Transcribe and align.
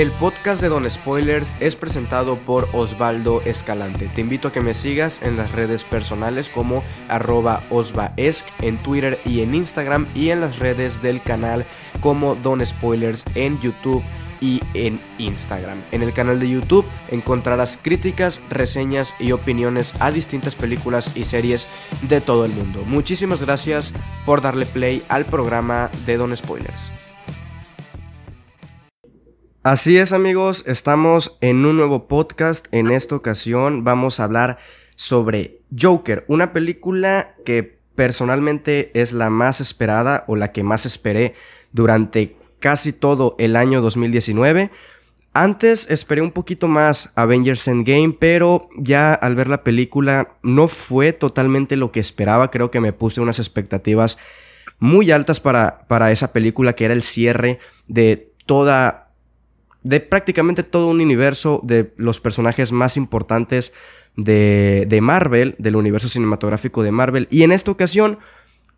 El 0.00 0.12
podcast 0.12 0.62
de 0.62 0.70
Don 0.70 0.90
Spoilers 0.90 1.54
es 1.60 1.76
presentado 1.76 2.38
por 2.38 2.70
Osvaldo 2.72 3.42
Escalante. 3.42 4.08
Te 4.14 4.22
invito 4.22 4.48
a 4.48 4.52
que 4.52 4.62
me 4.62 4.72
sigas 4.72 5.22
en 5.22 5.36
las 5.36 5.52
redes 5.52 5.84
personales 5.84 6.48
como 6.48 6.82
arroba 7.10 7.64
osvaesc 7.68 8.48
en 8.62 8.82
Twitter 8.82 9.20
y 9.26 9.42
en 9.42 9.54
Instagram 9.54 10.08
y 10.14 10.30
en 10.30 10.40
las 10.40 10.58
redes 10.58 11.02
del 11.02 11.22
canal 11.22 11.66
como 12.00 12.34
Don 12.34 12.64
Spoilers 12.64 13.26
en 13.34 13.60
YouTube 13.60 14.02
y 14.40 14.62
en 14.72 15.02
Instagram. 15.18 15.82
En 15.90 16.02
el 16.02 16.14
canal 16.14 16.40
de 16.40 16.48
YouTube 16.48 16.86
encontrarás 17.10 17.78
críticas, 17.82 18.40
reseñas 18.48 19.14
y 19.18 19.32
opiniones 19.32 19.92
a 20.00 20.10
distintas 20.10 20.56
películas 20.56 21.14
y 21.14 21.26
series 21.26 21.68
de 22.08 22.22
todo 22.22 22.46
el 22.46 22.52
mundo. 22.52 22.84
Muchísimas 22.86 23.42
gracias 23.42 23.92
por 24.24 24.40
darle 24.40 24.64
play 24.64 25.02
al 25.10 25.26
programa 25.26 25.90
de 26.06 26.16
Don 26.16 26.34
Spoilers. 26.34 26.90
Así 29.62 29.98
es 29.98 30.14
amigos, 30.14 30.64
estamos 30.66 31.36
en 31.42 31.66
un 31.66 31.76
nuevo 31.76 32.08
podcast. 32.08 32.66
En 32.72 32.90
esta 32.90 33.14
ocasión 33.14 33.84
vamos 33.84 34.18
a 34.18 34.24
hablar 34.24 34.56
sobre 34.96 35.60
Joker, 35.78 36.24
una 36.28 36.54
película 36.54 37.34
que 37.44 37.78
personalmente 37.94 38.90
es 38.98 39.12
la 39.12 39.28
más 39.28 39.60
esperada 39.60 40.24
o 40.28 40.36
la 40.36 40.52
que 40.52 40.62
más 40.62 40.86
esperé 40.86 41.34
durante 41.72 42.38
casi 42.58 42.94
todo 42.94 43.36
el 43.38 43.54
año 43.54 43.82
2019. 43.82 44.70
Antes 45.34 45.90
esperé 45.90 46.22
un 46.22 46.32
poquito 46.32 46.66
más 46.66 47.12
Avengers 47.14 47.68
Endgame, 47.68 48.16
pero 48.18 48.70
ya 48.78 49.12
al 49.12 49.36
ver 49.36 49.48
la 49.48 49.62
película 49.62 50.36
no 50.42 50.68
fue 50.68 51.12
totalmente 51.12 51.76
lo 51.76 51.92
que 51.92 52.00
esperaba. 52.00 52.50
Creo 52.50 52.70
que 52.70 52.80
me 52.80 52.94
puse 52.94 53.20
unas 53.20 53.38
expectativas 53.38 54.16
muy 54.78 55.10
altas 55.10 55.38
para, 55.38 55.86
para 55.86 56.10
esa 56.12 56.32
película 56.32 56.72
que 56.72 56.86
era 56.86 56.94
el 56.94 57.02
cierre 57.02 57.58
de 57.88 58.32
toda 58.46 59.09
de 59.82 60.00
prácticamente 60.00 60.62
todo 60.62 60.88
un 60.88 61.00
universo 61.00 61.60
de 61.62 61.92
los 61.96 62.20
personajes 62.20 62.72
más 62.72 62.96
importantes 62.96 63.72
de, 64.16 64.86
de, 64.88 65.00
Marvel, 65.00 65.54
del 65.58 65.76
universo 65.76 66.08
cinematográfico 66.08 66.82
de 66.82 66.92
Marvel. 66.92 67.28
Y 67.30 67.42
en 67.42 67.52
esta 67.52 67.70
ocasión 67.70 68.18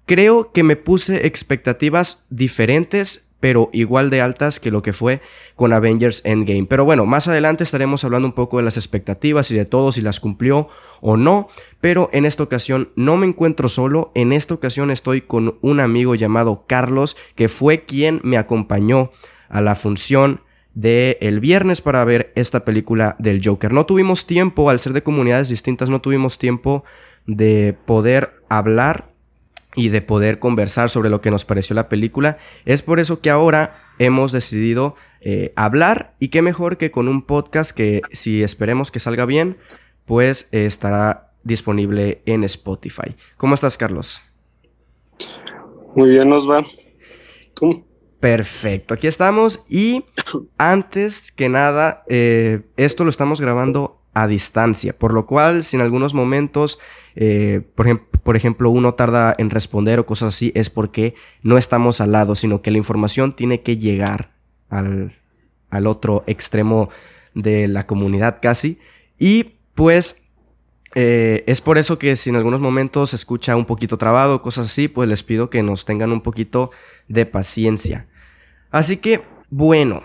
creo 0.06 0.52
que 0.52 0.62
me 0.62 0.76
puse 0.76 1.26
expectativas 1.26 2.26
diferentes, 2.30 3.30
pero 3.40 3.70
igual 3.72 4.08
de 4.10 4.20
altas 4.20 4.60
que 4.60 4.70
lo 4.70 4.82
que 4.82 4.92
fue 4.92 5.20
con 5.56 5.72
Avengers 5.72 6.22
Endgame. 6.24 6.66
Pero 6.66 6.84
bueno, 6.84 7.06
más 7.06 7.26
adelante 7.26 7.64
estaremos 7.64 8.04
hablando 8.04 8.28
un 8.28 8.34
poco 8.34 8.58
de 8.58 8.62
las 8.62 8.76
expectativas 8.76 9.50
y 9.50 9.56
de 9.56 9.64
todo, 9.64 9.90
si 9.90 10.00
las 10.00 10.20
cumplió 10.20 10.68
o 11.00 11.16
no. 11.16 11.48
Pero 11.80 12.08
en 12.12 12.24
esta 12.24 12.44
ocasión 12.44 12.90
no 12.94 13.16
me 13.16 13.26
encuentro 13.26 13.68
solo, 13.68 14.12
en 14.14 14.32
esta 14.32 14.54
ocasión 14.54 14.92
estoy 14.92 15.22
con 15.22 15.58
un 15.60 15.80
amigo 15.80 16.14
llamado 16.14 16.66
Carlos, 16.68 17.16
que 17.34 17.48
fue 17.48 17.84
quien 17.84 18.20
me 18.22 18.38
acompañó 18.38 19.10
a 19.48 19.60
la 19.60 19.74
función 19.74 20.40
de 20.74 21.18
el 21.20 21.40
viernes 21.40 21.80
para 21.80 22.04
ver 22.04 22.32
esta 22.34 22.64
película 22.64 23.16
del 23.18 23.40
Joker. 23.44 23.72
No 23.72 23.86
tuvimos 23.86 24.26
tiempo, 24.26 24.70
al 24.70 24.80
ser 24.80 24.92
de 24.92 25.02
comunidades 25.02 25.48
distintas, 25.48 25.90
no 25.90 26.00
tuvimos 26.00 26.38
tiempo 26.38 26.84
de 27.26 27.76
poder 27.84 28.42
hablar 28.48 29.10
y 29.74 29.88
de 29.88 30.02
poder 30.02 30.38
conversar 30.38 30.90
sobre 30.90 31.10
lo 31.10 31.20
que 31.20 31.30
nos 31.30 31.44
pareció 31.44 31.74
la 31.74 31.88
película. 31.88 32.38
Es 32.64 32.82
por 32.82 33.00
eso 33.00 33.20
que 33.20 33.30
ahora 33.30 33.78
hemos 33.98 34.32
decidido 34.32 34.96
eh, 35.20 35.52
hablar 35.56 36.14
y 36.18 36.28
qué 36.28 36.42
mejor 36.42 36.76
que 36.76 36.90
con 36.90 37.08
un 37.08 37.22
podcast 37.22 37.76
que 37.76 38.02
si 38.12 38.42
esperemos 38.42 38.90
que 38.90 39.00
salga 39.00 39.26
bien, 39.26 39.56
pues 40.04 40.48
estará 40.52 41.32
disponible 41.44 42.22
en 42.26 42.44
Spotify. 42.44 43.14
¿Cómo 43.36 43.54
estás, 43.54 43.76
Carlos? 43.76 44.22
Muy 45.94 46.10
bien, 46.10 46.28
nos 46.28 46.48
va. 46.48 46.64
¿Tú? 47.54 47.84
Perfecto, 48.22 48.94
aquí 48.94 49.08
estamos 49.08 49.64
y 49.68 50.04
antes 50.56 51.32
que 51.32 51.48
nada, 51.48 52.04
eh, 52.08 52.60
esto 52.76 53.02
lo 53.02 53.10
estamos 53.10 53.40
grabando 53.40 54.00
a 54.14 54.28
distancia, 54.28 54.96
por 54.96 55.12
lo 55.12 55.26
cual 55.26 55.64
si 55.64 55.74
en 55.74 55.82
algunos 55.82 56.14
momentos, 56.14 56.78
eh, 57.16 57.62
por, 57.74 58.36
ejemplo, 58.36 58.70
uno 58.70 58.94
tarda 58.94 59.34
en 59.36 59.50
responder 59.50 59.98
o 59.98 60.06
cosas 60.06 60.36
así, 60.36 60.52
es 60.54 60.70
porque 60.70 61.16
no 61.42 61.58
estamos 61.58 62.00
al 62.00 62.12
lado, 62.12 62.36
sino 62.36 62.62
que 62.62 62.70
la 62.70 62.78
información 62.78 63.34
tiene 63.34 63.62
que 63.62 63.76
llegar 63.76 64.30
al, 64.68 65.18
al 65.70 65.88
otro 65.88 66.22
extremo 66.28 66.90
de 67.34 67.66
la 67.66 67.88
comunidad 67.88 68.38
casi. 68.40 68.78
Y 69.18 69.56
pues 69.74 70.22
eh, 70.94 71.42
es 71.48 71.60
por 71.60 71.76
eso 71.76 71.98
que 71.98 72.14
si 72.14 72.30
en 72.30 72.36
algunos 72.36 72.60
momentos 72.60 73.10
se 73.10 73.16
escucha 73.16 73.56
un 73.56 73.64
poquito 73.64 73.98
trabado, 73.98 74.42
cosas 74.42 74.68
así, 74.68 74.86
pues 74.86 75.08
les 75.08 75.24
pido 75.24 75.50
que 75.50 75.64
nos 75.64 75.84
tengan 75.84 76.12
un 76.12 76.20
poquito 76.20 76.70
de 77.08 77.26
paciencia. 77.26 78.06
Así 78.72 78.96
que, 78.96 79.20
bueno, 79.50 80.02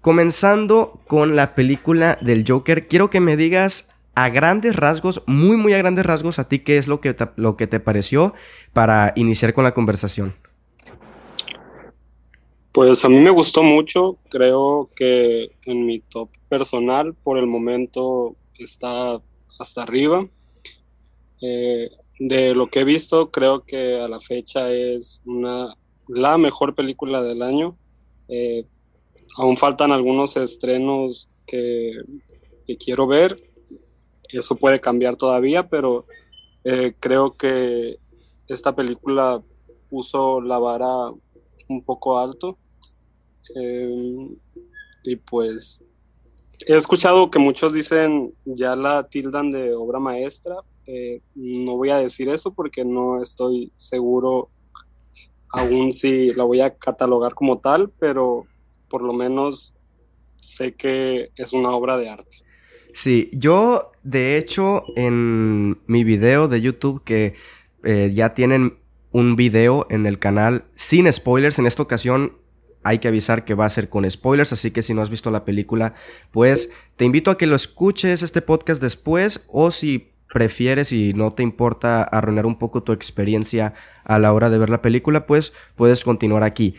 comenzando 0.00 1.00
con 1.06 1.36
la 1.36 1.54
película 1.54 2.18
del 2.20 2.44
Joker, 2.46 2.88
quiero 2.88 3.10
que 3.10 3.20
me 3.20 3.36
digas 3.36 3.94
a 4.16 4.28
grandes 4.28 4.74
rasgos, 4.74 5.22
muy, 5.26 5.56
muy 5.56 5.72
a 5.72 5.78
grandes 5.78 6.04
rasgos, 6.04 6.40
a 6.40 6.48
ti 6.48 6.58
qué 6.58 6.78
es 6.78 6.88
lo 6.88 7.00
que 7.00 7.14
te, 7.14 7.28
lo 7.36 7.56
que 7.56 7.68
te 7.68 7.78
pareció 7.78 8.34
para 8.72 9.12
iniciar 9.14 9.54
con 9.54 9.62
la 9.62 9.72
conversación. 9.72 10.34
Pues 12.72 13.04
a 13.04 13.08
mí 13.08 13.20
me 13.20 13.30
gustó 13.30 13.62
mucho, 13.62 14.18
creo 14.28 14.90
que 14.96 15.52
en 15.64 15.86
mi 15.86 16.00
top 16.00 16.28
personal 16.48 17.14
por 17.14 17.38
el 17.38 17.46
momento 17.46 18.34
está 18.58 19.20
hasta 19.60 19.82
arriba. 19.84 20.26
Eh, 21.40 21.90
de 22.18 22.54
lo 22.54 22.66
que 22.66 22.80
he 22.80 22.84
visto, 22.84 23.30
creo 23.30 23.62
que 23.64 24.00
a 24.00 24.08
la 24.08 24.18
fecha 24.18 24.72
es 24.72 25.22
una, 25.24 25.76
la 26.08 26.36
mejor 26.38 26.74
película 26.74 27.22
del 27.22 27.42
año. 27.42 27.76
Eh, 28.28 28.66
aún 29.36 29.56
faltan 29.56 29.92
algunos 29.92 30.36
estrenos 30.36 31.28
que, 31.46 31.92
quiero 32.78 33.06
ver. 33.06 33.42
Eso 34.30 34.56
puede 34.56 34.78
cambiar 34.78 35.16
todavía, 35.16 35.68
pero 35.68 36.04
eh, 36.64 36.94
creo 37.00 37.32
que 37.32 37.98
esta 38.46 38.76
película 38.76 39.42
puso 39.88 40.42
la 40.42 40.58
vara 40.58 41.10
un 41.68 41.82
poco 41.82 42.18
alto. 42.18 42.58
Eh, 43.56 44.28
y 45.04 45.16
pues 45.16 45.82
he 46.66 46.76
escuchado 46.76 47.30
que 47.30 47.38
muchos 47.38 47.72
dicen 47.72 48.34
ya 48.44 48.76
la 48.76 49.08
tildan 49.08 49.50
de 49.50 49.72
obra 49.72 49.98
maestra. 49.98 50.56
no 51.34 51.76
voy 51.76 51.90
a 51.90 51.98
decir 51.98 52.28
eso 52.28 52.52
porque 52.52 52.84
no 52.84 53.22
estoy 53.22 53.72
seguro 53.76 54.50
aún 55.52 55.92
si 55.92 56.32
la 56.34 56.44
voy 56.44 56.60
a 56.60 56.76
catalogar 56.76 57.34
como 57.34 57.58
tal, 57.58 57.90
pero 57.98 58.46
por 58.88 59.02
lo 59.02 59.12
menos 59.12 59.74
sé 60.40 60.74
que 60.74 61.30
es 61.36 61.52
una 61.52 61.70
obra 61.70 61.96
de 61.96 62.08
arte. 62.08 62.38
Sí, 62.92 63.30
yo 63.32 63.92
de 64.02 64.38
hecho 64.38 64.82
en 64.96 65.78
mi 65.86 66.04
video 66.04 66.48
de 66.48 66.60
YouTube 66.60 67.02
que 67.04 67.34
eh, 67.84 68.10
ya 68.14 68.34
tienen 68.34 68.78
un 69.12 69.36
video 69.36 69.86
en 69.90 70.06
el 70.06 70.18
canal 70.18 70.64
sin 70.74 71.10
spoilers, 71.12 71.58
en 71.58 71.66
esta 71.66 71.82
ocasión 71.82 72.38
hay 72.84 72.98
que 72.98 73.08
avisar 73.08 73.44
que 73.44 73.54
va 73.54 73.66
a 73.66 73.70
ser 73.70 73.88
con 73.88 74.08
spoilers, 74.10 74.52
así 74.52 74.70
que 74.70 74.82
si 74.82 74.94
no 74.94 75.02
has 75.02 75.10
visto 75.10 75.30
la 75.30 75.44
película, 75.44 75.94
pues 76.30 76.72
te 76.96 77.04
invito 77.04 77.30
a 77.30 77.38
que 77.38 77.46
lo 77.46 77.56
escuches 77.56 78.22
este 78.22 78.40
podcast 78.40 78.80
después 78.80 79.46
o 79.52 79.70
si 79.70 80.12
prefieres 80.32 80.92
y 80.92 81.14
no 81.14 81.32
te 81.32 81.42
importa 81.42 82.02
arruinar 82.02 82.46
un 82.46 82.58
poco 82.58 82.82
tu 82.82 82.92
experiencia 82.92 83.74
a 84.04 84.18
la 84.18 84.32
hora 84.32 84.50
de 84.50 84.58
ver 84.58 84.70
la 84.70 84.82
película, 84.82 85.26
pues 85.26 85.52
puedes 85.74 86.04
continuar 86.04 86.42
aquí. 86.42 86.74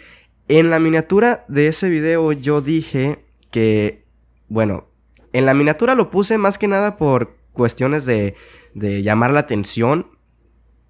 En 0.48 0.70
la 0.70 0.80
miniatura 0.80 1.46
de 1.48 1.68
ese 1.68 1.90
video 1.90 2.32
yo 2.32 2.62
dije 2.62 3.24
que, 3.52 4.06
bueno, 4.48 4.88
en 5.34 5.46
la 5.46 5.54
miniatura 5.54 5.96
lo 5.96 6.10
puse 6.10 6.38
más 6.38 6.58
que 6.58 6.68
nada 6.68 6.98
por 6.98 7.36
cuestiones 7.54 8.06
de, 8.06 8.36
de 8.74 9.04
llamar 9.04 9.32
la 9.32 9.42
atención. 9.42 10.08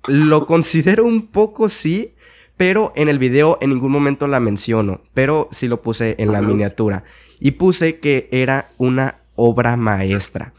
Lo 0.08 0.46
considero 0.48 1.06
un 1.06 1.28
poco 1.28 1.70
sí, 1.70 2.16
pero 2.58 2.94
en 2.96 3.10
el 3.10 3.20
video 3.20 3.58
en 3.62 3.72
ningún 3.72 3.92
momento 3.92 4.28
la 4.28 4.40
menciono, 4.40 5.02
pero 5.14 5.48
sí 5.52 5.68
lo 5.68 5.82
puse 5.82 6.16
en 6.20 6.32
la 6.32 6.42
miniatura. 6.42 7.04
Y 7.40 7.52
puse 7.52 8.00
que 8.00 8.28
era 8.32 8.70
una 8.78 9.20
obra 9.36 9.78
maestra. 9.78 10.54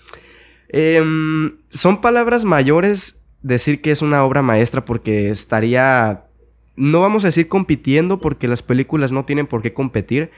Em, 0.72 1.58
son 1.70 2.00
palabras 2.00 2.44
mayores 2.44 3.26
decir 3.42 3.82
que 3.82 3.90
es 3.90 4.02
una 4.02 4.24
obra 4.24 4.42
maestra 4.42 4.84
porque 4.84 5.30
estaría, 5.30 6.26
no 6.76 7.00
vamos 7.00 7.24
a 7.24 7.28
decir 7.28 7.48
compitiendo 7.48 8.20
porque 8.20 8.48
las 8.48 8.62
películas 8.62 9.12
no 9.12 9.24
tienen 9.24 9.46
por 9.46 9.62
qué 9.62 9.72
competir, 9.72 10.30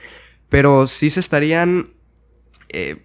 pero 0.49 0.87
sí 0.87 1.09
se 1.09 1.19
estarían 1.19 1.89
eh, 2.69 2.97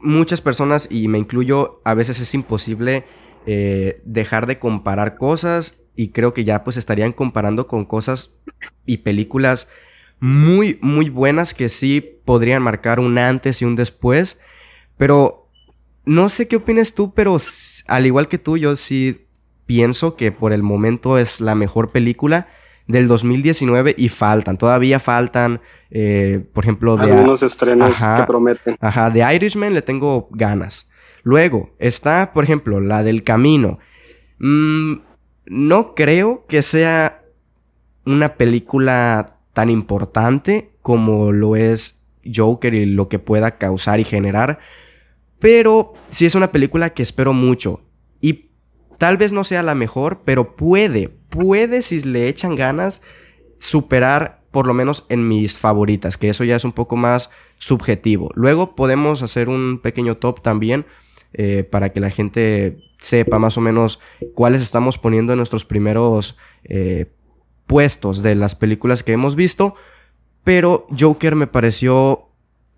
muchas 0.00 0.40
personas, 0.40 0.88
y 0.90 1.08
me 1.08 1.18
incluyo, 1.18 1.80
a 1.84 1.94
veces 1.94 2.20
es 2.20 2.34
imposible 2.34 3.04
eh, 3.46 4.00
dejar 4.04 4.46
de 4.46 4.58
comparar 4.58 5.16
cosas 5.16 5.84
y 5.96 6.08
creo 6.08 6.34
que 6.34 6.44
ya 6.44 6.62
pues 6.64 6.76
estarían 6.76 7.12
comparando 7.12 7.66
con 7.66 7.84
cosas 7.84 8.34
y 8.84 8.98
películas 8.98 9.68
muy, 10.20 10.78
muy 10.80 11.08
buenas 11.08 11.54
que 11.54 11.68
sí 11.68 12.00
podrían 12.24 12.62
marcar 12.62 13.00
un 13.00 13.18
antes 13.18 13.62
y 13.62 13.64
un 13.64 13.76
después, 13.76 14.40
pero 14.96 15.45
no 16.06 16.28
sé 16.28 16.48
qué 16.48 16.56
opinas 16.56 16.94
tú, 16.94 17.12
pero 17.12 17.36
al 17.88 18.06
igual 18.06 18.28
que 18.28 18.38
tú, 18.38 18.56
yo 18.56 18.76
sí 18.76 19.26
pienso 19.66 20.16
que 20.16 20.32
por 20.32 20.52
el 20.52 20.62
momento 20.62 21.18
es 21.18 21.40
la 21.40 21.54
mejor 21.54 21.90
película. 21.90 22.48
del 22.88 23.08
2019 23.08 23.96
y 23.98 24.08
faltan, 24.08 24.58
todavía 24.58 25.00
faltan, 25.00 25.60
eh, 25.90 26.46
por 26.52 26.62
ejemplo, 26.62 26.96
de... 26.96 27.10
Algunos 27.10 27.42
estrenos 27.42 27.96
que 27.98 28.22
prometen. 28.24 28.76
Ajá, 28.80 29.10
de 29.10 29.34
Irishman 29.34 29.74
le 29.74 29.82
tengo 29.82 30.28
ganas. 30.30 30.88
Luego 31.24 31.74
está, 31.80 32.30
por 32.32 32.44
ejemplo, 32.44 32.80
la 32.80 33.02
del 33.02 33.24
Camino. 33.24 33.80
Mm, 34.38 34.98
no 35.46 35.96
creo 35.96 36.46
que 36.46 36.62
sea 36.62 37.24
una 38.04 38.34
película 38.34 39.38
tan 39.52 39.68
importante 39.68 40.70
como 40.80 41.32
lo 41.32 41.56
es 41.56 42.06
Joker 42.32 42.72
y 42.74 42.86
lo 42.86 43.08
que 43.08 43.18
pueda 43.18 43.58
causar 43.58 43.98
y 43.98 44.04
generar. 44.04 44.60
Pero 45.46 45.94
sí 46.08 46.26
es 46.26 46.34
una 46.34 46.50
película 46.50 46.90
que 46.90 47.04
espero 47.04 47.32
mucho. 47.32 47.80
Y 48.20 48.50
tal 48.98 49.16
vez 49.16 49.32
no 49.32 49.44
sea 49.44 49.62
la 49.62 49.76
mejor, 49.76 50.22
pero 50.24 50.56
puede, 50.56 51.08
puede 51.08 51.82
si 51.82 52.00
le 52.00 52.26
echan 52.26 52.56
ganas 52.56 53.02
superar 53.60 54.42
por 54.50 54.66
lo 54.66 54.74
menos 54.74 55.06
en 55.08 55.28
mis 55.28 55.56
favoritas, 55.56 56.16
que 56.16 56.30
eso 56.30 56.42
ya 56.42 56.56
es 56.56 56.64
un 56.64 56.72
poco 56.72 56.96
más 56.96 57.30
subjetivo. 57.58 58.32
Luego 58.34 58.74
podemos 58.74 59.22
hacer 59.22 59.48
un 59.48 59.78
pequeño 59.80 60.16
top 60.16 60.42
también 60.42 60.84
eh, 61.32 61.62
para 61.62 61.90
que 61.90 62.00
la 62.00 62.10
gente 62.10 62.78
sepa 63.00 63.38
más 63.38 63.56
o 63.56 63.60
menos 63.60 64.00
cuáles 64.34 64.62
estamos 64.62 64.98
poniendo 64.98 65.32
en 65.32 65.36
nuestros 65.36 65.64
primeros 65.64 66.36
eh, 66.64 67.12
puestos 67.68 68.20
de 68.20 68.34
las 68.34 68.56
películas 68.56 69.04
que 69.04 69.12
hemos 69.12 69.36
visto. 69.36 69.76
Pero 70.42 70.88
Joker 70.90 71.36
me 71.36 71.46
pareció 71.46 72.25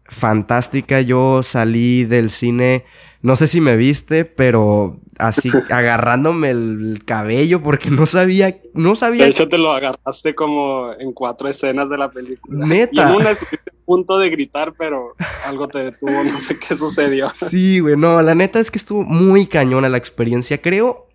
fantástica. 0.09 1.01
Yo 1.01 1.43
salí 1.43 2.05
del 2.05 2.31
cine, 2.31 2.85
no 3.23 3.37
sé 3.37 3.47
si 3.47 3.61
me 3.61 3.77
viste, 3.77 4.25
pero 4.25 4.99
así 5.19 5.51
agarrándome 5.71 6.51
el 6.51 7.03
cabello 7.05 7.63
porque 7.63 7.91
no 7.91 8.07
sabía, 8.07 8.61
no 8.75 8.97
sabía. 8.97 9.25
De 9.25 9.31
hecho 9.31 9.49
te 9.49 9.59
lo 9.59 9.71
agarraste 9.73 10.35
como 10.35 10.93
en 10.99 11.13
cuatro 11.13 11.49
escenas 11.49 11.91
de 11.91 11.99
la 11.99 12.11
película. 12.11 12.67
Neta. 12.67 12.93
Y 12.93 13.01
en 13.01 13.17
una 13.17 13.31
estuviste 13.31 13.71
a 13.71 13.85
punto 13.85 14.19
de 14.19 14.31
gritar, 14.31 14.75
pero 14.77 15.15
algo 15.47 15.69
te 15.69 15.79
detuvo, 15.79 16.25
no 16.25 16.41
sé 16.41 16.59
qué 16.59 16.75
sucedió. 16.75 17.31
Sí, 17.35 17.81
güey, 17.81 17.97
no, 17.97 18.21
la 18.23 18.35
neta 18.35 18.59
es 18.59 18.71
que 18.71 18.79
estuvo 18.79 19.05
muy 19.05 19.47
cañona 19.47 19.89
la 19.89 19.99
experiencia. 19.99 20.61
Creo 20.61 21.07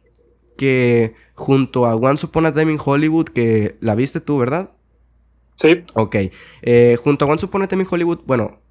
que 0.57 1.15
junto 1.33 1.85
a 1.85 1.95
Once 1.95 2.25
Upon 2.25 2.45
a 2.45 2.53
Time 2.53 2.71
in 2.71 2.79
Hollywood, 2.83 3.25
que 3.25 3.77
la 3.81 3.95
viste 3.95 4.21
tú, 4.21 4.37
¿verdad? 4.37 4.71
Sí. 5.55 5.83
Ok. 5.93 6.15
Eh, 6.61 6.97
junto 7.01 7.25
a 7.25 7.27
Once 7.27 7.45
Upon 7.45 7.63
a 7.63 7.67
Time 7.67 7.83
in 7.83 7.87
Hollywood, 7.89 8.19
bueno, 8.25 8.62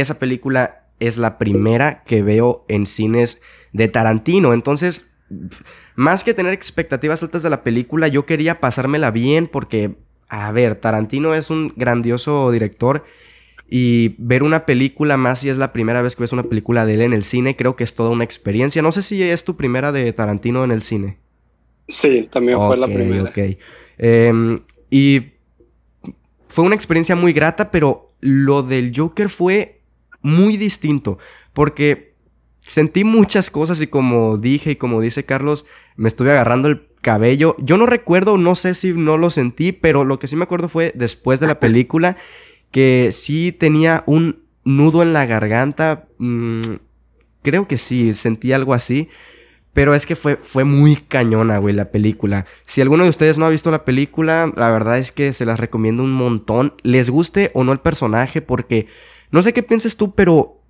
esa 0.00 0.18
película 0.18 0.86
es 1.00 1.18
la 1.18 1.38
primera 1.38 2.02
que 2.04 2.22
veo 2.22 2.64
en 2.68 2.86
cines 2.86 3.40
de 3.72 3.88
Tarantino. 3.88 4.52
Entonces, 4.52 5.12
más 5.94 6.24
que 6.24 6.34
tener 6.34 6.52
expectativas 6.52 7.22
altas 7.22 7.42
de 7.42 7.50
la 7.50 7.62
película, 7.62 8.08
yo 8.08 8.26
quería 8.26 8.60
pasármela 8.60 9.10
bien 9.10 9.46
porque, 9.46 9.96
a 10.28 10.50
ver, 10.52 10.76
Tarantino 10.76 11.34
es 11.34 11.50
un 11.50 11.72
grandioso 11.76 12.50
director 12.50 13.04
y 13.68 14.14
ver 14.18 14.42
una 14.42 14.64
película 14.64 15.16
más 15.16 15.40
si 15.40 15.48
es 15.48 15.56
la 15.56 15.72
primera 15.72 16.00
vez 16.00 16.14
que 16.14 16.22
ves 16.22 16.32
una 16.32 16.44
película 16.44 16.86
de 16.86 16.94
él 16.94 17.02
en 17.02 17.12
el 17.12 17.24
cine, 17.24 17.56
creo 17.56 17.74
que 17.74 17.84
es 17.84 17.94
toda 17.94 18.10
una 18.10 18.24
experiencia. 18.24 18.80
No 18.80 18.92
sé 18.92 19.02
si 19.02 19.22
es 19.22 19.44
tu 19.44 19.56
primera 19.56 19.92
de 19.92 20.12
Tarantino 20.12 20.64
en 20.64 20.70
el 20.70 20.82
cine. 20.82 21.18
Sí, 21.88 22.28
también 22.30 22.58
fue 22.58 22.76
la 22.76 22.86
primera. 22.86 23.30
Ok. 23.30 23.38
Em, 23.98 24.60
y 24.90 25.32
fue 26.48 26.64
una 26.64 26.74
experiencia 26.74 27.16
muy 27.16 27.32
grata, 27.32 27.70
pero 27.70 28.12
lo 28.20 28.62
del 28.62 28.92
Joker 28.94 29.28
fue 29.28 29.75
muy 30.26 30.56
distinto, 30.56 31.18
porque 31.52 32.14
sentí 32.60 33.04
muchas 33.04 33.48
cosas 33.48 33.80
y 33.80 33.86
como 33.86 34.38
dije 34.38 34.72
y 34.72 34.76
como 34.76 35.00
dice 35.00 35.24
Carlos, 35.24 35.66
me 35.94 36.08
estuve 36.08 36.32
agarrando 36.32 36.68
el 36.68 36.82
cabello. 37.00 37.54
Yo 37.58 37.76
no 37.78 37.86
recuerdo, 37.86 38.36
no 38.36 38.56
sé 38.56 38.74
si 38.74 38.92
no 38.92 39.16
lo 39.16 39.30
sentí, 39.30 39.70
pero 39.70 40.04
lo 40.04 40.18
que 40.18 40.26
sí 40.26 40.34
me 40.34 40.42
acuerdo 40.42 40.68
fue 40.68 40.92
después 40.94 41.38
de 41.38 41.46
la 41.46 41.60
película 41.60 42.16
que 42.72 43.10
sí 43.12 43.52
tenía 43.52 44.02
un 44.06 44.42
nudo 44.64 45.02
en 45.02 45.12
la 45.12 45.26
garganta. 45.26 46.08
Mm, 46.18 46.60
creo 47.42 47.68
que 47.68 47.78
sí, 47.78 48.12
sentí 48.12 48.52
algo 48.52 48.74
así. 48.74 49.08
Pero 49.72 49.94
es 49.94 50.06
que 50.06 50.16
fue, 50.16 50.36
fue 50.42 50.64
muy 50.64 50.96
cañona, 50.96 51.58
güey, 51.58 51.74
la 51.74 51.90
película. 51.90 52.46
Si 52.64 52.80
alguno 52.80 53.04
de 53.04 53.10
ustedes 53.10 53.36
no 53.36 53.44
ha 53.44 53.50
visto 53.50 53.70
la 53.70 53.84
película, 53.84 54.50
la 54.56 54.70
verdad 54.70 54.98
es 54.98 55.12
que 55.12 55.34
se 55.34 55.44
las 55.44 55.60
recomiendo 55.60 56.02
un 56.02 56.12
montón. 56.12 56.72
Les 56.82 57.10
guste 57.10 57.50
o 57.52 57.62
no 57.62 57.72
el 57.72 57.78
personaje, 57.78 58.40
porque 58.40 58.88
no 59.30 59.42
sé 59.42 59.52
qué 59.52 59.62
pienses 59.62 59.96
tú, 59.96 60.14
pero. 60.14 60.62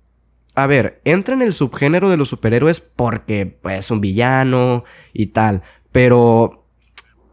A 0.55 0.65
ver, 0.65 1.01
entra 1.05 1.35
en 1.35 1.43
el 1.43 1.53
subgénero 1.53 2.09
de 2.09 2.17
los 2.17 2.29
superhéroes 2.29 2.81
porque, 2.81 3.45
pues, 3.45 3.91
un 3.91 4.01
villano 4.01 4.83
y 5.13 5.27
tal. 5.27 5.63
Pero. 5.91 6.63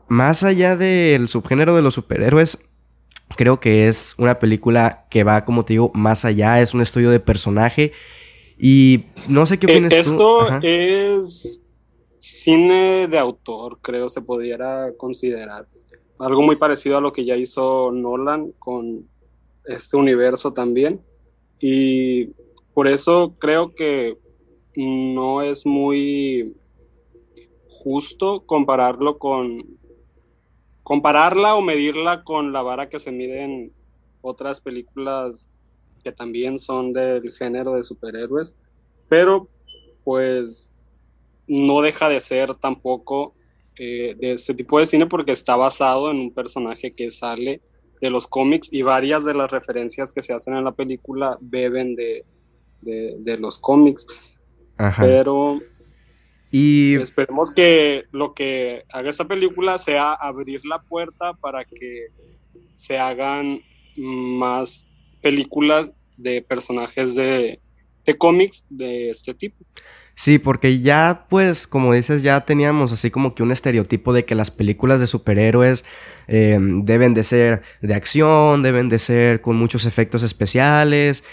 Más 0.06 0.44
allá 0.44 0.76
del 0.76 1.28
subgénero 1.28 1.74
de 1.74 1.80
los 1.80 1.94
superhéroes, 1.94 2.62
creo 3.36 3.58
que 3.58 3.88
es 3.88 4.14
una 4.18 4.38
película 4.38 5.06
que 5.08 5.24
va, 5.24 5.46
como 5.46 5.64
te 5.64 5.72
digo, 5.72 5.90
más 5.94 6.26
allá. 6.26 6.60
Es 6.60 6.74
un 6.74 6.82
estudio 6.82 7.10
de 7.10 7.20
personaje. 7.20 7.92
Y 8.58 9.06
no 9.28 9.46
sé 9.46 9.58
qué 9.58 9.66
opinas 9.66 9.94
tú. 9.94 9.98
Esto 9.98 10.60
es 10.62 11.64
cine 12.24 13.06
de 13.06 13.18
autor, 13.18 13.78
creo 13.82 14.08
se 14.08 14.22
pudiera 14.22 14.92
considerar. 14.96 15.66
Algo 16.18 16.42
muy 16.42 16.56
parecido 16.56 16.96
a 16.96 17.00
lo 17.00 17.12
que 17.12 17.24
ya 17.24 17.36
hizo 17.36 17.90
Nolan 17.92 18.52
con 18.58 19.06
este 19.66 19.96
universo 19.96 20.52
también. 20.52 21.02
Y 21.60 22.26
por 22.72 22.88
eso 22.88 23.34
creo 23.38 23.74
que 23.74 24.18
no 24.76 25.42
es 25.42 25.64
muy 25.64 26.54
justo 27.68 28.44
compararlo 28.46 29.18
con 29.18 29.64
compararla 30.82 31.56
o 31.56 31.62
medirla 31.62 32.24
con 32.24 32.52
la 32.52 32.62
vara 32.62 32.88
que 32.88 32.98
se 32.98 33.10
mide 33.10 33.42
en 33.42 33.72
otras 34.20 34.60
películas 34.60 35.48
que 36.02 36.12
también 36.12 36.58
son 36.58 36.92
del 36.92 37.32
género 37.32 37.74
de 37.74 37.82
superhéroes, 37.82 38.54
pero 39.08 39.48
pues 40.04 40.72
no 41.46 41.80
deja 41.80 42.08
de 42.08 42.20
ser 42.20 42.54
tampoco 42.56 43.34
eh, 43.78 44.14
de 44.18 44.32
este 44.32 44.54
tipo 44.54 44.78
de 44.78 44.86
cine 44.86 45.06
porque 45.06 45.32
está 45.32 45.56
basado 45.56 46.10
en 46.10 46.18
un 46.18 46.32
personaje 46.32 46.92
que 46.92 47.10
sale 47.10 47.62
de 48.04 48.10
los 48.10 48.26
cómics 48.26 48.68
y 48.70 48.82
varias 48.82 49.24
de 49.24 49.32
las 49.32 49.50
referencias 49.50 50.12
que 50.12 50.22
se 50.22 50.34
hacen 50.34 50.54
en 50.54 50.64
la 50.64 50.72
película 50.72 51.38
beben 51.40 51.96
de, 51.96 52.26
los 53.38 53.56
cómics. 53.56 54.06
Pero 54.98 55.58
y 56.50 56.96
esperemos 56.96 57.50
que 57.50 58.04
lo 58.12 58.34
que 58.34 58.84
haga 58.92 59.08
esta 59.08 59.26
película 59.26 59.78
sea 59.78 60.12
abrir 60.12 60.66
la 60.66 60.82
puerta 60.82 61.32
para 61.32 61.64
que 61.64 62.08
se 62.74 62.98
hagan 62.98 63.62
más 63.96 64.90
películas 65.22 65.90
de 66.18 66.42
personajes 66.42 67.14
de, 67.14 67.58
de 68.04 68.18
cómics 68.18 68.66
de 68.68 69.08
este 69.08 69.32
tipo. 69.32 69.64
Sí, 70.16 70.38
porque 70.38 70.80
ya, 70.80 71.26
pues, 71.28 71.66
como 71.66 71.92
dices, 71.92 72.22
ya 72.22 72.40
teníamos 72.42 72.92
así 72.92 73.10
como 73.10 73.34
que 73.34 73.42
un 73.42 73.50
estereotipo 73.50 74.12
de 74.12 74.24
que 74.24 74.36
las 74.36 74.52
películas 74.52 75.00
de 75.00 75.08
superhéroes 75.08 75.84
eh, 76.28 76.56
deben 76.60 77.14
de 77.14 77.24
ser 77.24 77.62
de 77.82 77.94
acción, 77.94 78.62
deben 78.62 78.88
de 78.88 79.00
ser 79.00 79.40
con 79.40 79.56
muchos 79.56 79.86
efectos 79.86 80.22
especiales. 80.22 81.24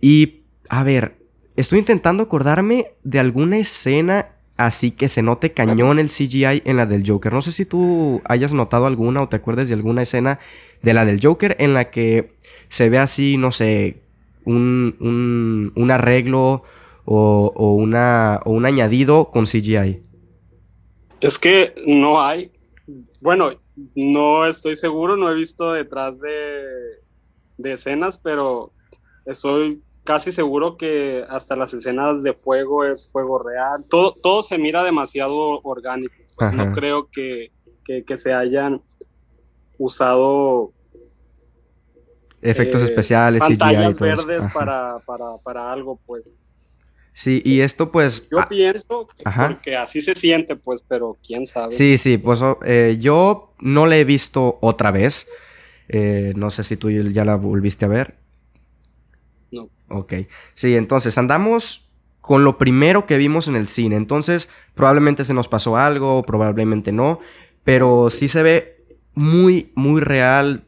Y, 0.00 0.42
a 0.68 0.82
ver, 0.82 1.16
estoy 1.54 1.78
intentando 1.78 2.24
acordarme 2.24 2.86
de 3.04 3.20
alguna 3.20 3.58
escena 3.58 4.26
así 4.56 4.92
que 4.92 5.08
se 5.08 5.22
note 5.22 5.52
cañón 5.52 5.98
el 5.98 6.08
CGI 6.08 6.62
en 6.64 6.76
la 6.76 6.86
del 6.86 7.08
Joker. 7.08 7.32
No 7.32 7.42
sé 7.42 7.52
si 7.52 7.64
tú 7.64 8.22
hayas 8.24 8.52
notado 8.52 8.86
alguna 8.86 9.22
o 9.22 9.28
te 9.28 9.36
acuerdes 9.36 9.68
de 9.68 9.74
alguna 9.74 10.02
escena 10.02 10.38
de 10.82 10.94
la 10.94 11.04
del 11.04 11.20
Joker 11.22 11.56
en 11.58 11.74
la 11.74 11.90
que 11.90 12.34
se 12.68 12.88
ve 12.88 12.98
así, 12.98 13.36
no 13.36 13.52
sé, 13.52 13.98
un, 14.44 14.96
un, 15.00 15.72
un 15.74 15.90
arreglo 15.90 16.64
o, 17.04 17.74
una, 17.74 18.40
o 18.44 18.50
un 18.50 18.66
añadido 18.66 19.30
con 19.30 19.44
CGI? 19.44 20.02
Es 21.20 21.38
que 21.38 21.74
no 21.86 22.20
hay. 22.20 22.52
Bueno, 23.20 23.52
no 23.94 24.46
estoy 24.46 24.76
seguro, 24.76 25.16
no 25.16 25.30
he 25.30 25.34
visto 25.34 25.72
detrás 25.72 26.20
de, 26.20 26.62
de 27.56 27.72
escenas, 27.72 28.16
pero 28.16 28.72
estoy 29.24 29.82
casi 30.04 30.32
seguro 30.32 30.76
que 30.76 31.24
hasta 31.28 31.56
las 31.56 31.72
escenas 31.72 32.22
de 32.22 32.34
fuego 32.34 32.84
es 32.84 33.10
fuego 33.10 33.38
real. 33.38 33.84
Todo, 33.88 34.12
todo 34.12 34.42
se 34.42 34.58
mira 34.58 34.84
demasiado 34.84 35.60
orgánico. 35.62 36.14
Pues 36.36 36.52
no 36.52 36.72
creo 36.72 37.08
que, 37.10 37.52
se 38.16 38.32
hayan 38.32 38.82
usado 39.78 40.72
efectos 42.42 42.82
eh, 42.82 42.84
especiales, 42.84 43.42
pantallas 43.42 43.98
verdes 43.98 44.46
para, 44.52 44.98
para, 45.06 45.36
para 45.42 45.72
algo, 45.72 45.98
pues. 46.04 46.32
Sí, 47.16 47.40
y 47.44 47.60
esto 47.60 47.92
pues... 47.92 48.28
Yo 48.28 48.38
pienso 48.48 49.06
que 49.62 49.76
así 49.76 50.02
se 50.02 50.16
siente, 50.16 50.56
pues, 50.56 50.82
pero 50.86 51.16
quién 51.24 51.46
sabe. 51.46 51.72
Sí, 51.72 51.96
sí, 51.96 52.18
pues 52.18 52.40
eh, 52.66 52.98
yo 53.00 53.54
no 53.60 53.86
la 53.86 53.96
he 53.96 54.04
visto 54.04 54.58
otra 54.60 54.90
vez. 54.90 55.28
Eh, 55.88 56.32
no 56.34 56.50
sé 56.50 56.64
si 56.64 56.76
tú 56.76 56.90
ya 56.90 57.24
la 57.24 57.36
volviste 57.36 57.84
a 57.84 57.88
ver. 57.88 58.16
No. 59.52 59.70
Ok. 59.88 60.14
Sí, 60.54 60.74
entonces 60.74 61.16
andamos 61.16 61.88
con 62.20 62.42
lo 62.42 62.58
primero 62.58 63.06
que 63.06 63.16
vimos 63.16 63.46
en 63.46 63.54
el 63.54 63.68
cine. 63.68 63.94
Entonces, 63.94 64.48
probablemente 64.74 65.24
se 65.24 65.34
nos 65.34 65.46
pasó 65.46 65.76
algo, 65.76 66.24
probablemente 66.24 66.90
no. 66.90 67.20
Pero 67.62 68.10
sí 68.10 68.26
se 68.26 68.42
ve 68.42 68.84
muy, 69.14 69.70
muy 69.76 70.00
real. 70.00 70.64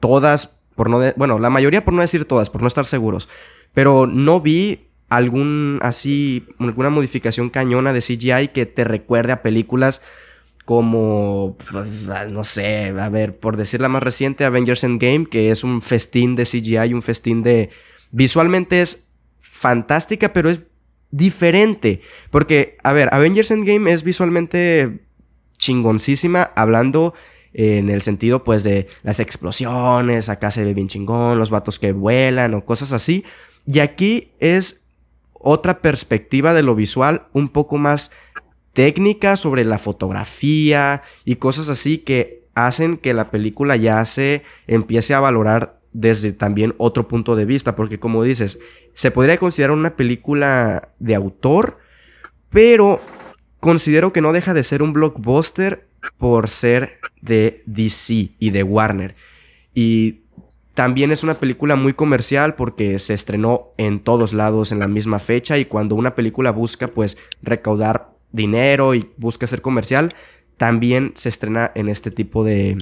Todas, 0.00 0.60
por 0.74 0.90
no... 0.90 1.00
bueno, 1.14 1.38
la 1.38 1.50
mayoría 1.50 1.84
por 1.84 1.94
no 1.94 2.02
decir 2.02 2.24
todas, 2.24 2.50
por 2.50 2.62
no 2.62 2.66
estar 2.66 2.84
seguros. 2.84 3.28
Pero 3.74 4.08
no 4.08 4.40
vi 4.40 4.87
algún 5.08 5.78
así, 5.82 6.46
alguna 6.58 6.90
modificación 6.90 7.50
cañona 7.50 7.92
de 7.92 8.00
CGI 8.00 8.48
que 8.48 8.66
te 8.66 8.84
recuerde 8.84 9.32
a 9.32 9.42
películas 9.42 10.02
como, 10.68 11.56
pues, 11.72 12.06
no 12.30 12.44
sé, 12.44 12.88
a 12.88 13.08
ver, 13.08 13.38
por 13.38 13.56
decir 13.56 13.80
la 13.80 13.88
más 13.88 14.02
reciente, 14.02 14.44
Avengers 14.44 14.84
Endgame, 14.84 15.24
que 15.24 15.50
es 15.50 15.64
un 15.64 15.80
festín 15.80 16.36
de 16.36 16.44
CGI, 16.44 16.92
un 16.92 17.00
festín 17.00 17.42
de... 17.42 17.70
Visualmente 18.10 18.82
es 18.82 19.08
fantástica, 19.40 20.34
pero 20.34 20.50
es 20.50 20.60
diferente. 21.10 22.02
Porque, 22.30 22.76
a 22.84 22.92
ver, 22.92 23.08
Avengers 23.12 23.50
Endgame 23.50 23.90
es 23.90 24.02
visualmente 24.02 25.06
chingoncísima, 25.56 26.50
hablando 26.54 27.14
en 27.54 27.88
el 27.88 28.02
sentido, 28.02 28.44
pues, 28.44 28.62
de 28.62 28.88
las 29.02 29.20
explosiones, 29.20 30.28
acá 30.28 30.50
se 30.50 30.66
ve 30.66 30.74
bien 30.74 30.88
chingón, 30.88 31.38
los 31.38 31.48
vatos 31.48 31.78
que 31.78 31.92
vuelan 31.92 32.52
o 32.52 32.66
cosas 32.66 32.92
así. 32.92 33.24
Y 33.64 33.78
aquí 33.78 34.32
es 34.38 34.82
otra 35.38 35.80
perspectiva 35.80 36.54
de 36.54 36.62
lo 36.62 36.74
visual, 36.74 37.26
un 37.32 37.48
poco 37.48 37.78
más 37.78 38.10
técnica 38.72 39.36
sobre 39.36 39.64
la 39.64 39.78
fotografía 39.78 41.02
y 41.24 41.36
cosas 41.36 41.68
así 41.68 41.98
que 41.98 42.44
hacen 42.54 42.96
que 42.96 43.14
la 43.14 43.30
película 43.30 43.76
ya 43.76 44.04
se 44.04 44.42
empiece 44.66 45.14
a 45.14 45.20
valorar 45.20 45.80
desde 45.92 46.32
también 46.32 46.74
otro 46.78 47.08
punto 47.08 47.34
de 47.36 47.44
vista, 47.44 47.74
porque 47.76 47.98
como 47.98 48.22
dices, 48.22 48.58
se 48.94 49.10
podría 49.10 49.38
considerar 49.38 49.76
una 49.76 49.96
película 49.96 50.90
de 50.98 51.14
autor, 51.14 51.78
pero 52.50 53.00
considero 53.60 54.12
que 54.12 54.20
no 54.20 54.32
deja 54.32 54.54
de 54.54 54.62
ser 54.62 54.82
un 54.82 54.92
blockbuster 54.92 55.88
por 56.16 56.48
ser 56.48 56.98
de 57.20 57.62
DC 57.66 58.30
y 58.38 58.50
de 58.50 58.62
Warner. 58.62 59.16
Y 59.74 60.22
también 60.78 61.10
es 61.10 61.24
una 61.24 61.34
película 61.34 61.74
muy 61.74 61.92
comercial 61.92 62.54
porque 62.54 63.00
se 63.00 63.12
estrenó 63.12 63.72
en 63.78 63.98
todos 63.98 64.32
lados 64.32 64.70
en 64.70 64.78
la 64.78 64.86
misma 64.86 65.18
fecha 65.18 65.58
y 65.58 65.64
cuando 65.64 65.96
una 65.96 66.14
película 66.14 66.52
busca 66.52 66.86
pues 66.86 67.16
recaudar 67.42 68.10
dinero 68.30 68.94
y 68.94 69.10
busca 69.16 69.48
ser 69.48 69.60
comercial, 69.60 70.10
también 70.56 71.14
se 71.16 71.30
estrena 71.30 71.72
en 71.74 71.88
este 71.88 72.12
tipo 72.12 72.44
de... 72.44 72.78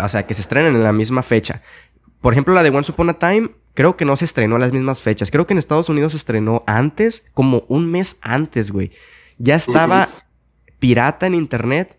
O 0.00 0.06
sea, 0.06 0.28
que 0.28 0.34
se 0.34 0.42
estrenan 0.42 0.76
en 0.76 0.84
la 0.84 0.92
misma 0.92 1.24
fecha. 1.24 1.62
Por 2.20 2.34
ejemplo, 2.34 2.54
la 2.54 2.62
de 2.62 2.70
Once 2.70 2.92
Upon 2.92 3.10
a 3.10 3.14
Time, 3.14 3.50
creo 3.74 3.96
que 3.96 4.04
no 4.04 4.16
se 4.16 4.24
estrenó 4.24 4.54
a 4.54 4.60
las 4.60 4.70
mismas 4.70 5.02
fechas. 5.02 5.32
Creo 5.32 5.44
que 5.44 5.54
en 5.54 5.58
Estados 5.58 5.88
Unidos 5.88 6.12
se 6.12 6.18
estrenó 6.18 6.62
antes, 6.68 7.26
como 7.34 7.64
un 7.66 7.90
mes 7.90 8.20
antes, 8.22 8.70
güey. 8.70 8.92
Ya 9.38 9.56
estaba 9.56 10.08
pirata 10.78 11.26
en 11.26 11.34
internet 11.34 11.98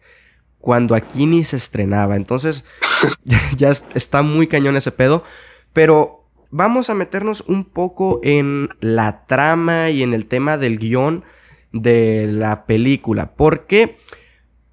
cuando 0.64 0.96
aquí 0.96 1.26
ni 1.26 1.44
se 1.44 1.58
estrenaba. 1.58 2.16
Entonces, 2.16 2.64
ya 3.58 3.70
está 3.70 4.22
muy 4.22 4.48
cañón 4.48 4.78
ese 4.78 4.94
pedo. 4.94 5.26
Pero 5.74 6.24
vamos 6.52 6.90
a 6.90 6.94
meternos 6.94 7.44
un 7.48 7.66
poco 7.66 8.22
en 8.24 8.70
la 8.80 9.26
trama 9.26 9.90
y 9.90 10.04
en 10.04 10.14
el 10.14 10.26
tema 10.26 10.58
del 10.58 10.80
guion 10.80 11.26
de 11.74 12.30
la 12.32 12.66
película. 12.66 13.36
¿Por 13.36 13.66
qué? 13.66 13.98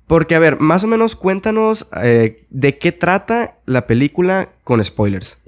Porque, 0.06 0.37
a 0.37 0.38
ver, 0.38 0.61
más 0.61 0.85
o 0.85 0.87
menos 0.87 1.16
cuéntanos 1.16 1.88
eh, 2.00 2.47
de 2.50 2.78
qué 2.78 2.92
trata 2.92 3.59
la 3.66 3.88
película 3.88 4.50
con 4.62 4.85
spoilers. 4.85 5.38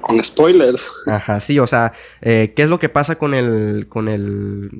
Con 0.00 0.24
spoilers. 0.24 0.88
Ajá, 1.06 1.38
sí, 1.38 1.58
o 1.58 1.66
sea, 1.66 1.92
eh, 2.22 2.54
¿qué 2.56 2.62
es 2.62 2.70
lo 2.70 2.78
que 2.78 2.88
pasa 2.88 3.16
con 3.16 3.34
el, 3.34 3.88
con 3.90 4.08
el... 4.08 4.70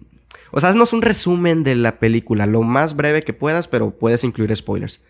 O 0.56 0.60
sea, 0.60 0.70
haznos 0.70 0.92
un 0.92 1.02
resumen 1.02 1.64
de 1.64 1.74
la 1.74 1.98
película, 1.98 2.46
lo 2.46 2.62
más 2.62 2.94
breve 2.94 3.24
que 3.24 3.32
puedas, 3.32 3.66
pero 3.66 3.90
puedes 3.90 4.22
incluir 4.22 4.54
spoilers. 4.54 5.04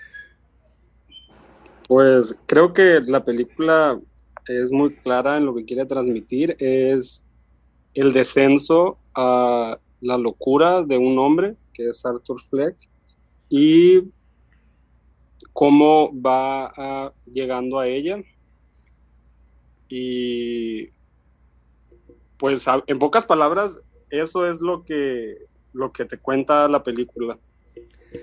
Pues 1.86 2.34
creo 2.46 2.72
que 2.72 3.02
la 3.02 3.26
película 3.26 4.00
es 4.48 4.72
muy 4.72 4.94
clara 4.94 5.36
en 5.36 5.44
lo 5.44 5.54
que 5.54 5.66
quiere 5.66 5.84
transmitir. 5.84 6.56
Es 6.58 7.26
el 7.92 8.14
descenso 8.14 8.96
a 9.14 9.78
la 10.00 10.16
locura 10.16 10.82
de 10.82 10.96
un 10.96 11.18
hombre, 11.18 11.56
que 11.74 11.90
es 11.90 12.06
Arthur 12.06 12.40
Fleck, 12.40 12.76
y 13.50 14.00
cómo 15.52 16.10
va 16.22 17.12
llegando 17.30 17.78
a 17.78 17.86
ella. 17.86 18.16
Y 19.90 20.88
pues 22.38 22.64
en 22.86 22.98
pocas 22.98 23.26
palabras, 23.26 23.78
eso 24.18 24.46
es 24.46 24.60
lo 24.60 24.84
que, 24.84 25.38
lo 25.72 25.92
que 25.92 26.04
te 26.04 26.18
cuenta 26.18 26.68
la 26.68 26.82
película. 26.82 27.38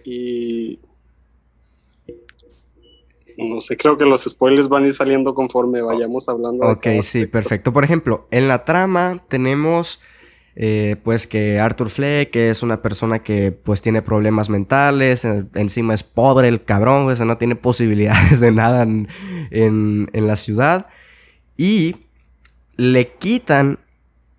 Y 0.05 0.79
no 3.37 3.61
sé, 3.61 3.77
creo 3.77 3.97
que 3.97 4.05
los 4.05 4.23
spoilers 4.23 4.69
van 4.69 4.83
a 4.83 4.87
ir 4.87 4.93
saliendo 4.93 5.33
conforme 5.33 5.81
vayamos 5.81 6.27
hablando. 6.29 6.65
Ok, 6.67 6.87
sí, 7.01 7.25
perfecto. 7.25 7.73
Por 7.73 7.83
ejemplo, 7.83 8.27
en 8.31 8.47
la 8.47 8.65
trama 8.65 9.23
tenemos 9.27 10.01
eh, 10.55 10.97
pues 11.03 11.27
que 11.27 11.59
Arthur 11.59 11.89
Fleck 11.89 12.35
es 12.35 12.61
una 12.61 12.81
persona 12.81 13.19
que 13.19 13.51
pues 13.51 13.81
tiene 13.81 14.01
problemas 14.01 14.49
mentales, 14.49 15.25
encima 15.25 15.93
es 15.93 16.03
pobre 16.03 16.49
el 16.49 16.63
cabrón, 16.63 17.09
o 17.09 17.15
sea, 17.15 17.25
no 17.25 17.37
tiene 17.37 17.55
posibilidades 17.57 18.39
de 18.39 18.51
nada 18.51 18.83
en, 18.83 19.07
en 19.51 20.27
la 20.27 20.35
ciudad 20.35 20.87
y 21.57 21.95
le 22.75 23.07
quitan 23.09 23.79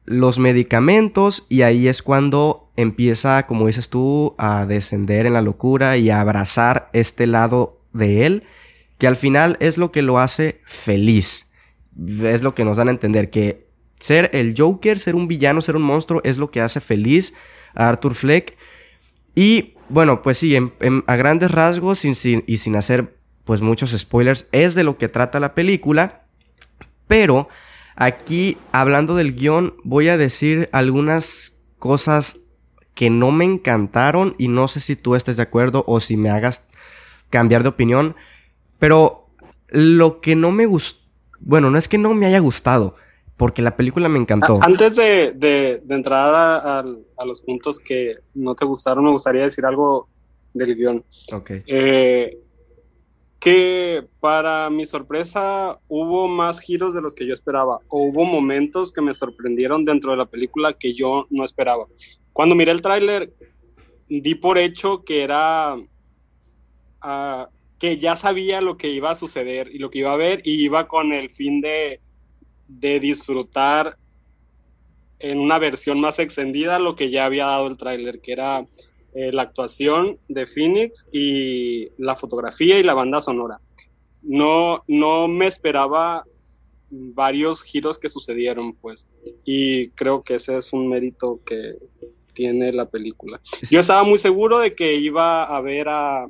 los 0.05 0.39
medicamentos 0.39 1.47
y 1.49 1.63
ahí 1.63 1.89
es 1.89 2.03
cuando 2.03 2.71
empieza, 2.77 3.47
como 3.47 3.67
dices 3.67 3.89
tú, 3.89 4.35
a 4.39 4.67
descender 4.67 5.27
en 5.27 5.35
la 5.35 5.43
locura 5.43 5.97
y 5.97 6.11
a 6.11 6.21
abrazar 6.21 6.91
este 6.93 7.27
lado 7.27 7.81
de 7.93 8.27
él 8.27 8.45
que 9.03 9.09
al 9.09 9.17
final 9.17 9.57
es 9.59 9.79
lo 9.79 9.91
que 9.91 10.01
lo 10.01 10.21
hace 10.21 10.61
feliz. 10.65 11.51
Es 12.23 12.45
lo 12.45 12.55
que 12.55 12.65
nos 12.65 12.77
dan 12.77 12.87
a 12.87 12.93
entender, 12.93 13.31
que 13.31 13.67
ser 13.99 14.31
el 14.33 14.55
Joker, 14.57 14.97
ser 14.97 15.17
un 15.17 15.27
villano, 15.27 15.61
ser 15.61 15.75
un 15.75 15.83
monstruo, 15.83 16.21
es 16.23 16.39
lo 16.39 16.53
que 16.53 16.61
hace 16.61 16.81
feliz 16.81 17.35
a 17.75 17.89
Arthur 17.89 18.15
Fleck. 18.15 18.57
Y 19.35 19.75
bueno, 19.89 20.23
pues 20.23 20.39
sí, 20.39 20.57
a 20.57 21.17
grandes 21.17 21.51
rasgos 21.51 22.05
y 22.05 22.15
sin 22.15 22.77
hacer 22.77 23.17
pues 23.43 23.61
muchos 23.61 23.91
spoilers, 23.91 24.49
es 24.53 24.77
de 24.77 24.85
lo 24.85 24.97
que 24.99 25.09
trata 25.09 25.41
la 25.41 25.53
película. 25.53 26.23
Pero 27.09 27.49
aquí, 27.97 28.59
hablando 28.73 29.15
del 29.15 29.35
guion, 29.35 29.75
voy 29.85 30.09
a 30.09 30.17
decir 30.17 30.69
algunas 30.73 31.63
cosas 31.79 32.39
que 32.95 33.11
no 33.11 33.33
me 33.33 33.45
encantaron 33.45 34.35
y 34.39 34.49
no 34.49 34.69
sé 34.69 34.81
si 34.81 34.97
tú 34.97 35.15
estés 35.15 35.37
de 35.37 35.43
acuerdo 35.43 35.85
o 35.87 36.01
si 36.01 36.17
me 36.17 36.31
hagas 36.31 36.69
cambiar 37.31 37.63
de 37.63 37.71
opinión. 37.71 38.15
Pero 38.79 39.27
lo 39.69 40.21
que 40.21 40.37
no 40.37 40.53
me 40.53 40.67
gustó, 40.67 41.03
bueno, 41.41 41.71
no 41.71 41.79
es 41.79 41.89
que 41.89 41.99
no 41.99 42.15
me 42.15 42.27
haya 42.27 42.39
gustado, 42.39 42.97
porque 43.37 43.63
la 43.63 43.77
película 43.77 44.09
me 44.09 44.19
encantó. 44.19 44.59
Antes 44.63 44.97
de, 44.97 45.83
entrar 45.89 46.35
a, 46.35 47.25
los 47.25 47.41
puntos 47.41 47.79
que 47.79 48.17
no 48.35 48.55
te 48.55 48.65
gustaron, 48.65 49.05
me 49.05 49.11
gustaría 49.11 49.43
decir 49.43 49.65
algo 49.65 50.09
del 50.53 50.77
guion. 50.77 51.05
Ok. 51.33 51.51
Eh, 51.67 52.42
que 53.43 54.07
para 54.21 54.71
mi 54.71 54.87
sorpresa 54.87 55.79
hubo 55.89 56.29
más 56.29 56.61
giros 56.61 56.95
de 56.95 57.03
los 57.03 57.15
que 57.15 57.27
yo 57.27 57.35
esperaba, 57.35 57.81
o 57.89 58.05
hubo 58.05 58.25
momentos 58.25 58.93
que 58.93 59.01
me 59.01 59.15
sorprendieron 59.15 59.85
dentro 59.85 60.13
de 60.13 60.19
la 60.19 60.27
película 60.27 60.75
que 60.75 60.95
yo 60.95 61.27
no 61.31 61.45
esperaba. 61.45 61.87
Cuando 62.33 62.55
miré 62.55 62.71
el 62.71 62.83
tráiler, 62.83 63.33
di 64.09 64.35
por 64.35 64.59
hecho 64.59 65.03
que 65.05 65.23
era... 65.23 65.77
Uh, 67.05 67.47
que 67.83 67.99
ya 67.99 68.15
sabía 68.15 68.61
lo 68.61 68.77
que 68.77 68.91
iba 68.91 69.11
a 69.11 69.17
suceder 69.17 69.67
y 69.75 69.79
lo 69.79 69.91
que 69.91 69.99
iba 69.99 70.13
a 70.13 70.17
ver 70.17 70.41
y 70.45 70.63
iba 70.63 70.87
con 70.87 71.13
el 71.13 71.31
fin 71.31 71.61
de, 71.61 72.01
disfrutar 72.69 73.99
en 75.19 75.41
una 75.41 75.59
versión 75.59 75.99
más 76.01 76.21
extendida 76.21 76.79
lo 76.79 76.95
que 76.95 77.11
ya 77.11 77.25
había 77.25 77.47
dado 77.47 77.67
el 77.67 77.77
tráiler, 77.77 78.21
que 78.21 78.35
era 78.35 78.65
eh, 79.15 79.33
la 79.33 79.43
actuación 79.43 80.19
de 80.29 80.47
Phoenix 80.47 81.09
y 81.13 81.89
la 81.99 82.17
fotografía 82.17 82.79
y 82.79 82.83
la 82.83 82.95
banda 82.95 83.21
sonora. 83.21 83.61
No, 84.23 84.83
no 84.87 85.29
me 85.29 85.47
esperaba 85.47 86.25
varios 86.91 87.63
giros 87.63 87.99
que 87.99 88.09
sucedieron, 88.09 88.75
pues, 88.75 89.09
y 89.45 89.89
creo 89.91 90.23
que 90.23 90.37
ese 90.37 90.57
es 90.57 90.73
un 90.73 90.89
mérito 90.89 91.41
que 91.45 91.77
tiene 92.33 92.73
la 92.73 92.89
película. 92.89 93.41
Yo 93.71 93.81
estaba 93.81 94.05
muy 94.05 94.19
seguro 94.19 94.59
de 94.59 94.75
que 94.75 94.95
iba 94.95 95.45
a 95.45 95.61
ver 95.61 95.89
a, 95.89 96.27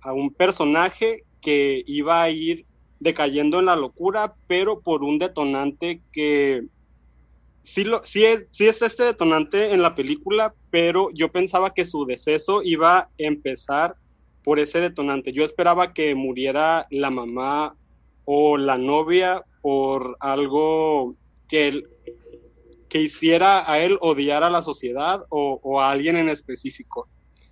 a 0.00 0.12
un 0.12 0.32
personaje 0.32 1.24
que 1.40 1.82
iba 1.86 2.22
a 2.22 2.30
ir 2.30 2.64
decayendo 3.00 3.58
en 3.58 3.66
la 3.66 3.76
locura, 3.76 4.34
pero 4.46 4.80
por 4.80 5.02
un 5.02 5.18
detonante 5.18 6.02
que 6.12 6.64
sí, 7.62 7.84
lo, 7.84 8.02
sí, 8.04 8.24
es, 8.24 8.46
sí 8.50 8.66
está 8.66 8.86
este 8.86 9.04
detonante 9.04 9.72
en 9.72 9.82
la 9.82 9.94
película, 9.94 10.54
pero 10.70 11.10
yo 11.14 11.30
pensaba 11.30 11.74
que 11.74 11.84
su 11.84 12.04
deceso 12.04 12.62
iba 12.62 12.98
a 12.98 13.10
empezar 13.18 13.96
por 14.42 14.58
ese 14.58 14.80
detonante. 14.80 15.32
Yo 15.32 15.44
esperaba 15.44 15.92
que 15.92 16.14
muriera 16.14 16.86
la 16.90 17.10
mamá 17.10 17.76
o 18.24 18.56
la 18.56 18.78
novia 18.78 19.42
por 19.62 20.16
algo 20.20 21.14
que, 21.48 21.82
que 22.88 23.02
hiciera 23.02 23.70
a 23.70 23.80
él 23.80 23.98
odiar 24.00 24.42
a 24.42 24.50
la 24.50 24.62
sociedad 24.62 25.24
o, 25.28 25.60
o 25.62 25.80
a 25.80 25.90
alguien 25.90 26.16
en 26.16 26.28
específico. 26.28 27.08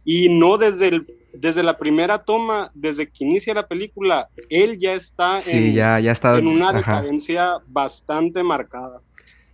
Y 0.09 0.29
no 0.29 0.57
desde, 0.57 0.89
el, 0.89 1.07
desde 1.33 1.65
la 1.65 1.77
primera 1.77 2.25
toma, 2.25 2.71
desde 2.75 3.11
que 3.11 3.25
inicia 3.25 3.53
la 3.55 3.67
película, 3.67 4.29
él 4.49 4.79
ya 4.79 4.95
está, 4.95 5.39
en, 5.51 5.75
ya, 5.75 5.99
ya 5.99 6.13
está 6.13 6.39
en 6.39 6.47
una 6.47 6.73
decadencia 6.73 7.59
bastante 7.67 8.45
marcada. 8.45 9.03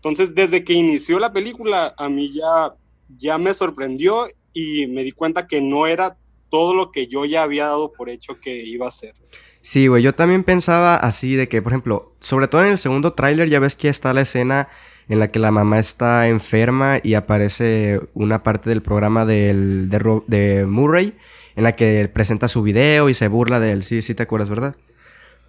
Entonces, 0.03 0.35
desde 0.35 0.65
que 0.65 0.73
inició 0.73 1.21
la 1.21 1.33
película, 1.33 1.95
a 1.97 2.09
mí 2.09 2.33
ya, 2.33 2.75
ya 3.19 3.39
me 3.39 3.55
sorprendió 3.55 4.27
y 4.53 4.89
me 4.89 5.05
di 5.05 5.13
cuenta 5.13 5.47
que 5.47 5.61
no 5.61 5.87
era 5.87 6.17
todo 6.51 6.75
lo 6.75 6.91
que 6.91 7.07
yo 7.07 7.25
ya 7.25 7.45
había 7.45 7.67
dado 7.67 7.93
por 7.93 8.11
hecho 8.11 8.41
que 8.41 8.65
iba 8.65 8.89
a 8.89 8.91
ser. 8.91 9.15
Sí, 9.61 9.87
güey, 9.87 10.03
yo 10.03 10.13
también 10.13 10.43
pensaba 10.43 10.97
así 10.97 11.37
de 11.37 11.49
que, 11.49 11.63
por 11.63 11.71
ejemplo, 11.71 12.17
sobre 12.19 12.49
todo 12.49 12.65
en 12.65 12.73
el 12.73 12.79
segundo 12.79 13.13
tráiler 13.13 13.49
ya 13.49 13.61
ves 13.61 13.77
que 13.77 13.89
está 13.89 14.13
la 14.13 14.23
escena 14.23 14.69
en 15.09 15.21
la 15.21 15.29
que 15.29 15.39
la 15.39 15.53
mamá 15.53 15.79
está 15.79 16.27
enferma 16.27 16.99
y 17.01 17.15
aparece 17.15 18.01
una 18.13 18.43
parte 18.43 18.71
del 18.71 18.83
programa 18.83 19.25
del, 19.25 19.89
de, 19.89 20.67
Murray 20.67 21.17
en 21.55 21.63
la 21.63 21.77
que 21.77 22.11
presenta 22.13 22.49
su 22.49 22.65
video 22.65 23.09
y 23.09 23.15
se 23.15 23.29
burla 23.29 23.61
de 23.61 23.71
él. 23.71 23.85
Sí, 23.85 24.03
sí 24.03 24.17
te 24.17 24.25
acuerdas, 24.25 24.49
¿verdad? 24.49 24.75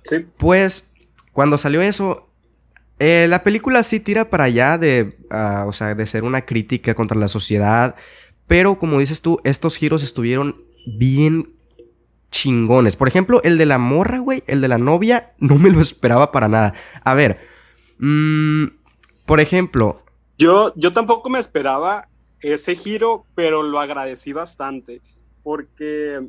Sí. 0.03 0.27
Pues 0.37 0.93
cuando 1.31 1.57
salió 1.57 1.81
eso, 1.81 2.29
eh, 2.99 3.27
la 3.29 3.43
película 3.43 3.83
sí 3.83 3.99
tira 3.99 4.29
para 4.29 4.45
allá 4.45 4.77
de, 4.77 5.17
ah, 5.29 5.65
o 5.67 5.73
sea, 5.73 5.95
de 5.95 6.05
ser 6.05 6.23
una 6.23 6.45
crítica 6.45 6.93
contra 6.93 7.17
la 7.17 7.27
sociedad, 7.27 7.95
pero 8.47 8.77
como 8.77 8.99
dices 8.99 9.21
tú, 9.21 9.39
estos 9.43 9.77
giros 9.77 10.03
estuvieron 10.03 10.63
bien 10.85 11.53
chingones. 12.29 12.95
Por 12.95 13.07
ejemplo, 13.07 13.41
el 13.43 13.57
de 13.57 13.65
la 13.65 13.77
morra, 13.77 14.19
güey, 14.19 14.43
el 14.47 14.61
de 14.61 14.67
la 14.67 14.77
novia, 14.77 15.33
no 15.39 15.55
me 15.55 15.69
lo 15.69 15.79
esperaba 15.79 16.31
para 16.31 16.47
nada. 16.47 16.73
A 17.03 17.13
ver, 17.13 17.39
mmm, 17.99 18.65
por 19.25 19.39
ejemplo. 19.39 20.03
Yo, 20.37 20.73
yo 20.75 20.91
tampoco 20.91 21.29
me 21.29 21.39
esperaba 21.39 22.09
ese 22.41 22.75
giro, 22.75 23.25
pero 23.35 23.63
lo 23.63 23.79
agradecí 23.79 24.33
bastante, 24.33 25.01
porque 25.43 26.21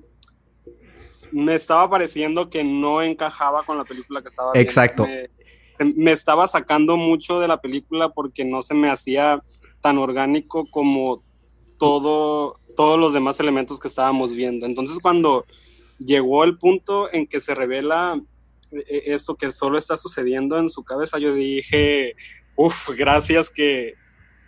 me 1.32 1.54
estaba 1.54 1.90
pareciendo 1.90 2.48
que 2.50 2.62
no 2.62 3.02
encajaba 3.02 3.64
con 3.64 3.76
la 3.76 3.84
película 3.84 4.22
que 4.22 4.28
estaba 4.28 4.52
viendo. 4.52 4.64
Exacto. 4.64 5.06
Me, 5.06 5.28
estaba 6.06 6.46
sacando 6.48 6.96
mucho 6.96 7.40
de 7.40 7.48
la 7.48 7.60
película 7.60 8.10
porque 8.10 8.44
no 8.44 8.62
se 8.62 8.74
me 8.74 8.90
hacía 8.90 9.42
tan 9.80 9.98
orgánico 9.98 10.66
como 10.70 11.22
todo, 11.78 12.58
todos 12.76 12.98
los 12.98 13.12
demás 13.12 13.40
elementos 13.40 13.78
que 13.78 13.88
estábamos 13.88 14.34
viendo. 14.34 14.66
Entonces 14.66 14.98
cuando 15.00 15.44
llegó 15.98 16.44
el 16.44 16.58
punto 16.58 17.12
en 17.12 17.26
que 17.26 17.40
se 17.40 17.54
revela 17.54 18.20
eh, 18.72 19.02
esto 19.06 19.36
que 19.36 19.50
solo 19.50 19.78
está 19.78 19.96
sucediendo 19.96 20.58
en 20.58 20.70
su 20.70 20.84
cabeza, 20.84 21.18
yo 21.18 21.34
dije, 21.34 22.14
uff, 22.56 22.90
gracias 22.90 23.50
que, 23.50 23.94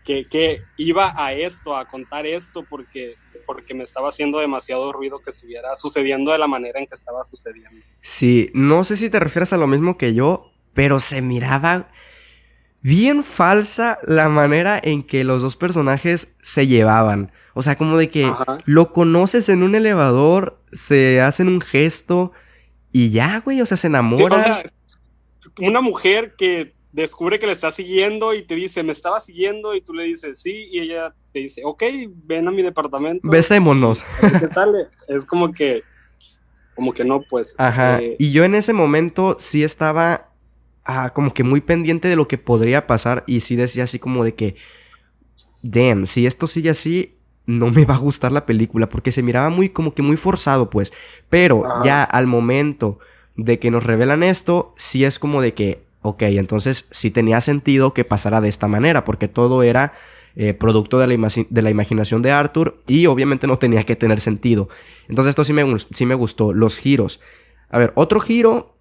que, 0.05 0.63
iba 0.77 1.13
a 1.17 1.33
esto, 1.33 1.77
a 1.77 1.89
contar 1.89 2.27
esto, 2.27 2.65
porque, 2.69 3.17
porque 3.45 3.75
me 3.75 3.85
estaba 3.85 4.09
haciendo 4.09 4.39
demasiado 4.39 4.93
ruido 4.93 5.21
que 5.21 5.31
estuviera 5.31 5.75
sucediendo 5.77 6.33
de 6.33 6.39
la 6.39 6.47
manera 6.47 6.79
en 6.79 6.87
que 6.87 6.95
estaba 6.95 7.25
sucediendo. 7.25 7.85
Sí, 8.01 8.51
no 8.55 8.85
sé 8.85 8.97
si 8.97 9.11
te 9.11 9.21
refieres 9.21 9.53
a 9.53 9.57
lo 9.57 9.67
mismo 9.67 9.99
que 9.99 10.15
yo, 10.15 10.53
pero 10.77 11.01
se 11.01 11.23
miraba 11.23 11.89
bien 12.83 13.25
falsa 13.25 13.99
la 14.07 14.29
manera 14.29 14.79
en 14.81 15.03
que 15.03 15.25
los 15.25 15.43
dos 15.43 15.57
personajes 15.57 16.37
se 16.43 16.69
llevaban. 16.69 17.33
O 17.55 17.63
sea, 17.63 17.77
como 17.77 17.97
de 17.97 18.11
que 18.11 18.31
lo 18.67 18.93
conoces 18.93 19.49
en 19.49 19.63
un 19.63 19.75
elevador, 19.75 20.61
se 20.71 21.23
hacen 21.23 21.49
un 21.49 21.63
gesto 21.63 22.33
y 22.93 23.11
ya, 23.11 23.41
güey, 23.41 23.61
o 23.63 23.67
sea, 23.67 23.79
se 23.79 23.87
enamora. 23.87 24.71
una 25.59 25.81
mujer 25.81 26.35
que 26.37 26.75
descubre 26.93 27.39
que 27.39 27.47
le 27.47 27.53
está 27.53 27.73
siguiendo 27.73 28.35
y 28.35 28.43
te 28.43 28.55
dice, 28.55 28.83
me 28.83 28.93
estaba 28.93 29.21
siguiendo 29.21 29.75
y 29.75 29.81
tú 29.81 29.95
le 29.95 30.05
dices, 30.05 30.39
sí, 30.39 30.69
y 30.71 30.81
ella 30.81 31.15
te 31.33 31.41
dice, 31.41 31.63
ok, 31.65 31.83
ven 32.25 32.47
a 32.47 32.51
mi 32.51 32.63
departamento. 32.63 33.27
Besémonos. 33.29 34.05
sale. 34.53 34.89
Es 35.09 35.25
como 35.25 35.53
que, 35.53 35.83
como 36.75 36.93
que 36.93 37.05
no, 37.05 37.23
pues. 37.23 37.55
Ajá. 37.57 37.99
Eh, 37.99 38.17
y 38.19 38.33
yo 38.33 38.45
en 38.45 38.55
ese 38.55 38.75
momento 38.75 39.37
sí 39.39 39.65
estaba 39.65 40.36
ah, 40.87 41.11
como 41.11 41.35
que 41.35 41.43
muy 41.43 41.61
pendiente 41.61 42.09
de 42.09 42.17
lo 42.17 42.29
que 42.29 42.39
podría 42.39 42.87
pasar 42.87 43.25
y 43.27 43.41
sí 43.41 43.57
decía 43.57 43.85
así 43.85 43.99
como 43.99 44.25
de 44.25 44.35
que, 44.35 44.57
damn, 45.63 46.07
si 46.07 46.27
esto 46.27 46.47
sigue 46.47 46.71
así, 46.71 47.17
no 47.47 47.71
me 47.71 47.85
va 47.85 47.95
a 47.95 47.99
gustar 47.99 48.33
la 48.33 48.47
película 48.47 48.89
porque 48.89 49.13
se 49.13 49.23
miraba 49.23 49.51
muy 49.51 49.69
como 49.69 49.95
que 49.95 50.03
muy 50.03 50.17
forzado 50.17 50.71
pues. 50.71 50.93
Pero 51.29 51.65
ya 51.85 52.03
al 52.05 52.27
momento 52.27 52.99
de 53.37 53.59
que 53.59 53.71
nos 53.71 53.85
revelan 53.85 54.23
esto, 54.23 54.75
sí 54.77 55.05
es 55.05 55.19
como 55.19 55.41
de 55.41 55.55
que, 55.55 55.83
ok, 56.03 56.23
entonces 56.23 56.89
sí 56.91 57.11
tenía 57.11 57.41
sentido 57.41 57.95
que 57.95 58.05
pasara 58.05 58.41
de 58.41 58.49
esta 58.49 58.69
manera 58.69 59.05
porque 59.05 59.29
todo 59.29 59.63
era 59.63 59.95
eh, 60.35 60.55
producto 60.55 60.99
de 60.99 61.07
la, 61.07 61.29
de 61.49 61.63
la, 61.63 61.71
imaginación 61.71 62.23
de 62.23 62.31
Arthur 62.31 62.83
y 62.87 63.07
obviamente 63.07 63.47
no 63.47 63.59
tenía 63.59 63.85
que 63.85 63.97
tener 63.97 64.21
sentido. 64.21 64.69
Entonces 65.09 65.31
esto 65.31 65.45
sí 65.45 65.53
me, 65.53 65.65
sí 65.79 66.07
me 66.07 66.15
gustó, 66.15 66.53
los 66.53 66.79
giros. 66.79 67.21
A 67.71 67.79
ver, 67.79 67.93
otro 67.95 68.21
giro... 68.21 68.76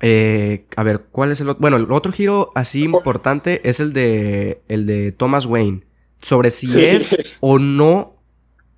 Eh, 0.00 0.66
a 0.76 0.82
ver, 0.82 1.06
¿cuál 1.10 1.32
es 1.32 1.40
el 1.40 1.48
otro? 1.48 1.60
Bueno, 1.60 1.76
el 1.76 1.90
otro 1.90 2.12
giro 2.12 2.52
así 2.54 2.84
importante 2.84 3.68
es 3.68 3.80
el 3.80 3.92
de, 3.92 4.62
el 4.68 4.86
de 4.86 5.12
Thomas 5.12 5.46
Wayne 5.46 5.82
sobre 6.20 6.50
si 6.50 6.80
es 6.80 7.16
o 7.40 7.58
no 7.58 8.18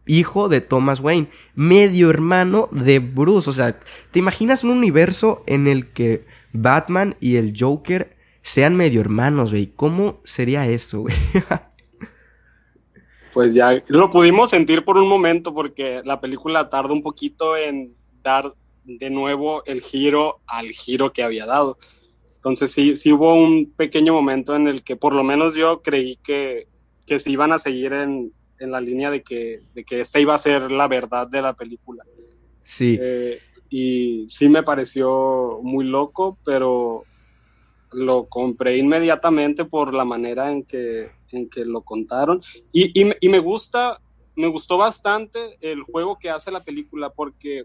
hijo 0.07 0.49
de 0.49 0.61
Thomas 0.61 1.01
Wayne, 1.01 1.29
medio 1.55 2.11
hermano 2.11 2.69
de 2.73 2.99
Bruce. 2.99 3.49
O 3.49 3.53
sea, 3.53 3.79
¿te 4.11 4.19
imaginas 4.19 4.65
un 4.65 4.71
universo 4.71 5.45
en 5.47 5.69
el 5.69 5.89
que 5.93 6.25
Batman 6.53 7.17
y 7.21 7.37
el 7.37 7.55
Joker 7.57 8.17
sean 8.43 8.75
medio 8.75 9.01
hermanos, 9.01 9.51
güey? 9.51 9.69
¿Cómo 9.69 10.21
sería 10.25 10.67
eso, 10.67 11.03
güey? 11.03 11.15
pues 13.33 13.55
ya 13.55 13.83
lo 13.87 14.11
pudimos 14.11 14.51
sentir 14.51 14.85
por 14.85 14.97
un 14.97 15.09
momento 15.09 15.55
porque 15.55 16.03
la 16.05 16.21
película 16.21 16.69
tarda 16.69 16.93
un 16.93 17.03
poquito 17.03 17.57
en 17.57 17.95
dar 18.23 18.55
de 18.85 19.11
nuevo 19.11 19.65
el 19.67 19.81
giro 19.81 20.41
al 20.47 20.69
giro 20.69 21.13
que 21.13 21.23
había 21.23 21.47
dado. 21.47 21.79
Entonces 22.37 22.73
sí, 22.73 22.97
sí 22.97 23.13
hubo 23.13 23.35
un 23.35 23.73
pequeño 23.73 24.13
momento 24.13 24.57
en 24.57 24.67
el 24.67 24.83
que 24.83 24.97
por 24.97 25.15
lo 25.15 25.23
menos 25.23 25.55
yo 25.55 25.83
creí 25.83 26.17
que 26.17 26.71
que 27.11 27.19
se 27.19 27.29
iban 27.33 27.53
a 27.53 27.59
seguir 27.59 27.93
en, 27.93 28.33
la 28.61 28.81
línea 28.81 29.11
de 29.11 29.21
que, 29.21 29.59
de 29.75 29.83
que 29.83 30.01
esta 30.01 30.21
iba 30.21 30.33
a 30.33 30.39
ser 30.39 30.71
la 30.71 30.87
verdad 30.87 31.27
de 31.27 31.43
la 31.43 31.55
película. 31.55 32.05
Sí. 32.63 32.97
Eh, 33.01 33.41
y 33.69 34.27
sí 34.29 34.49
me 34.49 34.63
pareció 34.63 35.59
muy 35.61 35.87
loco, 35.87 36.39
pero 36.45 37.03
lo 37.91 38.29
compré 38.29 38.77
inmediatamente 38.77 39.65
por 39.65 39.93
la 39.93 40.05
manera 40.05 40.53
en 40.53 40.63
que, 40.63 41.11
en 41.33 41.51
que 41.51 41.65
lo 41.65 41.83
contaron. 41.83 42.41
Y, 42.73 42.93
y, 43.01 43.29
me 43.29 43.39
gusta, 43.41 44.01
me 44.37 44.47
gustó 44.47 44.77
bastante 44.77 45.41
el 45.63 45.83
juego 45.83 46.17
que 46.17 46.31
hace 46.31 46.53
la 46.53 46.63
película 46.63 47.11
porque 47.11 47.65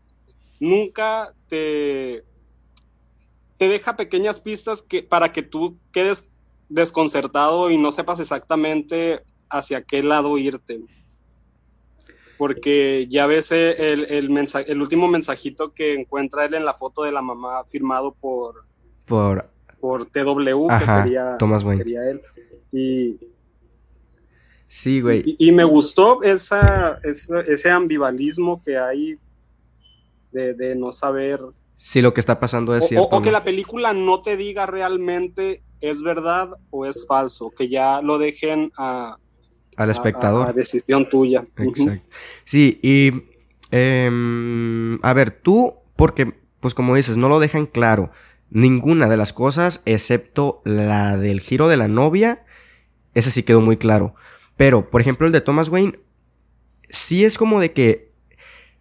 nunca 0.59 1.33
te, 1.47 2.23
te 3.57 3.69
deja 3.69 3.95
pequeñas 3.95 4.39
pistas 4.39 4.81
que, 4.81 5.03
para 5.03 5.31
que 5.31 5.41
tú 5.41 5.77
quedes 5.91 6.29
desconcertado 6.69 7.69
y 7.69 7.77
no 7.77 7.91
sepas 7.91 8.19
exactamente 8.19 9.23
hacia 9.49 9.83
qué 9.83 10.03
lado 10.03 10.37
irte. 10.37 10.81
Porque 12.37 13.07
ya 13.09 13.27
ves 13.27 13.51
el, 13.51 14.05
el, 14.11 14.47
el 14.67 14.81
último 14.81 15.07
mensajito 15.07 15.73
que 15.73 15.93
encuentra 15.93 16.45
él 16.45 16.53
en 16.53 16.65
la 16.65 16.73
foto 16.73 17.03
de 17.03 17.13
la 17.13 17.21
mamá 17.21 17.63
firmado 17.65 18.13
por, 18.13 18.65
por, 19.05 19.49
por 19.79 20.05
TW, 20.05 20.67
que 20.67 20.85
sería, 20.85 21.37
Thomas 21.37 21.63
él. 21.63 22.21
Y, 22.73 23.17
sí, 24.67 24.99
güey. 24.99 25.23
Y, 25.37 25.53
me 25.53 25.63
gustó 25.63 26.21
esa, 26.23 26.99
ese 27.03 27.69
ambivalismo 27.69 28.61
que 28.61 28.77
hay 28.77 29.17
de, 30.35 30.75
no 30.75 30.91
saber 30.91 31.39
si 31.77 32.01
lo 32.01 32.13
que 32.13 32.19
está 32.19 32.39
pasando 32.39 32.75
es 32.75 32.87
cierto. 32.87 33.09
O, 33.11 33.21
que 33.21 33.31
la 33.31 33.43
película 33.43 33.93
no 33.93 34.21
te 34.21 34.37
diga 34.37 34.65
realmente 34.65 35.63
es 35.81 36.01
verdad 36.01 36.49
o 36.69 36.85
es 36.85 37.05
falso, 37.07 37.51
que 37.51 37.67
ya 37.67 38.01
lo 38.01 38.17
dejen 38.17 38.71
a, 38.77 39.17
al 39.75 39.89
espectador. 39.89 40.47
A, 40.47 40.53
decisión 40.53 41.09
tuya. 41.09 41.45
Exacto. 41.57 42.07
Sí, 42.43 42.79
y 42.81 43.11
em, 43.71 44.99
a 45.03 45.13
ver, 45.13 45.31
tú, 45.31 45.75
porque, 45.95 46.33
pues 46.59 46.73
como 46.73 46.95
dices, 46.95 47.17
no 47.17 47.29
lo 47.29 47.39
dejan 47.39 47.65
claro 47.65 48.11
ninguna 48.49 49.09
de 49.09 49.17
las 49.17 49.33
cosas, 49.33 49.81
excepto 49.85 50.61
la 50.63 51.17
del 51.17 51.41
giro 51.41 51.67
de 51.67 51.77
la 51.77 51.87
novia, 51.87 52.45
ese 53.13 53.31
sí 53.31 53.43
quedó 53.43 53.61
muy 53.61 53.77
claro. 53.77 54.15
Pero, 54.55 54.89
por 54.89 55.01
ejemplo, 55.01 55.27
el 55.27 55.33
de 55.33 55.41
Thomas 55.41 55.69
Wayne, 55.69 55.99
sí 56.89 57.25
es 57.25 57.37
como 57.37 57.59
de 57.59 57.73
que 57.73 58.04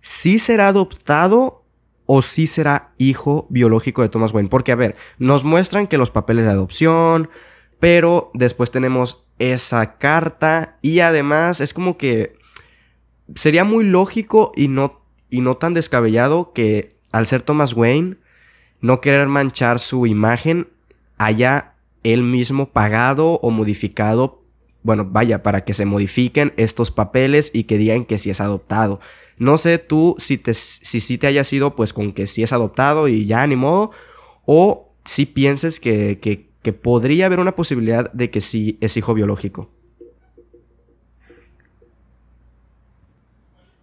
sí 0.05 0.39
será 0.39 0.69
adoptado 0.69 1.65
o 2.05 2.21
sí 2.21 2.47
será 2.47 2.93
hijo 2.99 3.47
biológico 3.49 4.03
de 4.03 4.11
Thomas 4.11 4.35
Wayne. 4.35 4.51
Porque, 4.51 4.71
a 4.71 4.77
ver, 4.77 4.97
nos 5.19 5.45
muestran 5.45 5.87
que 5.87 5.97
los 5.97 6.11
papeles 6.11 6.45
de 6.45 6.51
adopción, 6.51 7.31
pero 7.81 8.31
después 8.35 8.71
tenemos 8.71 9.27
esa 9.39 9.97
carta 9.97 10.77
y 10.83 11.01
además 11.01 11.61
es 11.63 11.73
como 11.73 11.97
que 11.97 12.37
sería 13.35 13.65
muy 13.65 13.85
lógico 13.85 14.53
y 14.55 14.69
no, 14.69 15.01
y 15.31 15.41
no 15.41 15.57
tan 15.57 15.73
descabellado 15.73 16.53
que 16.53 16.91
al 17.11 17.27
ser 17.27 17.41
Thomas 17.41 17.73
Wayne 17.73 18.19
no 18.83 19.01
querer 19.01 19.27
manchar 19.27 19.79
su 19.79 20.07
imagen 20.07 20.69
haya 21.17 21.73
él 22.03 22.23
mismo 22.23 22.69
pagado 22.69 23.41
o 23.41 23.51
modificado, 23.51 24.43
bueno, 24.83 25.07
vaya, 25.07 25.43
para 25.43 25.65
que 25.65 25.73
se 25.73 25.87
modifiquen 25.87 26.53
estos 26.59 26.91
papeles 26.91 27.51
y 27.55 27.65
que 27.65 27.79
digan 27.79 28.05
que 28.05 28.19
si 28.19 28.29
es 28.29 28.43
adoptado. 28.43 29.01
No 29.39 29.59
sé 29.59 29.79
tú 29.79 30.15
si 30.19 30.39
te, 30.39 30.55
si, 30.55 31.01
si 31.01 31.19
te 31.19 31.27
haya 31.27 31.45
sido 31.45 31.75
pues 31.77 31.93
con 31.93 32.13
que 32.13 32.27
sí 32.27 32.43
es 32.43 32.53
adoptado 32.53 33.09
y 33.09 33.27
ya 33.27 33.47
ni 33.47 33.57
modo, 33.57 33.91
o 34.47 34.93
si 35.05 35.27
pienses 35.27 35.81
que, 35.81 36.21
que, 36.21 36.49
que 36.63 36.73
podría 36.73 37.27
haber 37.27 37.41
una 37.41 37.55
posibilidad 37.55 38.13
de 38.13 38.31
que 38.31 38.41
sí 38.41 38.79
es 38.81 38.97
hijo 38.97 39.15
biológico. 39.15 39.69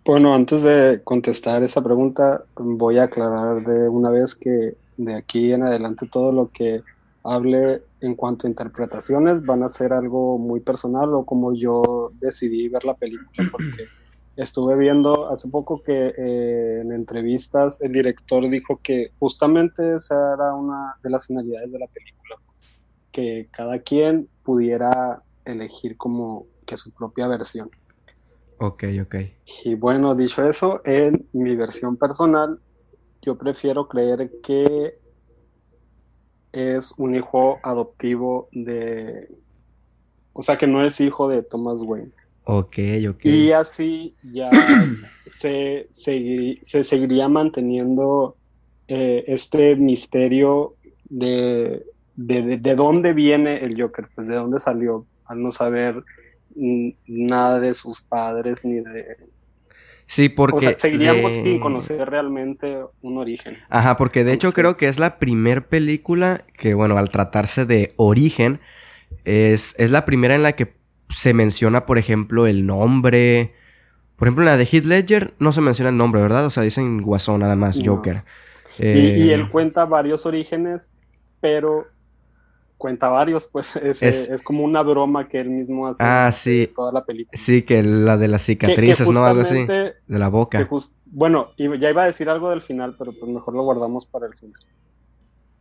Bueno, 0.03 0.33
antes 0.33 0.63
de 0.63 1.01
contestar 1.03 1.61
esa 1.61 1.81
pregunta, 1.81 2.43
voy 2.55 2.97
a 2.97 3.03
aclarar 3.03 3.63
de 3.63 3.87
una 3.87 4.09
vez 4.09 4.33
que 4.33 4.75
de 4.97 5.15
aquí 5.15 5.53
en 5.53 5.63
adelante 5.63 6.07
todo 6.11 6.31
lo 6.31 6.49
que 6.51 6.81
hable 7.23 7.83
en 8.01 8.15
cuanto 8.15 8.47
a 8.47 8.49
interpretaciones 8.49 9.45
van 9.45 9.61
a 9.61 9.69
ser 9.69 9.93
algo 9.93 10.39
muy 10.39 10.59
personal 10.59 11.13
o 11.13 11.23
como 11.23 11.53
yo 11.53 12.11
decidí 12.19 12.67
ver 12.67 12.83
la 12.83 12.95
película, 12.95 13.47
porque 13.51 13.85
estuve 14.35 14.75
viendo 14.75 15.29
hace 15.29 15.49
poco 15.49 15.81
que 15.83 16.13
eh, 16.17 16.81
en 16.81 16.91
entrevistas 16.91 17.81
el 17.81 17.91
director 17.91 18.47
dijo 18.49 18.79
que 18.81 19.11
justamente 19.19 19.95
esa 19.95 20.33
era 20.33 20.53
una 20.53 20.95
de 21.03 21.09
las 21.09 21.27
finalidades 21.27 21.71
de 21.71 21.79
la 21.79 21.87
película, 21.87 22.35
que 23.11 23.49
cada 23.51 23.79
quien 23.79 24.29
pudiera 24.43 25.21
elegir 25.45 25.97
como 25.97 26.47
que 26.65 26.77
su 26.77 26.91
propia 26.91 27.27
versión. 27.27 27.69
Ok, 28.57 28.83
ok. 29.01 29.15
Y 29.65 29.75
bueno, 29.75 30.15
dicho 30.15 30.47
eso, 30.47 30.81
en 30.85 31.27
mi 31.33 31.55
versión 31.55 31.97
personal, 31.97 32.59
yo 33.21 33.37
prefiero 33.37 33.87
creer 33.87 34.31
que 34.43 34.99
es 36.51 36.93
un 36.97 37.15
hijo 37.15 37.59
adoptivo 37.63 38.49
de... 38.51 39.29
O 40.33 40.41
sea, 40.41 40.57
que 40.57 40.67
no 40.67 40.85
es 40.85 41.01
hijo 41.01 41.27
de 41.27 41.43
Thomas 41.43 41.81
Wayne. 41.81 42.11
Ok, 42.43 42.77
ok. 43.09 43.25
Y 43.25 43.51
así 43.51 44.15
ya 44.23 44.49
se, 45.27 45.85
se, 45.89 46.83
seguiría 46.83 47.27
manteniendo 47.27 48.35
eh, 48.87 49.23
este 49.27 49.75
misterio 49.75 50.75
de, 51.09 51.83
de, 52.15 52.57
de, 52.57 52.75
dónde 52.75 53.13
viene 53.13 53.63
el 53.63 53.79
Joker, 53.79 54.07
pues 54.15 54.27
de 54.27 54.35
dónde 54.35 54.59
salió, 54.59 55.05
al 55.25 55.41
no 55.41 55.51
saber 55.51 56.03
nada 56.55 57.59
de 57.59 57.73
sus 57.73 58.01
padres 58.01 58.65
ni 58.65 58.81
de... 58.81 59.17
Sí, 60.07 60.27
porque... 60.27 60.57
O 60.57 60.69
sea, 60.71 60.79
seguiríamos 60.79 61.31
sin 61.31 61.59
conocer 61.61 62.09
realmente 62.09 62.79
un 63.01 63.17
origen. 63.17 63.57
Ajá, 63.69 63.95
porque 63.95 64.25
de 64.25 64.33
hecho 64.33 64.51
creo 64.51 64.75
que 64.75 64.89
es 64.89 64.99
la 64.99 65.19
primer 65.19 65.67
película 65.67 66.43
que, 66.57 66.73
bueno, 66.73 66.97
al 66.97 67.09
tratarse 67.09 67.65
de 67.65 67.93
origen, 67.95 68.59
es, 69.23 69.79
es 69.79 69.91
la 69.91 70.03
primera 70.03 70.35
en 70.35 70.43
la 70.43 70.51
que 70.53 70.80
se 71.15 71.33
menciona, 71.33 71.85
por 71.85 71.97
ejemplo, 71.97 72.47
el 72.47 72.65
nombre. 72.65 73.53
Por 74.15 74.27
ejemplo, 74.27 74.43
en 74.43 74.47
la 74.47 74.57
de 74.57 74.65
Heath 74.65 74.85
Ledger 74.85 75.33
no 75.39 75.51
se 75.51 75.61
menciona 75.61 75.89
el 75.89 75.97
nombre, 75.97 76.21
¿verdad? 76.21 76.45
O 76.45 76.49
sea, 76.49 76.63
dicen 76.63 77.01
Guasón 77.01 77.41
nada 77.41 77.55
más, 77.55 77.79
Joker. 77.83 78.23
y, 78.77 78.87
y, 78.87 79.29
él 79.31 79.49
cuenta 79.49 79.85
varios 79.85 80.25
orígenes, 80.25 80.91
pero 81.39 81.87
cuenta 82.81 83.09
varios, 83.09 83.47
pues 83.47 83.75
es, 84.01 84.01
es, 84.01 84.43
como 84.43 84.63
una 84.63 84.81
broma 84.81 85.29
que 85.29 85.39
él 85.39 85.49
mismo 85.49 85.87
hace 85.87 86.03
ah, 86.03 86.31
sí. 86.31 86.69
toda 86.73 86.91
la 86.91 87.05
película. 87.05 87.37
Sí, 87.37 87.61
que 87.61 87.83
la 87.83 88.17
de 88.17 88.27
las 88.27 88.41
cicatrices, 88.41 89.09
¿no? 89.11 89.23
Algo 89.23 89.41
así. 89.41 89.65
De 89.65 89.95
la 90.07 90.27
boca. 90.27 90.67
bueno, 91.05 91.49
ya 91.57 91.89
iba 91.89 92.03
a 92.03 92.07
decir 92.07 92.29
algo 92.29 92.49
del 92.49 92.61
final, 92.61 92.95
pero 92.97 93.13
pues 93.13 93.31
mejor 93.31 93.53
lo 93.53 93.63
guardamos 93.63 94.05
para 94.05 94.25
el 94.27 94.35
final. 94.35 94.59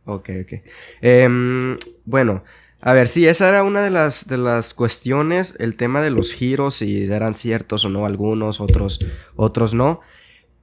Ok, 0.05 0.29
ok. 0.41 0.53
Eh, 1.01 1.77
bueno, 2.05 2.43
a 2.81 2.93
ver, 2.93 3.07
sí, 3.07 3.27
esa 3.27 3.49
era 3.49 3.63
una 3.63 3.81
de 3.81 3.91
las, 3.91 4.27
de 4.27 4.37
las 4.37 4.73
cuestiones, 4.73 5.55
el 5.59 5.77
tema 5.77 6.01
de 6.01 6.09
los 6.09 6.33
giros, 6.33 6.77
si 6.77 7.03
eran 7.03 7.35
ciertos 7.35 7.85
o 7.85 7.89
no 7.89 8.05
algunos, 8.05 8.59
otros, 8.59 8.99
otros 9.35 9.73
no. 9.75 10.01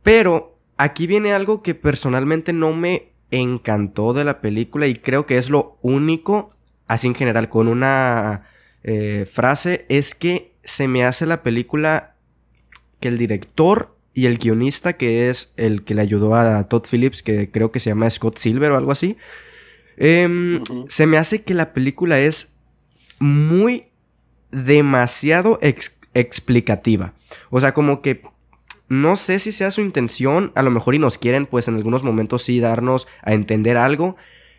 Pero 0.02 0.58
aquí 0.76 1.06
viene 1.06 1.32
algo 1.32 1.62
que 1.62 1.76
personalmente 1.76 2.52
no 2.52 2.72
me 2.72 3.12
encantó 3.30 4.14
de 4.14 4.24
la 4.24 4.40
película 4.40 4.86
y 4.88 4.96
creo 4.96 5.26
que 5.26 5.38
es 5.38 5.48
lo 5.48 5.78
único, 5.80 6.54
así 6.88 7.06
en 7.06 7.14
general, 7.14 7.48
con 7.48 7.68
una 7.68 8.48
eh, 8.82 9.26
frase, 9.30 9.86
es 9.88 10.14
que 10.14 10.52
se 10.64 10.88
me 10.88 11.04
hace 11.04 11.24
la 11.24 11.42
película 11.42 12.14
que 13.00 13.08
el 13.08 13.18
director 13.18 13.94
y 14.12 14.26
el 14.26 14.38
guionista, 14.38 14.94
que 14.94 15.30
es 15.30 15.52
el 15.56 15.84
que 15.84 15.94
le 15.94 16.02
ayudó 16.02 16.34
a 16.34 16.64
Todd 16.64 16.84
Phillips, 16.90 17.22
que 17.22 17.50
creo 17.52 17.70
que 17.70 17.78
se 17.78 17.90
llama 17.90 18.10
Scott 18.10 18.38
Silver 18.38 18.72
o 18.72 18.76
algo 18.76 18.90
así, 18.90 19.16
em, 19.98 20.62
se 20.88 21.06
me 21.06 21.18
hace 21.18 21.42
que 21.42 21.54
la 21.54 21.72
película 21.72 22.18
es 22.18 22.56
muy 23.18 23.88
demasiado 24.50 25.58
explicativa. 26.14 27.14
O 27.50 27.60
sea, 27.60 27.74
como 27.74 28.00
que 28.00 28.22
no 28.88 29.16
sé 29.16 29.38
si 29.38 29.52
sea 29.52 29.70
su 29.70 29.82
intención, 29.82 30.52
a 30.54 30.62
lo 30.62 30.70
mejor 30.70 30.94
y 30.94 30.98
nos 30.98 31.18
quieren 31.18 31.46
pues 31.46 31.68
en 31.68 31.76
algunos 31.76 32.02
momentos 32.02 32.42
sí 32.42 32.58
darnos 32.58 33.06
a 33.22 33.34
entender 33.34 33.76
algo, 33.76 34.16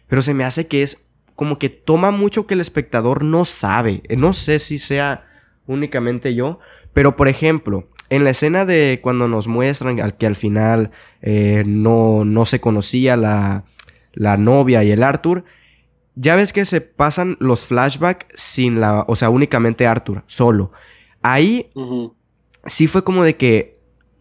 pero 0.08 0.21
se 0.21 0.34
me 0.34 0.43
hace 0.43 0.67
que 0.67 0.84
es 0.84 1.08
como 1.36 1.58
que 1.58 1.69
toma 1.69 2.12
mucho 2.12 2.45
que 2.45 2.54
el 2.54 2.62
espectador 2.62 3.23
no 3.23 3.45
sabe. 3.45 4.02
Eh, 4.10 4.17
no 4.17 4.34
sé 4.34 4.60
si 4.60 4.78
sea 4.78 5.25
únicamente 5.65 6.36
yo, 6.36 6.60
pero 6.93 7.15
por 7.15 7.28
ejemplo, 7.28 7.88
en 8.10 8.23
la 8.23 8.32
escena 8.32 8.65
de 8.65 8.99
cuando 9.02 9.28
nos 9.28 9.47
muestran 9.47 10.13
que 10.17 10.25
al 10.25 10.36
final 10.36 10.91
eh, 11.21 11.63
no, 11.65 12.25
no 12.25 12.45
se 12.45 12.60
conocía 12.60 13.15
la, 13.15 13.63
la 14.13 14.38
novia 14.38 14.84
y 14.84 14.91
el 14.91 15.04
Arthur, 15.04 15.45
ya 16.15 16.36
ves 16.36 16.54
que 16.54 16.65
se 16.65 16.82
pasan 16.82 17.38
los 17.39 17.65
flashbacks 17.65 18.28
sin 18.36 18.82
la, 18.82 19.06
o 19.08 19.15
sea, 19.15 19.30
únicamente 19.30 19.88
Arthur, 19.88 20.24
solo. 20.28 20.72
Ahí 21.22 21.72
sí 22.65 22.88
fue 22.88 23.04
como 23.04 23.24
de 23.24 23.38
que 23.38 23.80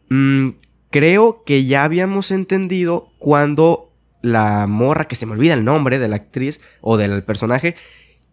Mm, 0.09 0.51
creo 0.91 1.43
que 1.45 1.65
ya 1.65 1.85
habíamos 1.85 2.31
entendido 2.31 3.13
cuando 3.19 3.93
la 4.23 4.67
morra, 4.67 5.07
que 5.07 5.17
se 5.17 5.27
me 5.27 5.33
olvida 5.33 5.55
el 5.55 5.65
nombre 5.65 5.99
de 5.99 6.09
la 6.09 6.17
actriz 6.17 6.61
o 6.81 6.97
del 6.97 7.23
personaje, 7.25 7.77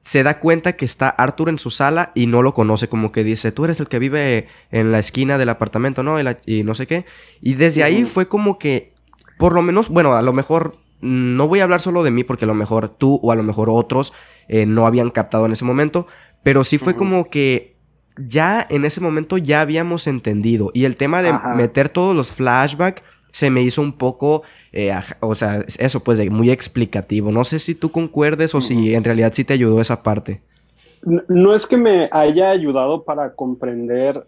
se 0.01 0.23
da 0.23 0.39
cuenta 0.39 0.73
que 0.73 0.85
está 0.85 1.09
Arthur 1.09 1.49
en 1.49 1.59
su 1.59 1.71
sala 1.71 2.11
y 2.15 2.27
no 2.27 2.41
lo 2.41 2.53
conoce, 2.53 2.87
como 2.87 3.11
que 3.11 3.23
dice, 3.23 3.51
tú 3.51 3.65
eres 3.65 3.79
el 3.79 3.87
que 3.87 3.99
vive 3.99 4.47
en 4.71 4.91
la 4.91 4.99
esquina 4.99 5.37
del 5.37 5.49
apartamento, 5.49 6.03
¿no? 6.03 6.17
Y, 6.45 6.63
no 6.63 6.75
sé 6.75 6.85
qué. 6.85 7.05
Y 7.41 7.55
desde 7.55 7.83
ahí 7.83 8.03
fue 8.05 8.27
como 8.27 8.59
que, 8.59 8.91
por 9.39 9.53
lo 9.53 9.63
menos, 9.63 9.89
bueno, 9.89 10.13
a 10.13 10.21
lo 10.21 10.31
mejor, 10.31 10.77
no 11.01 11.47
voy 11.47 11.59
a 11.59 11.63
hablar 11.63 11.81
solo 11.81 12.03
de 12.03 12.11
mí 12.11 12.23
porque 12.23 12.45
a 12.45 12.47
lo 12.47 12.53
mejor 12.53 12.89
tú 12.89 13.19
o 13.21 13.31
a 13.31 13.35
lo 13.35 13.43
mejor 13.43 13.69
otros 13.69 14.13
eh, 14.47 14.65
no 14.65 14.87
habían 14.87 15.09
captado 15.09 15.45
en 15.45 15.51
ese 15.51 15.65
momento, 15.65 16.07
pero 16.43 16.63
sí 16.63 16.77
fue 16.77 16.95
como 16.95 17.29
que 17.29 17.75
ya 18.17 18.65
en 18.69 18.85
ese 18.85 19.01
momento 19.01 19.37
ya 19.37 19.61
habíamos 19.61 20.07
entendido. 20.07 20.71
Y 20.73 20.85
el 20.85 20.95
tema 20.95 21.21
de 21.21 21.33
meter 21.55 21.89
todos 21.89 22.15
los 22.15 22.31
flashbacks 22.31 23.03
se 23.31 23.49
me 23.49 23.61
hizo 23.61 23.81
un 23.81 23.93
poco, 23.93 24.43
eh, 24.71 24.93
o 25.19 25.35
sea, 25.35 25.65
eso 25.79 26.03
pues 26.03 26.17
de 26.17 26.29
muy 26.29 26.51
explicativo. 26.51 27.31
No 27.31 27.43
sé 27.43 27.59
si 27.59 27.75
tú 27.75 27.91
concuerdes 27.91 28.55
o 28.55 28.61
si 28.61 28.95
en 28.95 29.03
realidad 29.03 29.33
sí 29.33 29.43
te 29.43 29.53
ayudó 29.53 29.81
esa 29.81 30.03
parte. 30.03 30.41
No, 31.27 31.53
es 31.53 31.67
que 31.67 31.77
me 31.77 32.07
haya 32.11 32.49
ayudado 32.49 33.03
para 33.03 33.33
comprender 33.33 34.25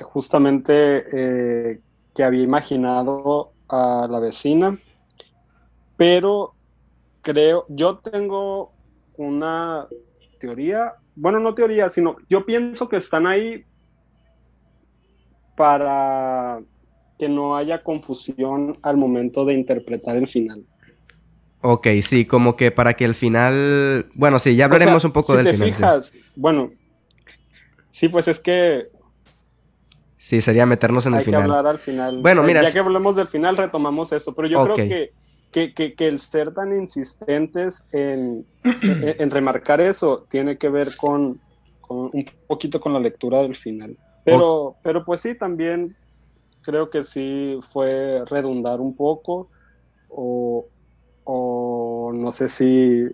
justamente 0.00 1.04
eh, 1.12 1.80
que 2.14 2.22
había 2.22 2.42
imaginado 2.42 3.50
a 3.68 4.06
la 4.08 4.20
vecina, 4.20 4.78
pero 5.96 6.54
creo, 7.22 7.66
yo 7.68 7.98
tengo 7.98 8.72
una 9.16 9.86
teoría 10.40 10.94
bueno, 11.16 11.40
no 11.40 11.54
teoría, 11.54 11.88
sino 11.90 12.16
yo 12.28 12.44
pienso 12.44 12.88
que 12.88 12.96
están 12.96 13.26
ahí 13.26 13.64
para 15.56 16.60
que 17.18 17.28
no 17.28 17.56
haya 17.56 17.80
confusión 17.80 18.78
al 18.82 18.96
momento 18.96 19.44
de 19.44 19.54
interpretar 19.54 20.16
el 20.16 20.28
final. 20.28 20.64
Ok, 21.60 21.86
sí, 22.02 22.26
como 22.26 22.56
que 22.56 22.70
para 22.70 22.94
que 22.94 23.04
el 23.04 23.14
final... 23.14 24.10
Bueno, 24.14 24.38
sí, 24.38 24.56
ya 24.56 24.66
hablaremos 24.66 25.04
un 25.04 25.12
poco 25.12 25.36
del 25.36 25.48
final. 25.48 25.72
Fijas, 25.72 26.12
Bueno, 26.34 26.72
sí, 27.90 28.08
pues 28.08 28.28
es 28.28 28.40
que... 28.40 28.88
Sí, 30.18 30.40
sería 30.40 30.66
meternos 30.66 31.06
en 31.06 31.14
el 31.14 31.22
final. 31.22 31.42
Hay 31.42 31.46
que 31.46 31.52
hablar 31.52 31.66
al 31.66 31.78
final. 31.78 32.20
Bueno, 32.20 32.42
mira... 32.42 32.62
Ya 32.62 32.72
que 32.72 32.78
hablemos 32.80 33.14
del 33.16 33.28
final, 33.28 33.56
retomamos 33.56 34.12
eso, 34.12 34.34
pero 34.34 34.48
yo 34.48 34.62
creo 34.64 34.76
que 34.76 35.12
que, 35.54 35.94
el 35.98 36.18
ser 36.18 36.52
tan 36.52 36.76
insistentes 36.76 37.86
en, 37.92 38.44
remarcar 39.30 39.80
eso 39.80 40.26
tiene 40.28 40.58
que 40.58 40.68
ver 40.68 40.96
con, 40.96 41.40
un 41.88 42.26
poquito 42.48 42.80
con 42.80 42.92
la 42.92 42.98
lectura 42.98 43.42
del 43.42 43.54
final. 43.54 43.96
Pero, 44.24 44.76
pero 44.82 45.04
pues 45.04 45.20
sí, 45.20 45.36
también 45.36 45.96
creo 46.62 46.90
que 46.90 47.04
sí 47.04 47.58
fue 47.62 48.24
redundar 48.26 48.80
un 48.80 48.96
poco 48.96 49.48
o, 50.08 50.66
no 52.12 52.32
sé 52.32 52.48
si 52.48 53.04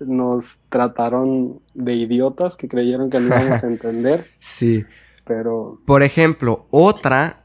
nos 0.00 0.58
trataron 0.68 1.60
de 1.74 1.94
idiotas 1.94 2.56
que 2.56 2.68
creyeron 2.68 3.08
que 3.08 3.18
no 3.18 3.28
íbamos 3.28 3.64
a 3.64 3.66
entender. 3.66 4.26
Sí. 4.38 4.84
Pero... 5.24 5.80
Por 5.86 6.02
ejemplo, 6.02 6.66
otra 6.70 7.44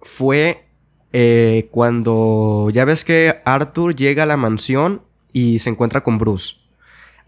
fue 0.00 0.71
eh, 1.12 1.68
cuando 1.70 2.70
ya 2.72 2.84
ves 2.84 3.04
que 3.04 3.40
Arthur 3.44 3.94
llega 3.94 4.22
a 4.22 4.26
la 4.26 4.36
mansión 4.36 5.02
y 5.32 5.58
se 5.58 5.70
encuentra 5.70 6.02
con 6.02 6.18
Bruce. 6.18 6.56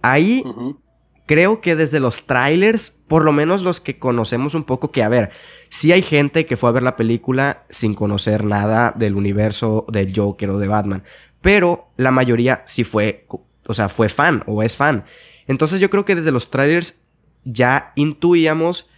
Ahí 0.02 0.44
creo 1.26 1.60
que 1.60 1.76
desde 1.76 2.00
los 2.00 2.26
trailers, 2.26 2.90
por 2.90 3.24
lo 3.24 3.32
menos 3.32 3.62
los 3.62 3.80
que 3.80 3.98
conocemos 3.98 4.54
un 4.54 4.64
poco, 4.64 4.90
que 4.90 5.02
a 5.02 5.08
ver, 5.08 5.30
sí 5.68 5.92
hay 5.92 6.02
gente 6.02 6.46
que 6.46 6.56
fue 6.56 6.68
a 6.68 6.72
ver 6.72 6.82
la 6.82 6.96
película 6.96 7.64
sin 7.70 7.94
conocer 7.94 8.44
nada 8.44 8.92
del 8.96 9.16
universo 9.16 9.86
del 9.88 10.12
Joker 10.14 10.50
o 10.50 10.58
de 10.58 10.68
Batman, 10.68 11.04
pero 11.40 11.88
la 11.96 12.10
mayoría 12.10 12.62
sí 12.66 12.84
fue, 12.84 13.26
o 13.66 13.74
sea, 13.74 13.88
fue 13.88 14.08
fan 14.08 14.42
o 14.46 14.62
es 14.62 14.76
fan. 14.76 15.04
Entonces 15.46 15.80
yo 15.80 15.90
creo 15.90 16.04
que 16.04 16.14
desde 16.14 16.32
los 16.32 16.50
trailers 16.50 17.00
ya 17.44 17.92
intuíamos 17.96 18.88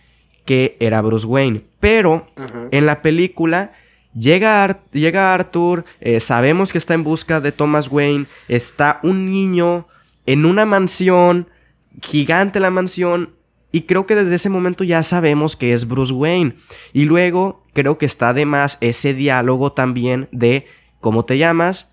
que 0.44 0.76
era 0.78 1.02
Bruce 1.02 1.26
Wayne, 1.26 1.64
pero 1.80 2.28
en 2.70 2.86
la 2.86 3.02
película 3.02 3.72
llega, 4.18 4.80
llega 4.92 5.34
Arthur, 5.34 5.84
eh, 6.00 6.20
sabemos 6.20 6.72
que 6.72 6.78
está 6.78 6.94
en 6.94 7.04
busca 7.04 7.40
de 7.40 7.52
Thomas 7.52 7.88
Wayne, 7.90 8.26
está 8.48 9.00
un 9.02 9.30
niño 9.30 9.86
en 10.26 10.44
una 10.44 10.66
mansión, 10.66 11.48
gigante 12.02 12.60
la 12.60 12.70
mansión, 12.70 13.36
y 13.72 13.82
creo 13.82 14.06
que 14.06 14.14
desde 14.14 14.36
ese 14.36 14.48
momento 14.48 14.84
ya 14.84 15.02
sabemos 15.02 15.54
que 15.54 15.74
es 15.74 15.86
Bruce 15.86 16.12
Wayne. 16.12 16.56
Y 16.92 17.04
luego 17.04 17.66
creo 17.74 17.98
que 17.98 18.06
está 18.06 18.30
además 18.30 18.78
ese 18.80 19.12
diálogo 19.12 19.72
también 19.72 20.28
de 20.32 20.66
¿cómo 21.00 21.24
te 21.24 21.36
llamas? 21.36 21.92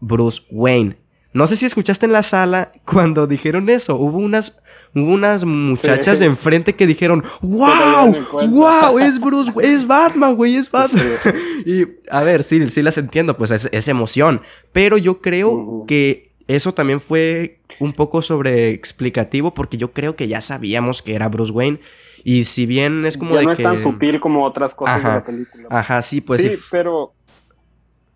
Bruce 0.00 0.42
Wayne. 0.50 0.98
No 1.32 1.46
sé 1.46 1.56
si 1.56 1.66
escuchaste 1.66 2.06
en 2.06 2.12
la 2.12 2.22
sala 2.22 2.72
cuando 2.84 3.26
dijeron 3.26 3.68
eso. 3.68 3.96
Hubo 3.96 4.18
unas, 4.18 4.62
unas 5.02 5.44
muchachas 5.44 6.18
de 6.20 6.26
enfrente 6.26 6.74
que 6.74 6.86
dijeron, 6.86 7.22
wow, 7.42 8.16
wow, 8.48 8.98
es 8.98 9.20
Bruce, 9.20 9.52
es 9.62 9.86
Batman, 9.86 10.36
güey, 10.36 10.56
es 10.56 10.70
Batman. 10.70 11.04
y 11.66 11.84
a 12.10 12.22
ver, 12.22 12.42
sí, 12.42 12.66
sí 12.70 12.82
las 12.82 12.98
entiendo, 12.98 13.36
pues 13.36 13.50
es, 13.50 13.88
emoción. 13.88 14.40
Pero 14.72 14.96
yo 14.96 15.20
creo 15.20 15.84
que 15.86 16.32
eso 16.48 16.72
también 16.72 17.00
fue 17.00 17.60
un 17.80 17.92
poco 17.92 18.22
sobre 18.22 18.70
explicativo 18.70 19.52
porque 19.52 19.76
yo 19.76 19.92
creo 19.92 20.16
que 20.16 20.28
ya 20.28 20.40
sabíamos 20.40 21.02
que 21.02 21.14
era 21.14 21.28
Bruce 21.28 21.52
Wayne. 21.52 21.80
Y 22.24 22.44
si 22.44 22.66
bien 22.66 23.06
es 23.06 23.16
como 23.16 23.36
ya 23.36 23.42
no 23.42 23.52
es 23.52 23.62
tan 23.62 23.78
sutil 23.78 24.18
como 24.18 24.44
otras 24.44 24.74
cosas 24.74 25.02
de 25.02 25.08
la 25.08 25.24
película. 25.24 25.68
Ajá, 25.70 26.02
sí, 26.02 26.20
pues 26.20 26.42
sí. 26.42 26.50
pero 26.72 27.12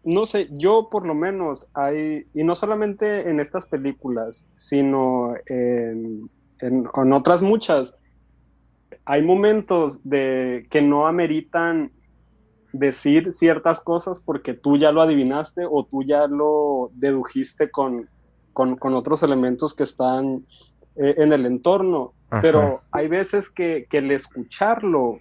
no 0.02 0.26
sé, 0.26 0.48
yo 0.52 0.88
por 0.90 1.06
lo 1.06 1.14
menos 1.14 1.68
hay, 1.74 2.26
y 2.34 2.42
no 2.42 2.54
solamente 2.54 3.28
en 3.28 3.38
estas 3.38 3.66
películas, 3.66 4.46
sino 4.56 5.34
en, 5.46 6.28
en, 6.60 7.12
otras 7.12 7.42
muchas, 7.42 7.94
hay 9.04 9.22
momentos 9.22 10.00
de 10.04 10.66
que 10.70 10.82
no 10.82 11.06
ameritan 11.06 11.92
decir 12.72 13.32
ciertas 13.32 13.80
cosas 13.80 14.20
porque 14.20 14.54
tú 14.54 14.76
ya 14.76 14.92
lo 14.92 15.02
adivinaste 15.02 15.62
o 15.68 15.84
tú 15.84 16.02
ya 16.02 16.26
lo 16.26 16.90
dedujiste 16.94 17.70
con, 17.70 18.08
con, 18.52 18.94
otros 18.94 19.22
elementos 19.22 19.74
que 19.74 19.84
están 19.84 20.46
eh, 20.96 21.14
en 21.18 21.32
el 21.32 21.46
entorno. 21.46 22.12
Pero 22.42 22.82
hay 22.92 23.08
veces 23.08 23.50
que, 23.50 23.86
que, 23.90 23.98
el 23.98 24.12
escucharlo, 24.12 25.18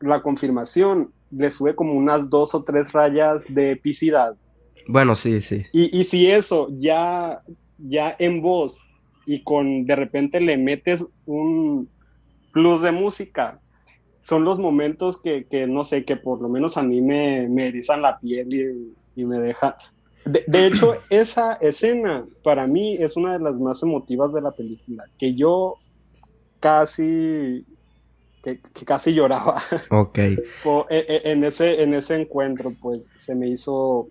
la 0.00 0.20
confirmación, 0.20 1.10
le 1.30 1.50
sube 1.50 1.74
como 1.74 1.94
unas 1.94 2.28
dos 2.28 2.54
o 2.54 2.62
tres 2.64 2.92
rayas 2.92 3.46
de 3.48 3.70
epicidad. 3.70 4.34
Bueno, 4.86 5.16
sí, 5.16 5.40
sí. 5.40 5.64
Y, 5.72 5.98
y 5.98 6.04
si 6.04 6.30
eso 6.30 6.68
ya, 6.78 7.40
ya 7.78 8.14
en 8.18 8.42
voz 8.42 8.78
y 9.30 9.44
con 9.44 9.86
de 9.86 9.94
repente 9.94 10.40
le 10.40 10.58
metes 10.58 11.06
un 11.24 11.88
plus 12.52 12.82
de 12.82 12.90
música, 12.90 13.60
son 14.18 14.44
los 14.44 14.58
momentos 14.58 15.22
que, 15.22 15.46
que 15.46 15.68
no 15.68 15.84
sé, 15.84 16.04
que 16.04 16.16
por 16.16 16.42
lo 16.42 16.48
menos 16.48 16.76
a 16.76 16.82
mí 16.82 17.00
me, 17.00 17.48
me 17.48 17.68
erizan 17.68 18.02
la 18.02 18.18
piel 18.18 18.52
y, 18.52 19.20
y 19.20 19.24
me 19.24 19.38
deja, 19.38 19.76
de, 20.24 20.44
hecho, 20.66 20.96
esa 21.10 21.52
escena 21.60 22.26
para 22.42 22.66
mí 22.66 22.96
es 22.96 23.16
una 23.16 23.34
de 23.34 23.38
las 23.38 23.60
más 23.60 23.84
emotivas 23.84 24.32
de 24.32 24.40
la 24.40 24.50
película, 24.50 25.04
que 25.16 25.32
yo 25.34 25.76
casi, 26.58 27.64
que, 28.42 28.58
casi 28.84 29.14
lloraba. 29.14 29.62
Ok. 29.90 30.18
E, 30.90 31.06
e, 31.08 31.30
en, 31.30 31.44
ese, 31.44 31.84
en 31.84 31.94
ese 31.94 32.20
encuentro, 32.20 32.74
pues 32.82 33.08
se 33.14 33.36
me 33.36 33.48
hizo 33.48 34.08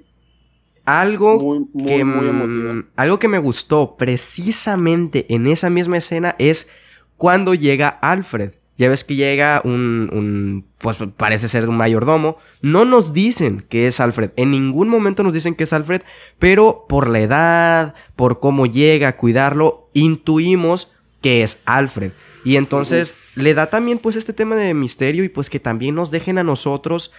algo 0.89 1.39
muy, 1.73 1.86
que, 1.86 2.04
muy 2.04 2.86
Algo 2.95 3.19
que 3.19 3.28
me 3.28 3.39
gustó 3.39 3.95
precisamente 3.97 5.25
en 5.30 5.47
esa 5.47 5.69
misma 5.69 5.97
escena 5.97 6.36
es 6.39 6.69
cuando 7.17 7.54
llega 7.54 7.89
Alfred. 7.89 8.54
Ya 8.78 8.88
ves 8.88 9.04
que 9.04 9.15
llega 9.15 9.62
un, 9.65 10.10
un, 10.13 10.65
pues 10.78 10.97
parece 11.17 11.49
ser 11.49 11.67
un 11.67 11.75
mayordomo. 11.75 12.38
No 12.62 12.86
nos 12.86 13.12
dicen 13.12 13.65
que 13.67 13.88
es 13.88 13.99
Alfred. 13.99 14.32
En 14.38 14.52
ningún 14.52 14.88
momento 14.88 15.21
nos 15.21 15.34
dicen 15.34 15.56
que 15.56 15.65
es 15.65 15.73
Alfred, 15.73 16.02
pero 16.39 16.86
por 16.88 17.10
la 17.10 17.19
edad, 17.19 17.95
por 18.15 18.39
cómo 18.39 18.65
llega 18.65 19.10
a 19.10 19.17
cuidarlo, 19.17 19.89
intuimos 19.93 20.93
que 21.21 21.43
es 21.43 21.62
Alfred. 21.65 22.13
Y 22.45 22.56
entonces 22.56 23.15
le 23.36 23.54
da 23.54 23.69
también 23.69 23.99
pues 23.99 24.15
este 24.15 24.34
tema 24.34 24.56
de 24.56 24.73
misterio 24.73 25.25
y 25.25 25.30
pues 25.30 25.49
que 25.49 25.60
también 25.60 25.95
nos 25.95 26.10
dejen 26.10 26.38
a 26.38 26.43
nosotros 26.43 27.12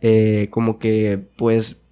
eh, 0.00 0.46
como 0.50 0.78
que 0.78 1.28
pues 1.36 1.82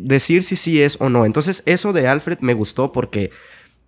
decir 0.00 0.42
si 0.42 0.56
sí 0.56 0.82
es 0.82 1.00
o 1.00 1.08
no. 1.08 1.24
Entonces 1.24 1.62
eso 1.66 1.92
de 1.92 2.08
Alfred 2.08 2.38
me 2.40 2.54
gustó 2.54 2.92
porque 2.92 3.30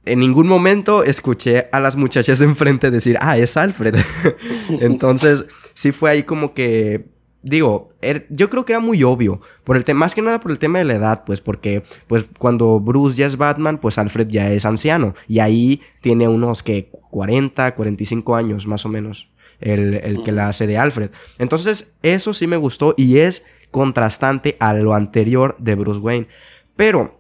en 0.05 0.19
ningún 0.19 0.49
momento 0.49 1.05
escuché 1.05 1.69
a 1.73 1.81
las 1.81 1.97
muchachas 1.97 2.39
de 2.39 2.47
enfrente 2.47 2.91
decir, 2.91 3.17
ah, 3.21 3.39
es 3.39 3.57
Alfred. 3.57 3.97
Entonces, 4.81 5.47
sí 5.75 5.93
fue 5.93 6.11
ahí 6.11 6.23
como 6.25 6.55
que, 6.55 7.07
digo, 7.43 7.93
er, 8.01 8.27
yo 8.29 8.51
creo 8.51 8.65
que 8.65 8.73
era 8.73 8.81
muy 8.81 9.03
obvio, 9.05 9.41
por 9.65 9.77
el 9.77 9.95
más 9.95 10.15
que 10.15 10.23
nada 10.23 10.41
por 10.41 10.51
el 10.51 10.59
tema 10.59 10.81
de 10.81 10.87
la 10.87 10.95
edad, 10.95 11.25
pues 11.25 11.41
porque, 11.41 11.85
pues 12.09 12.29
cuando 12.39 12.81
Bruce 12.81 13.17
ya 13.17 13.27
es 13.27 13.37
Batman, 13.37 13.79
pues 13.79 13.97
Alfred 13.97 14.29
ya 14.29 14.51
es 14.51 14.65
anciano, 14.67 15.15
y 15.29 15.39
ahí 15.39 15.81
tiene 16.01 16.27
unos 16.27 16.63
que 16.63 16.91
40, 17.11 17.75
45 17.75 18.35
años 18.35 18.67
más 18.67 18.85
o 18.85 18.89
menos, 18.89 19.29
el, 19.61 19.95
el 19.95 20.25
que 20.25 20.33
la 20.33 20.49
hace 20.49 20.67
de 20.67 20.79
Alfred. 20.79 21.11
Entonces, 21.39 21.95
eso 22.03 22.35
sí 22.35 22.49
me 22.49 22.57
gustó 22.57 22.95
y 22.97 23.19
es 23.19 23.45
contrastante 23.73 24.57
a 24.61 24.73
lo 24.75 24.95
anterior 24.95 25.57
de 25.59 25.75
Bruce 25.75 25.99
Wayne. 25.99 26.29
Pero, 26.77 27.19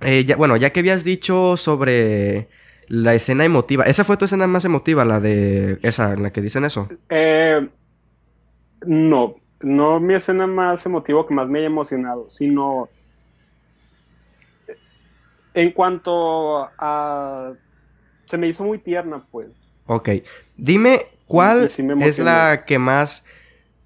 eh, 0.00 0.24
bueno, 0.38 0.56
ya 0.56 0.70
que 0.70 0.80
habías 0.80 1.02
dicho 1.02 1.56
sobre 1.56 2.48
la 2.86 3.14
escena 3.14 3.44
emotiva, 3.44 3.84
¿esa 3.84 4.04
fue 4.04 4.16
tu 4.16 4.26
escena 4.26 4.46
más 4.46 4.64
emotiva, 4.64 5.04
la 5.04 5.18
de 5.18 5.80
esa, 5.82 6.12
en 6.12 6.22
la 6.22 6.32
que 6.32 6.42
dicen 6.42 6.64
eso? 6.64 6.88
Eh, 7.08 7.68
no, 8.86 9.34
no 9.60 9.98
mi 9.98 10.14
escena 10.14 10.46
más 10.46 10.86
emotiva 10.86 11.26
que 11.26 11.34
más 11.34 11.48
me 11.48 11.58
haya 11.58 11.66
emocionado, 11.66 12.28
sino 12.28 12.88
en 15.54 15.72
cuanto 15.72 16.68
a... 16.78 17.52
Se 18.26 18.38
me 18.38 18.46
hizo 18.46 18.64
muy 18.64 18.78
tierna, 18.78 19.24
pues. 19.30 19.60
Ok, 19.86 20.08
dime 20.56 21.00
cuál 21.26 21.70
es 22.00 22.18
la 22.18 22.64
que 22.66 22.78
más 22.78 23.24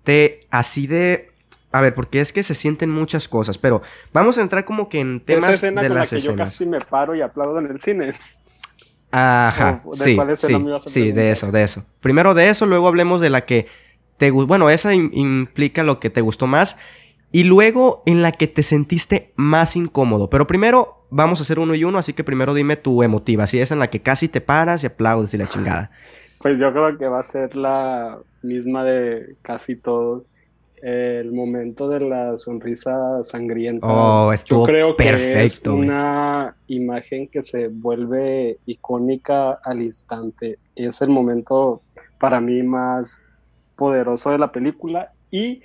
te 0.04 0.40
así 0.50 0.86
de 0.86 1.27
a 1.70 1.80
ver, 1.82 1.94
porque 1.94 2.20
es 2.20 2.32
que 2.32 2.42
se 2.42 2.54
sienten 2.54 2.90
muchas 2.90 3.28
cosas, 3.28 3.58
pero 3.58 3.82
vamos 4.12 4.38
a 4.38 4.42
entrar 4.42 4.64
como 4.64 4.88
que 4.88 5.00
en 5.00 5.20
temas 5.20 5.52
escena 5.52 5.82
de 5.82 5.88
con 5.88 5.96
las 5.98 6.12
la 6.12 6.18
que 6.18 6.24
Yo 6.24 6.36
casi 6.36 6.66
me 6.66 6.78
paro 6.80 7.14
y 7.14 7.20
aplaudo 7.20 7.58
en 7.58 7.66
el 7.66 7.80
cine. 7.80 8.14
Ajá, 9.10 9.82
sí, 9.94 10.18
sí, 10.36 10.66
sí, 10.86 11.12
de 11.12 11.30
eso, 11.30 11.50
de 11.50 11.62
eso. 11.62 11.84
Primero 12.00 12.34
de 12.34 12.48
eso, 12.48 12.66
luego 12.66 12.88
hablemos 12.88 13.20
de 13.20 13.30
la 13.30 13.42
que 13.42 13.66
te 14.18 14.30
gustó. 14.30 14.48
Bueno, 14.48 14.70
esa 14.70 14.94
implica 14.94 15.82
lo 15.82 16.00
que 16.00 16.10
te 16.10 16.20
gustó 16.20 16.46
más. 16.46 16.78
Y 17.30 17.44
luego 17.44 18.02
en 18.06 18.22
la 18.22 18.32
que 18.32 18.48
te 18.48 18.62
sentiste 18.62 19.32
más 19.36 19.76
incómodo. 19.76 20.30
Pero 20.30 20.46
primero 20.46 21.06
vamos 21.10 21.40
a 21.40 21.42
hacer 21.42 21.58
uno 21.58 21.74
y 21.74 21.84
uno, 21.84 21.98
así 21.98 22.14
que 22.14 22.24
primero 22.24 22.54
dime 22.54 22.76
tu 22.76 23.02
emotiva. 23.02 23.46
Si 23.46 23.60
es 23.60 23.70
en 23.70 23.78
la 23.78 23.88
que 23.88 24.00
casi 24.00 24.28
te 24.28 24.40
paras 24.40 24.82
y 24.82 24.86
aplaudes 24.86 25.34
y 25.34 25.38
la 25.38 25.46
chingada. 25.46 25.90
Pues 26.38 26.58
yo 26.58 26.72
creo 26.72 26.96
que 26.96 27.06
va 27.06 27.20
a 27.20 27.24
ser 27.24 27.54
la 27.56 28.18
misma 28.42 28.84
de 28.84 29.36
casi 29.42 29.76
todos 29.76 30.22
el 30.82 31.32
momento 31.32 31.88
de 31.88 32.00
la 32.00 32.36
sonrisa 32.36 33.22
sangrienta. 33.22 33.86
Oh, 33.86 34.32
Yo 34.48 34.64
creo 34.64 34.96
que 34.96 35.44
es 35.44 35.62
una 35.66 36.56
imagen 36.66 37.28
que 37.28 37.42
se 37.42 37.68
vuelve 37.68 38.58
icónica 38.66 39.58
al 39.64 39.82
instante. 39.82 40.58
Es 40.76 41.00
el 41.02 41.10
momento 41.10 41.82
para 42.18 42.40
mí 42.40 42.62
más 42.62 43.20
poderoso 43.76 44.30
de 44.30 44.38
la 44.38 44.50
película 44.52 45.12
y 45.30 45.62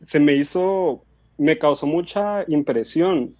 se 0.00 0.20
me 0.20 0.34
hizo, 0.34 1.04
me 1.38 1.58
causó 1.58 1.86
mucha 1.86 2.44
impresión 2.48 3.34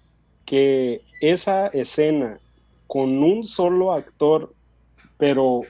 que 0.45 1.01
esa 1.21 1.67
escena 1.67 2.39
con 2.87 3.23
un 3.23 3.45
solo 3.45 3.93
actor, 3.93 4.53
pero 5.17 5.61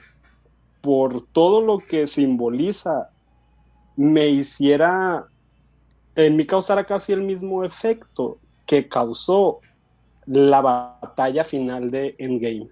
por 0.80 1.20
todo 1.20 1.60
lo 1.60 1.78
que 1.78 2.06
simboliza 2.06 3.10
me 3.96 4.28
hiciera, 4.28 5.26
en 6.14 6.36
mí 6.36 6.44
causara 6.46 6.84
casi 6.84 7.12
el 7.12 7.22
mismo 7.22 7.64
efecto 7.64 8.38
que 8.66 8.88
causó 8.88 9.60
la 10.26 10.60
batalla 10.60 11.44
final 11.44 11.90
de 11.90 12.14
Endgame. 12.18 12.68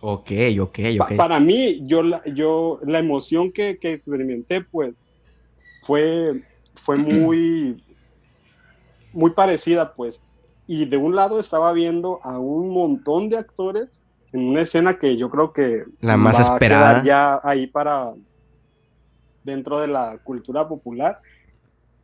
Ok, 0.00 0.32
ok, 0.60 0.78
ok. 1.00 1.16
para 1.16 1.38
mí, 1.38 1.86
yo 1.86 2.02
la, 2.02 2.22
yo, 2.34 2.80
la 2.84 2.98
emoción 2.98 3.52
que, 3.52 3.78
que 3.78 3.92
experimenté, 3.92 4.62
pues, 4.62 5.00
fue, 5.82 6.42
fue 6.74 6.96
muy, 6.98 7.82
muy 9.12 9.30
parecida, 9.30 9.94
pues. 9.94 10.22
Y 10.66 10.86
de 10.86 10.96
un 10.96 11.14
lado 11.14 11.38
estaba 11.38 11.72
viendo 11.72 12.18
a 12.22 12.38
un 12.38 12.70
montón 12.70 13.28
de 13.28 13.36
actores 13.36 14.02
en 14.32 14.48
una 14.48 14.62
escena 14.62 14.98
que 14.98 15.16
yo 15.16 15.30
creo 15.30 15.52
que 15.52 15.84
la 16.00 16.16
más 16.16 16.38
va 16.38 16.54
esperada 16.54 16.98
a 16.98 17.02
quedar 17.02 17.04
ya 17.04 17.40
ahí 17.42 17.66
para 17.66 18.12
dentro 19.44 19.80
de 19.80 19.88
la 19.88 20.18
cultura 20.22 20.68
popular 20.68 21.20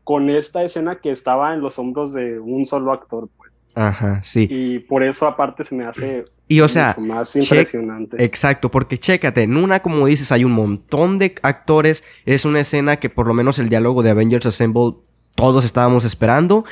con 0.05 0.31
esta 0.31 0.63
escena 0.63 0.97
que 0.97 1.11
estaba 1.11 1.53
en 1.55 1.61
los 1.61 1.79
hombros 1.79 2.13
de 2.13 2.39
un 2.39 2.65
solo 2.67 2.93
actor 2.93 3.29
pues 3.37 3.53
Ajá, 3.75 4.23
sí. 4.25 4.49
y 4.51 4.79
por 4.81 5.03
eso 5.03 5.27
aparte 5.27 5.63
se 5.65 5.75
me 5.75 5.85
hace 5.85 6.25
Y 6.49 6.61
o 6.61 6.69
sea, 6.69 6.95
mucho 6.97 7.01
más 7.03 7.37
impresionante 7.37 8.25
Exacto, 8.25 8.71
porque 8.71 8.99
chécate, 8.99 9.43
en 9.43 9.57
una, 9.57 9.81
como 9.81 10.07
dices, 10.07 10.33
hay 10.33 10.45
un 10.45 10.53
montón 10.53 11.19
de 11.19 11.35
actores. 11.43 12.03
Es 12.25 12.45
una 12.45 12.61
escena 12.61 12.97
que 12.97 13.11
por 13.11 13.29
lo 13.29 13.35
menos 13.35 13.59
el 13.59 13.69
diálogo 13.69 14.03
de 14.03 14.11
Avengers 14.11 14.47
Assemble 14.47 14.95
todos 15.37 15.65
estábamos 15.65 16.05
esperando. 16.05 16.65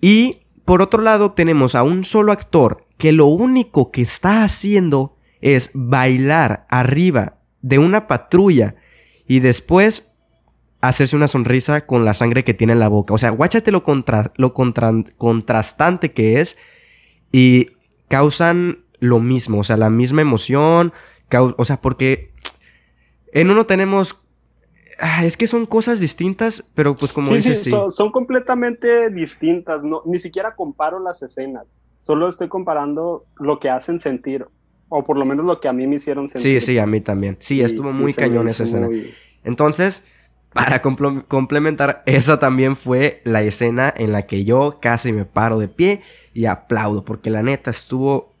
Y 0.00 0.42
por 0.64 0.82
otro 0.82 1.00
lado, 1.02 1.32
tenemos 1.32 1.74
a 1.74 1.82
un 1.82 2.04
solo 2.04 2.32
actor 2.32 2.84
que 2.98 3.12
lo 3.12 3.26
único 3.26 3.90
que 3.90 4.02
está 4.02 4.44
haciendo 4.44 5.16
es 5.40 5.70
bailar 5.74 6.66
arriba 6.68 7.38
de 7.62 7.78
una 7.78 8.06
patrulla 8.06 8.76
y 9.26 9.40
después 9.40 10.14
hacerse 10.80 11.16
una 11.16 11.28
sonrisa 11.28 11.86
con 11.86 12.04
la 12.04 12.12
sangre 12.14 12.42
que 12.44 12.54
tiene 12.54 12.72
en 12.72 12.80
la 12.80 12.88
boca. 12.88 13.14
O 13.14 13.18
sea, 13.18 13.30
guáchate 13.30 13.70
lo, 13.70 13.84
contra- 13.84 14.32
lo 14.36 14.52
contra- 14.52 14.92
contrastante 15.16 16.12
que 16.12 16.40
es 16.40 16.56
y 17.30 17.68
causan 18.08 18.84
lo 18.98 19.20
mismo, 19.20 19.60
o 19.60 19.64
sea, 19.64 19.76
la 19.76 19.90
misma 19.90 20.22
emoción, 20.22 20.92
o 21.56 21.64
sea, 21.64 21.80
porque 21.80 22.32
en 23.32 23.50
uno 23.50 23.64
tenemos... 23.64 24.22
ah, 25.00 25.24
es 25.24 25.36
que 25.36 25.46
son 25.46 25.66
cosas 25.66 25.98
distintas, 26.00 26.70
pero 26.74 26.94
pues 26.94 27.12
como 27.12 27.28
sí, 27.28 27.36
dices, 27.36 27.58
sí, 27.60 27.64
sí. 27.64 27.70
Son, 27.70 27.90
son 27.90 28.12
completamente 28.12 29.08
distintas 29.10 29.82
no 29.82 30.02
ni 30.04 30.18
siquiera 30.18 30.54
comparo 30.54 31.00
las 31.00 31.22
escenas 31.22 31.72
solo 32.00 32.28
estoy 32.28 32.48
comparando 32.48 33.24
lo 33.36 33.58
que 33.60 33.70
hacen 33.70 33.98
sentir 33.98 34.46
o 34.94 35.04
por 35.04 35.16
lo 35.16 35.24
menos 35.24 35.46
lo 35.46 35.58
que 35.60 35.68
a 35.68 35.72
mí 35.72 35.86
me 35.86 35.96
hicieron 35.96 36.28
Sí, 36.28 36.32
sentir 36.38 36.62
sí, 36.62 36.78
a 36.78 36.86
mí 36.86 37.00
también. 37.00 37.36
Sí, 37.40 37.56
Y- 37.56 37.60
estuvo 37.62 37.92
muy 37.92 38.12
cañón 38.14 38.46
esa 38.48 38.64
escena. 38.64 38.88
muy- 38.88 39.10
Entonces, 39.44 40.06
para 40.52 40.82
complo- 40.82 41.24
complementar, 41.28 42.02
esa 42.06 42.38
también 42.38 42.76
fue 42.76 43.22
la 43.24 43.42
escena 43.42 43.92
en 43.96 44.12
la 44.12 44.22
que 44.22 44.44
yo 44.44 44.78
casi 44.82 45.12
me 45.12 45.24
paro 45.24 45.58
de 45.58 45.68
pie 45.68 46.02
y 46.34 46.44
aplaudo, 46.44 47.04
porque 47.04 47.30
la 47.30 47.42
neta 47.42 47.70
estuvo 47.70 48.34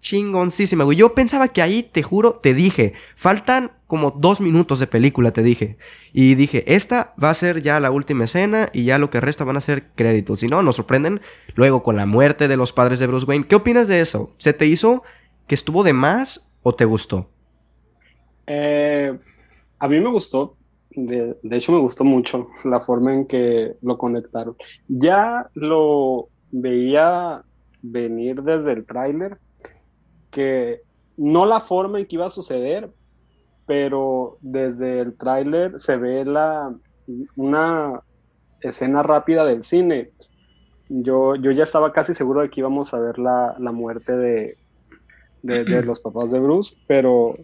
chingoncísima, 0.00 0.84
güey. 0.84 0.96
Yo 0.98 1.14
pensaba 1.14 1.48
que 1.48 1.62
ahí, 1.62 1.82
te 1.82 2.02
juro, 2.02 2.34
te 2.34 2.54
dije, 2.54 2.92
faltan 3.16 3.72
como 3.86 4.10
dos 4.12 4.40
minutos 4.40 4.78
de 4.80 4.86
película, 4.86 5.32
te 5.32 5.42
dije. 5.42 5.78
Y 6.12 6.34
dije, 6.34 6.64
esta 6.74 7.14
va 7.22 7.30
a 7.30 7.34
ser 7.34 7.62
ya 7.62 7.80
la 7.80 7.90
última 7.90 8.24
escena 8.24 8.68
y 8.72 8.84
ya 8.84 8.98
lo 8.98 9.10
que 9.10 9.20
resta 9.20 9.44
van 9.44 9.56
a 9.56 9.60
ser 9.60 9.88
créditos. 9.94 10.40
Si 10.40 10.46
no, 10.48 10.62
nos 10.62 10.76
sorprenden 10.76 11.20
luego 11.54 11.82
con 11.82 11.96
la 11.96 12.06
muerte 12.06 12.46
de 12.48 12.56
los 12.56 12.72
padres 12.72 12.98
de 12.98 13.06
Bruce 13.06 13.26
Wayne. 13.26 13.46
¿Qué 13.46 13.56
opinas 13.56 13.88
de 13.88 14.00
eso? 14.00 14.34
¿Se 14.38 14.52
te 14.52 14.66
hizo 14.66 15.02
que 15.46 15.54
estuvo 15.54 15.82
de 15.82 15.92
más 15.92 16.52
o 16.62 16.74
te 16.74 16.84
gustó? 16.84 17.28
Eh, 18.46 19.16
a 19.78 19.88
mí 19.88 20.00
me 20.00 20.10
gustó, 20.10 20.56
de, 20.90 21.36
de 21.42 21.56
hecho 21.56 21.72
me 21.72 21.80
gustó 21.80 22.04
mucho 22.04 22.48
la 22.64 22.80
forma 22.80 23.14
en 23.14 23.26
que 23.26 23.76
lo 23.82 23.98
conectaron. 23.98 24.56
Ya 24.88 25.48
lo 25.54 26.28
veía 26.50 27.42
venir 27.82 28.42
desde 28.42 28.72
el 28.72 28.86
tráiler, 28.86 29.38
que 30.30 30.82
no 31.16 31.46
la 31.46 31.60
forma 31.60 31.98
en 31.98 32.06
que 32.06 32.16
iba 32.16 32.26
a 32.26 32.30
suceder, 32.30 32.90
pero 33.66 34.38
desde 34.40 35.00
el 35.00 35.16
tráiler 35.16 35.78
se 35.78 35.96
ve 35.96 36.24
la, 36.24 36.74
una 37.36 38.00
escena 38.60 39.02
rápida 39.02 39.44
del 39.44 39.62
cine. 39.62 40.10
Yo, 40.88 41.34
yo 41.34 41.50
ya 41.50 41.64
estaba 41.64 41.92
casi 41.92 42.14
seguro 42.14 42.42
de 42.42 42.50
que 42.50 42.60
íbamos 42.60 42.94
a 42.94 43.00
ver 43.00 43.18
la, 43.18 43.56
la 43.58 43.72
muerte 43.72 44.16
de, 44.16 44.56
de, 45.42 45.82
los 45.82 46.00
papás 46.00 46.30
de 46.30 46.40
Bruce, 46.40 46.76
pero, 46.86 47.36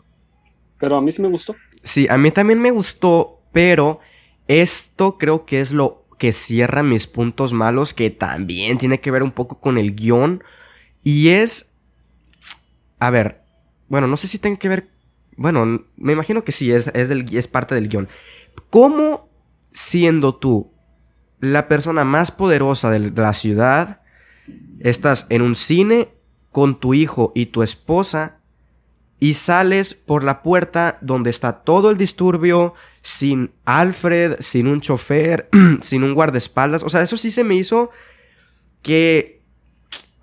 pero 0.78 0.96
a 0.96 1.02
mí 1.02 1.12
sí 1.12 1.22
me 1.22 1.28
gustó. 1.28 1.54
Sí, 1.82 2.06
a 2.08 2.18
mí 2.18 2.30
también 2.30 2.60
me 2.60 2.70
gustó, 2.70 3.40
pero 3.52 4.00
esto 4.48 5.18
creo 5.18 5.44
que 5.44 5.60
es 5.60 5.72
lo 5.72 6.04
que 6.18 6.32
cierra 6.32 6.82
mis 6.82 7.06
puntos 7.06 7.52
malos, 7.52 7.94
que 7.94 8.10
también 8.10 8.78
tiene 8.78 9.00
que 9.00 9.10
ver 9.10 9.22
un 9.22 9.32
poco 9.32 9.60
con 9.60 9.78
el 9.78 9.94
guion. 9.94 10.42
Y 11.02 11.30
es... 11.30 11.78
A 12.98 13.10
ver, 13.10 13.42
bueno, 13.88 14.06
no 14.06 14.16
sé 14.16 14.28
si 14.28 14.38
tenga 14.38 14.58
que 14.58 14.68
ver... 14.68 14.88
Bueno, 15.36 15.84
me 15.96 16.12
imagino 16.12 16.44
que 16.44 16.52
sí, 16.52 16.70
es, 16.70 16.88
es, 16.88 17.10
es 17.10 17.48
parte 17.48 17.74
del 17.74 17.88
guion. 17.88 18.08
¿Cómo 18.70 19.28
siendo 19.72 20.34
tú 20.34 20.70
la 21.40 21.66
persona 21.66 22.04
más 22.04 22.30
poderosa 22.30 22.90
de 22.90 23.10
la 23.10 23.34
ciudad, 23.34 24.00
estás 24.80 25.26
en 25.28 25.42
un 25.42 25.56
cine 25.56 26.08
con 26.52 26.78
tu 26.78 26.94
hijo 26.94 27.32
y 27.34 27.46
tu 27.46 27.62
esposa 27.62 28.38
y 29.18 29.34
sales 29.34 29.94
por 29.94 30.24
la 30.24 30.42
puerta 30.42 30.98
donde 31.00 31.30
está 31.30 31.62
todo 31.62 31.90
el 31.90 31.96
disturbio, 31.96 32.74
sin 33.02 33.52
Alfred, 33.64 34.36
sin 34.40 34.66
un 34.66 34.80
chofer, 34.80 35.48
sin 35.80 36.02
un 36.02 36.14
guardaespaldas. 36.14 36.82
O 36.82 36.88
sea, 36.88 37.02
eso 37.02 37.16
sí 37.16 37.30
se 37.30 37.44
me 37.44 37.54
hizo 37.54 37.90
que... 38.82 39.40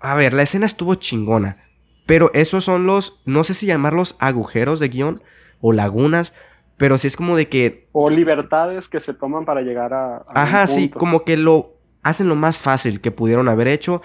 A 0.00 0.14
ver, 0.14 0.34
la 0.34 0.42
escena 0.42 0.66
estuvo 0.66 0.96
chingona. 0.96 1.64
Pero 2.04 2.30
esos 2.34 2.64
son 2.64 2.86
los, 2.86 3.22
no 3.24 3.42
sé 3.42 3.54
si 3.54 3.64
llamarlos 3.64 4.16
agujeros 4.18 4.80
de 4.80 4.88
guion 4.88 5.22
o 5.62 5.72
lagunas, 5.72 6.34
pero 6.76 6.98
sí 6.98 7.06
es 7.06 7.16
como 7.16 7.36
de 7.36 7.48
que... 7.48 7.88
O 7.92 8.10
libertades 8.10 8.88
que 8.88 9.00
se 9.00 9.14
toman 9.14 9.46
para 9.46 9.62
llegar 9.62 9.94
a... 9.94 10.16
a 10.16 10.42
Ajá, 10.42 10.66
sí, 10.66 10.88
punto. 10.88 10.98
como 10.98 11.24
que 11.24 11.38
lo 11.38 11.74
hacen 12.02 12.28
lo 12.28 12.36
más 12.36 12.58
fácil 12.58 13.00
que 13.00 13.10
pudieron 13.10 13.48
haber 13.48 13.68
hecho. 13.68 14.02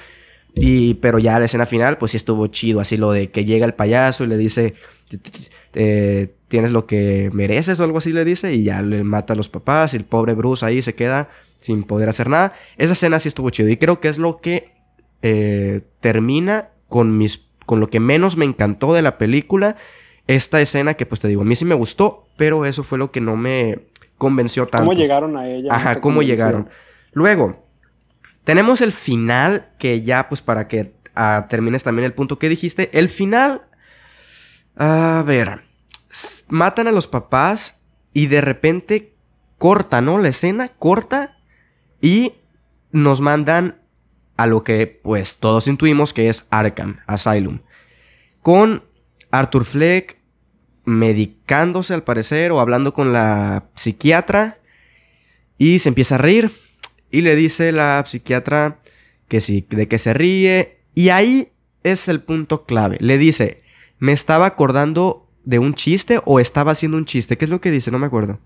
Y, 0.55 0.95
pero 0.95 1.19
ya 1.19 1.37
la 1.37 1.45
escena 1.45 1.65
final, 1.65 1.97
pues 1.97 2.11
sí 2.11 2.17
estuvo 2.17 2.47
chido. 2.47 2.79
Así 2.79 2.97
lo 2.97 3.11
de 3.11 3.29
que 3.29 3.45
llega 3.45 3.65
el 3.65 3.73
payaso 3.73 4.23
y 4.23 4.27
le 4.27 4.37
dice, 4.37 4.75
eh, 5.73 6.33
tienes 6.47 6.71
lo 6.71 6.85
que 6.85 7.29
mereces 7.33 7.79
o 7.79 7.83
algo 7.83 7.97
así 7.97 8.11
le 8.11 8.23
dice. 8.23 8.53
Y 8.53 8.63
ya 8.63 8.81
le 8.81 9.03
mata 9.03 9.33
a 9.33 9.35
los 9.35 9.49
papás 9.49 9.93
y 9.93 9.97
el 9.97 10.05
pobre 10.05 10.33
Bruce 10.33 10.65
ahí 10.65 10.81
se 10.81 10.95
queda 10.95 11.29
sin 11.59 11.83
poder 11.83 12.09
hacer 12.09 12.29
nada. 12.29 12.53
Esa 12.77 12.93
escena 12.93 13.19
sí 13.19 13.27
estuvo 13.27 13.49
chido. 13.49 13.69
Y 13.69 13.77
creo 13.77 13.99
que 13.99 14.07
es 14.07 14.17
lo 14.17 14.37
que 14.37 14.71
eh, 15.21 15.81
termina 15.99 16.69
con, 16.87 17.17
mis, 17.17 17.49
con 17.65 17.79
lo 17.79 17.89
que 17.89 17.99
menos 17.99 18.37
me 18.37 18.45
encantó 18.45 18.93
de 18.93 19.01
la 19.01 19.17
película. 19.17 19.75
Esta 20.27 20.61
escena 20.61 20.95
que 20.95 21.05
pues 21.05 21.21
te 21.21 21.27
digo, 21.27 21.41
a 21.41 21.45
mí 21.45 21.55
sí 21.55 21.65
me 21.65 21.75
gustó, 21.75 22.27
pero 22.37 22.65
eso 22.65 22.83
fue 22.83 22.97
lo 22.97 23.11
que 23.11 23.21
no 23.21 23.35
me 23.35 23.79
convenció 24.17 24.67
tanto. 24.67 24.87
¿Cómo 24.87 24.97
llegaron 24.97 25.37
a 25.37 25.49
ella? 25.49 25.69
Ajá, 25.71 25.89
¿No 25.89 25.95
te 25.95 26.01
cómo 26.01 26.21
llegaron. 26.23 26.69
Luego, 27.11 27.64
tenemos 28.45 28.79
el 28.81 28.93
final, 28.93 29.69
que 29.79 30.03
ya, 30.03 30.29
pues 30.29 30.41
para 30.41 30.67
que 30.67 30.93
ah, 31.15 31.47
termines 31.49 31.83
también 31.83 32.05
el 32.05 32.13
punto 32.13 32.37
que 32.37 32.47
dijiste. 32.47 32.89
El 32.93 33.09
final. 33.09 33.63
A 34.77 35.23
ver. 35.25 35.63
Matan 36.47 36.87
a 36.87 36.91
los 36.91 37.07
papás 37.07 37.81
y 38.13 38.27
de 38.27 38.41
repente 38.41 39.15
corta, 39.57 39.99
¿no? 39.99 40.19
La 40.19 40.29
escena 40.29 40.69
corta 40.69 41.37
y 42.01 42.33
nos 42.91 43.19
mandan 43.19 43.81
a 44.37 44.45
lo 44.45 44.63
que, 44.63 45.01
pues, 45.03 45.39
todos 45.39 45.67
intuimos 45.67 46.13
que 46.13 46.29
es 46.29 46.45
Arkham 46.51 46.99
Asylum. 47.07 47.61
Con 48.41 48.83
Arthur 49.31 49.65
Fleck 49.65 50.19
medicándose 50.85 51.95
al 51.95 52.03
parecer 52.03 52.51
o 52.51 52.59
hablando 52.59 52.93
con 52.93 53.11
la 53.11 53.65
psiquiatra 53.73 54.59
y 55.57 55.79
se 55.79 55.89
empieza 55.89 56.15
a 56.15 56.19
reír 56.19 56.51
y 57.11 57.21
le 57.21 57.35
dice 57.35 57.71
la 57.71 58.03
psiquiatra 58.05 58.79
que 59.27 59.41
sí, 59.41 59.65
de 59.69 59.87
que 59.87 59.97
se 59.97 60.13
ríe 60.13 60.77
y 60.93 61.09
ahí 61.09 61.49
es 61.83 62.07
el 62.07 62.21
punto 62.21 62.65
clave. 62.65 62.97
Le 62.99 63.17
dice, 63.17 63.61
"Me 63.99 64.11
estaba 64.11 64.45
acordando 64.45 65.27
de 65.43 65.59
un 65.59 65.73
chiste 65.73 66.19
o 66.25 66.39
estaba 66.39 66.71
haciendo 66.71 66.97
un 66.97 67.05
chiste." 67.05 67.37
¿Qué 67.37 67.45
es 67.45 67.51
lo 67.51 67.61
que 67.61 67.71
dice? 67.71 67.91
No 67.91 67.99
me 67.99 68.07
acuerdo. 68.07 68.39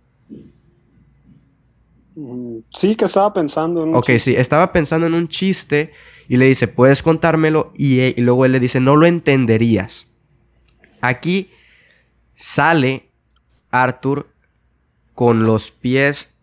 Mm, 2.15 2.59
Sí, 2.69 2.95
que 2.95 3.05
estaba 3.05 3.33
pensando 3.33 3.83
en 3.83 3.89
un 3.89 3.95
Ok, 3.95 4.07
chiste. 4.07 4.19
sí, 4.19 4.35
estaba 4.35 4.71
pensando 4.73 5.07
en 5.07 5.13
un 5.13 5.27
chiste 5.27 5.91
y 6.27 6.37
le 6.37 6.45
dice, 6.45 6.67
¿puedes 6.67 7.01
contármelo? 7.01 7.71
Y, 7.77 7.99
e- 8.01 8.13
y 8.17 8.21
luego 8.21 8.45
él 8.45 8.51
le 8.51 8.59
dice, 8.59 8.79
no 8.79 8.95
lo 8.95 9.05
entenderías. 9.07 10.11
Aquí 11.01 11.49
sale 12.35 13.09
Arthur 13.71 14.27
con 15.15 15.43
los 15.43 15.71
pies 15.71 16.38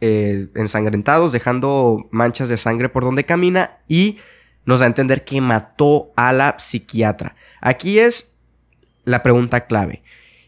eh, 0.00 0.48
ensangrentados, 0.54 1.32
dejando 1.32 2.08
manchas 2.10 2.48
de 2.48 2.56
sangre 2.56 2.88
por 2.88 3.04
donde 3.04 3.24
camina 3.24 3.78
y 3.88 4.18
nos 4.64 4.80
da 4.80 4.86
a 4.86 4.88
entender 4.88 5.24
que 5.24 5.40
mató 5.40 6.12
a 6.16 6.32
la 6.32 6.58
psiquiatra. 6.58 7.34
Aquí 7.60 7.98
es 7.98 8.36
la 9.04 9.22
pregunta 9.22 9.66
clave. 9.66 10.02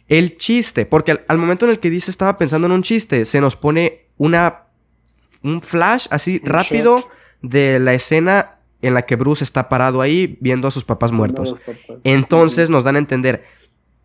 El 0.08 0.36
chiste, 0.36 0.86
porque 0.86 1.12
al, 1.12 1.24
al 1.28 1.38
momento 1.38 1.64
en 1.64 1.70
el 1.72 1.80
que 1.80 1.90
dice 1.90 2.10
estaba 2.10 2.36
pensando 2.38 2.66
en 2.66 2.72
un 2.72 2.82
chiste, 2.82 3.24
se 3.24 3.40
nos 3.40 3.56
pone 3.56 4.06
una 4.18 4.62
un 5.42 5.60
flash 5.60 6.06
así 6.10 6.40
Un 6.42 6.48
rápido 6.50 6.98
shot. 6.98 7.10
de 7.42 7.78
la 7.80 7.94
escena 7.94 8.58
en 8.80 8.94
la 8.94 9.02
que 9.02 9.16
Bruce 9.16 9.44
está 9.44 9.68
parado 9.68 10.00
ahí 10.00 10.36
viendo 10.40 10.68
a 10.68 10.70
sus 10.70 10.84
papás 10.84 11.12
muertos. 11.12 11.60
papás. 11.60 11.98
Entonces 12.04 12.70
nos 12.70 12.84
dan 12.84 12.96
a 12.96 13.00
entender, 13.00 13.44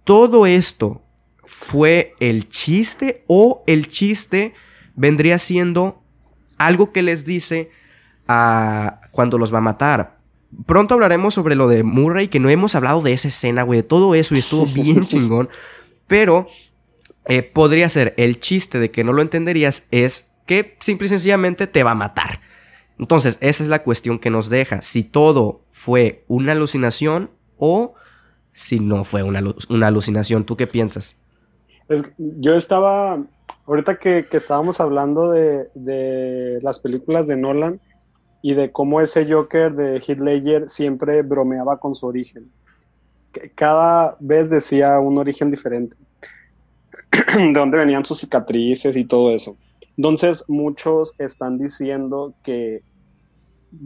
todo 0.04 0.46
esto 0.46 1.02
fue 1.46 2.14
el 2.20 2.50
chiste 2.50 3.24
o 3.28 3.64
el 3.68 3.88
chiste 3.88 4.54
vendría 4.98 5.38
siendo 5.38 6.02
algo 6.58 6.92
que 6.92 7.02
les 7.02 7.24
dice 7.24 7.72
a 8.28 9.00
cuando 9.12 9.38
los 9.38 9.54
va 9.54 9.60
a 9.60 9.62
matar. 9.62 10.18
pronto 10.66 10.94
hablaremos 10.94 11.34
sobre 11.34 11.56
lo 11.56 11.70
de 11.70 11.84
Murray, 11.84 12.28
que 12.28 12.42
no 12.42 12.50
hemos 12.50 12.76
hablado 12.76 13.02
de 13.02 13.14
esa 13.14 13.30
escena, 13.30 13.64
güey, 13.64 13.80
de 13.80 13.84
todo 13.84 14.16
eso 14.16 14.36
y 14.36 14.40
estuvo 14.40 14.66
bien 14.66 15.06
chingón. 15.08 15.48
Pero 16.08 16.48
eh, 17.26 17.44
podría 17.44 17.88
ser 17.88 18.14
el 18.18 18.40
chiste 18.40 18.80
de 18.80 18.92
que 18.92 19.06
no 19.06 19.14
lo 19.14 19.22
entenderías 19.22 19.88
es 19.92 20.32
que 20.46 20.78
simple 20.80 21.06
y 21.06 21.10
sencillamente 21.10 21.68
te 21.68 21.84
va 21.84 21.92
a 21.92 21.96
matar. 21.96 22.42
Entonces, 23.00 23.38
esa 23.42 23.64
es 23.64 23.70
la 23.70 23.84
cuestión 23.84 24.18
que 24.18 24.30
nos 24.30 24.50
deja. 24.50 24.82
Si 24.82 25.04
todo 25.04 25.62
fue 25.72 26.24
una 26.28 26.54
alucinación 26.54 27.30
o 27.58 27.94
si 28.54 28.80
no 28.80 29.04
fue 29.04 29.22
una, 29.22 29.40
alucinación. 29.86 30.44
¿Tú 30.44 30.58
qué 30.58 30.66
piensas? 30.66 31.18
yo 32.18 32.56
estaba, 32.56 33.20
ahorita 33.68 34.00
que, 34.00 34.26
estábamos 34.32 34.80
hablando 34.80 35.32
de, 35.32 36.60
las 36.62 36.80
películas 36.80 37.28
de 37.28 37.38
Nolan 37.38 37.80
y 38.42 38.54
de 38.54 38.72
cómo 38.72 39.02
ese 39.02 39.32
Joker 39.32 39.74
de 39.74 39.98
Heath 39.98 40.20
Ledger 40.20 40.70
siempre 40.70 41.22
bromeaba 41.22 41.80
con 41.80 41.94
su 41.94 42.08
origen. 42.08 42.50
Cada 43.56 44.16
vez 44.20 44.50
decía 44.50 45.00
un 45.00 45.18
origen 45.18 45.52
diferente. 45.52 45.96
de 47.38 47.54
dónde 47.54 47.78
venían 47.78 48.06
sus 48.06 48.20
cicatrices 48.20 48.96
y 48.96 49.06
todo 49.06 49.32
eso. 49.32 49.58
Entonces, 49.98 50.44
muchos 50.48 51.16
están 51.20 51.58
diciendo 51.58 52.34
que 52.44 52.82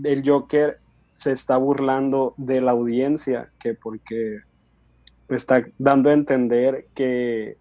el 0.04 0.28
Joker 0.28 0.80
se 1.14 1.32
está 1.32 1.58
burlando 1.58 2.34
de 2.38 2.62
la 2.62 2.72
audiencia, 2.72 3.52
que 3.60 3.74
porque 3.74 4.40
está 5.30 5.66
dando 5.78 6.10
a 6.10 6.14
entender 6.14 6.88
que, 6.94 7.58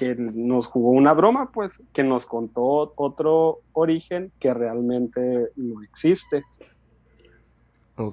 que 0.00 0.14
nos 0.16 0.66
jugó 0.66 0.92
una 0.92 1.12
broma, 1.12 1.50
pues, 1.52 1.82
que 1.92 2.02
nos 2.02 2.24
contó 2.24 2.94
otro 2.96 3.58
origen 3.74 4.32
que 4.40 4.54
realmente 4.54 5.50
no 5.56 5.82
existe. 5.82 6.42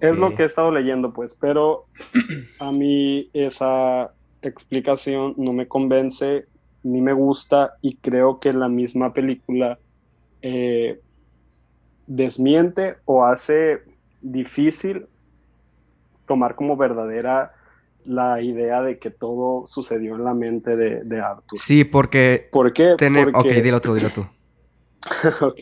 Es 0.01 0.17
lo 0.17 0.35
que 0.35 0.43
he 0.43 0.45
estado 0.47 0.69
leyendo, 0.69 1.13
pues, 1.13 1.33
pero 1.33 1.85
a 2.59 2.73
mí 2.73 3.29
esa 3.31 4.11
explicación 4.41 5.33
no 5.37 5.53
me 5.53 5.69
convence 5.69 6.45
ni 6.83 6.99
me 6.99 7.13
gusta 7.13 7.75
y 7.81 7.95
creo 7.95 8.41
que 8.41 8.51
la 8.51 8.67
misma 8.67 9.13
película 9.13 9.79
eh, 10.41 10.99
desmiente 12.05 12.97
o 13.05 13.23
hace 13.23 13.79
difícil 14.21 15.07
tomar 16.25 16.55
como 16.55 16.75
verdadera 16.75 17.53
la 18.07 18.41
idea 18.41 18.81
de 18.81 18.97
que 18.97 19.11
todo 19.11 19.65
sucedió 19.65 20.15
en 20.15 20.23
la 20.23 20.33
mente 20.33 20.75
de, 20.75 21.19
Arthur. 21.19 21.59
Sí, 21.59 21.83
porque... 21.83 22.47
¿Por 22.51 22.73
qué? 22.73 22.93
Ok, 22.93 23.47
dilo 23.61 23.81
tú, 23.81 23.93
dilo 23.93 24.09
tú. 24.09 24.25
ok. 25.45 25.61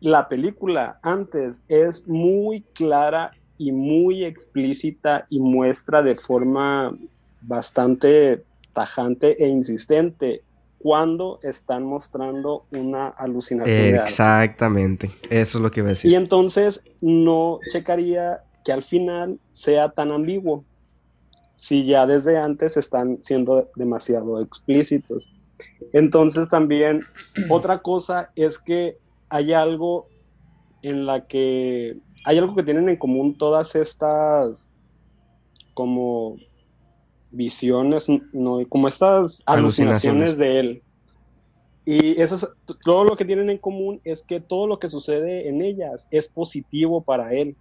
La 0.00 0.28
película 0.28 0.98
antes 1.02 1.62
es 1.68 2.06
muy 2.06 2.62
clara 2.74 3.32
y 3.56 3.72
muy 3.72 4.24
explícita 4.24 5.26
y 5.30 5.40
muestra 5.40 6.02
de 6.02 6.14
forma 6.14 6.94
bastante 7.40 8.44
tajante 8.74 9.42
e 9.42 9.48
insistente 9.48 10.42
cuando 10.78 11.38
están 11.42 11.84
mostrando 11.84 12.66
una 12.72 13.08
alucinación. 13.08 13.94
Exactamente, 13.94 15.10
eso 15.30 15.56
es 15.56 15.62
lo 15.62 15.70
que 15.70 15.80
iba 15.80 15.88
a 15.88 15.90
decir. 15.90 16.10
Y 16.10 16.14
entonces 16.16 16.82
no 17.00 17.60
checaría 17.72 18.42
que 18.64 18.72
al 18.72 18.82
final 18.82 19.38
sea 19.52 19.88
tan 19.90 20.10
ambiguo, 20.10 20.64
si 21.54 21.86
ya 21.86 22.06
desde 22.06 22.36
antes 22.36 22.76
están 22.76 23.18
siendo 23.22 23.70
demasiado 23.76 24.40
explícitos. 24.40 25.32
Entonces 25.92 26.48
también 26.48 27.02
otra 27.50 27.80
cosa 27.80 28.30
es 28.36 28.58
que 28.58 28.98
hay 29.28 29.52
algo 29.52 30.08
en 30.82 31.06
la 31.06 31.26
que 31.26 31.96
hay 32.24 32.38
algo 32.38 32.54
que 32.54 32.62
tienen 32.62 32.88
en 32.88 32.96
común 32.96 33.36
todas 33.36 33.74
estas 33.74 34.68
como 35.74 36.36
visiones, 37.30 38.06
no, 38.32 38.60
como 38.68 38.88
estas 38.88 39.42
alucinaciones, 39.46 40.38
de 40.38 40.60
él. 40.60 40.82
Y 41.84 42.20
eso 42.20 42.48
todo 42.82 43.04
lo 43.04 43.16
que 43.16 43.24
tienen 43.24 43.50
en 43.50 43.58
común 43.58 44.00
es 44.04 44.22
que 44.22 44.40
todo 44.40 44.66
lo 44.66 44.78
que 44.78 44.88
sucede 44.88 45.48
en 45.48 45.60
ellas 45.60 46.08
es 46.10 46.28
positivo 46.28 47.02
para 47.02 47.34
él. 47.34 47.56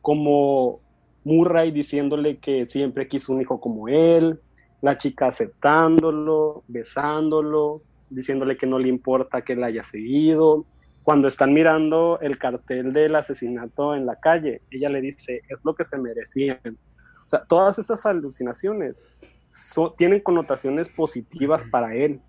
Como 0.00 0.80
Murray 1.26 1.72
diciéndole 1.72 2.38
que 2.38 2.68
siempre 2.68 3.08
quiso 3.08 3.32
un 3.32 3.40
hijo 3.40 3.60
como 3.60 3.88
él, 3.88 4.38
la 4.80 4.96
chica 4.96 5.26
aceptándolo, 5.26 6.62
besándolo, 6.68 7.82
diciéndole 8.08 8.56
que 8.56 8.68
no 8.68 8.78
le 8.78 8.88
importa 8.88 9.42
que 9.42 9.54
él 9.54 9.64
haya 9.64 9.82
seguido. 9.82 10.64
Cuando 11.02 11.26
están 11.26 11.52
mirando 11.52 12.20
el 12.20 12.38
cartel 12.38 12.92
del 12.92 13.16
asesinato 13.16 13.96
en 13.96 14.06
la 14.06 14.14
calle, 14.20 14.62
ella 14.70 14.88
le 14.88 15.00
dice, 15.00 15.42
es 15.48 15.58
lo 15.64 15.74
que 15.74 15.82
se 15.82 15.98
merecían. 15.98 16.60
O 16.64 17.28
sea, 17.28 17.44
todas 17.44 17.80
estas 17.80 18.06
alucinaciones 18.06 19.02
tienen 19.98 20.20
connotaciones 20.20 20.88
positivas 20.88 21.64
para 21.64 21.92
él. 21.96 22.20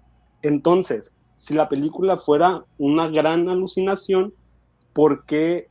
Entonces, 0.41 1.15
si 1.35 1.53
la 1.53 1.69
película 1.69 2.17
fuera 2.17 2.65
una 2.79 3.09
gran 3.09 3.47
alucinación, 3.47 4.33
¿por 4.93 5.23
qué 5.25 5.67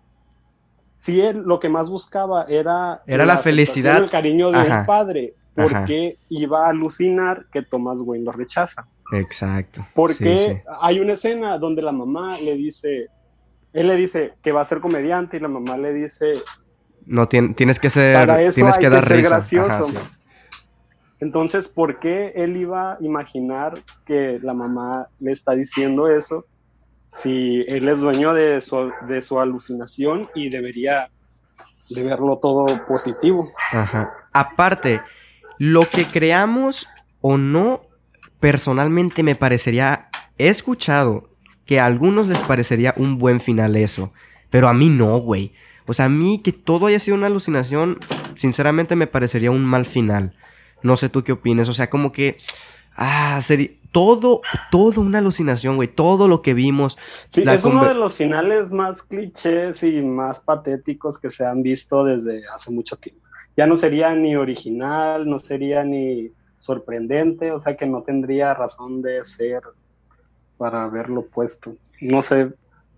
si 0.97 1.21
él 1.21 1.43
lo 1.45 1.61
que 1.61 1.69
más 1.69 1.91
buscaba 1.91 2.45
era, 2.45 3.03
era 3.07 3.27
la, 3.27 3.39
felicidad, 3.39 4.03
el 4.03 4.11
cariño 4.11 4.51
de 4.51 4.59
un 4.59 4.87
padre, 4.87 5.35
¿por 5.55 5.85
qué 5.85 6.19
iba 6.29 6.67
a 6.67 6.71
alucinar 6.71 7.47
que 7.53 7.63
Thomas 7.63 7.99
Wayne 8.01 8.25
lo 8.25 8.33
rechaza? 8.33 8.87
Exacto. 9.13 9.87
Porque 9.95 10.63
hay 10.81 10.99
una 10.99 11.13
escena 11.13 11.59
donde 11.59 11.83
la 11.83 11.93
mamá 11.93 12.39
le 12.39 12.55
dice, 12.57 13.09
él 13.73 13.89
le 13.89 13.97
dice 13.97 14.35
que 14.43 14.53
va 14.53 14.63
a 14.63 14.65
ser 14.65 14.81
comediante 14.81 15.37
y 15.37 15.41
la 15.41 15.49
mamá 15.49 15.77
le 15.77 15.93
dice, 15.93 16.33
no 17.05 17.29
tienes 17.29 17.79
que 17.79 17.91
ser, 17.91 18.53
tienes 18.53 18.79
que 18.79 18.89
dar 18.91 19.07
que 19.07 19.23
gracioso. 19.23 19.95
Entonces, 21.21 21.69
¿por 21.69 21.99
qué 21.99 22.33
él 22.37 22.57
iba 22.57 22.93
a 22.93 22.99
imaginar 23.01 23.83
que 24.05 24.39
la 24.43 24.53
mamá 24.55 25.09
le 25.19 25.33
está 25.33 25.53
diciendo 25.53 26.09
eso 26.09 26.47
si 27.09 27.65
él 27.69 27.89
es 27.89 28.01
dueño 28.01 28.35
de 28.35 28.61
su, 28.61 28.91
de 29.09 29.23
su 29.23 29.41
alucinación 29.41 30.29
y 30.35 30.49
debería 30.49 31.11
de 31.91 32.03
verlo 32.03 32.39
todo 32.39 32.67
positivo? 32.87 33.53
Ajá. 33.73 34.13
Aparte, 34.33 35.01
lo 35.59 35.89
que 35.89 36.07
creamos 36.07 36.87
o 37.21 37.39
no, 37.39 37.83
personalmente 38.41 39.23
me 39.23 39.35
parecería, 39.35 40.09
he 40.39 40.49
escuchado 40.49 41.31
que 41.65 41.81
a 41.81 41.87
algunos 41.87 42.29
les 42.29 42.41
parecería 42.41 42.95
un 42.97 43.19
buen 43.19 43.41
final 43.41 43.77
eso, 43.77 44.13
pero 44.51 44.69
a 44.69 44.75
mí 44.75 44.89
no, 44.89 45.19
güey. 45.19 45.53
O 45.87 45.95
sea, 45.95 46.07
a 46.07 46.09
mí 46.09 46.41
que 46.43 46.53
todo 46.53 46.87
haya 46.87 46.99
sido 46.99 47.17
una 47.17 47.29
alucinación, 47.29 47.99
sinceramente 48.35 48.97
me 48.97 49.07
parecería 49.07 49.51
un 49.51 49.65
mal 49.65 49.87
final. 49.87 50.33
No 50.83 50.97
sé 50.97 51.09
tú 51.09 51.25
qué 51.25 51.33
opinas. 51.33 51.69
O 51.69 51.75
sea, 51.75 51.89
como 51.89 52.13
que. 52.13 52.37
Ah, 52.97 53.41
sería. 53.43 53.71
Todo, 53.93 54.43
todo 54.71 55.01
una 55.01 55.19
alucinación, 55.19 55.77
güey. 55.77 55.89
Todo 55.89 56.29
lo 56.29 56.43
que 56.43 56.53
vimos. 56.53 56.99
Sí, 57.31 57.43
es 57.47 57.65
uno 57.65 57.87
de 57.87 57.95
los 57.95 58.17
finales 58.17 58.71
más 58.71 59.03
clichés 59.03 59.83
y 59.83 60.03
más 60.03 60.41
patéticos 60.41 61.19
que 61.19 61.31
se 61.31 61.47
han 61.47 61.63
visto 61.63 62.05
desde 62.05 62.43
hace 62.55 62.71
mucho 62.71 62.97
tiempo. 62.97 63.23
Ya 63.57 63.67
no 63.67 63.75
sería 63.77 64.15
ni 64.15 64.37
original, 64.37 65.27
no 65.27 65.39
sería 65.39 65.83
ni 65.83 66.31
sorprendente, 66.59 67.53
o 67.53 67.59
sea 67.59 67.75
que 67.75 67.87
no 67.87 68.03
tendría 68.03 68.53
razón 68.53 69.01
de 69.01 69.25
ser 69.25 69.63
para 70.59 70.85
haberlo 70.85 71.25
puesto. 71.25 71.75
No 72.03 72.21
sé, 72.21 72.53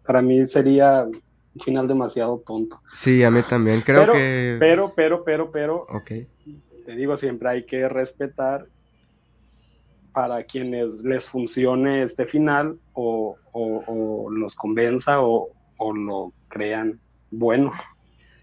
para 0.05 0.21
mí 0.21 0.45
sería 0.47 1.05
un 1.05 1.61
final 1.61 1.87
demasiado 1.87 2.43
tonto. 2.45 2.83
Sí, 2.93 3.23
a 3.23 3.31
mí 3.31 3.39
también. 3.49 3.83
Creo 3.83 4.13
que. 4.13 4.57
Pero, 4.59 4.93
pero, 4.97 5.23
pero, 5.23 5.53
pero. 5.53 5.87
Ok 5.91 6.11
te 6.89 6.97
digo, 6.97 7.19
siempre 7.19 7.51
hay 7.51 7.67
que 7.67 7.87
respetar 7.87 8.67
para 10.19 10.43
quienes 10.43 11.05
les 11.05 11.27
funcione 11.27 12.03
este 12.03 12.27
final 12.27 12.77
o, 12.93 13.37
los 14.33 14.57
convenza 14.57 15.21
o, 15.21 15.51
lo 15.79 16.33
crean 16.49 16.99
bueno. 17.31 17.71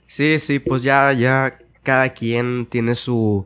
Sí, 0.08 0.40
sí, 0.40 0.60
pues 0.60 0.84
ya, 0.84 1.12
ya 1.12 1.60
cada 1.84 2.14
quien 2.14 2.66
tiene 2.66 2.96
su, 2.96 3.46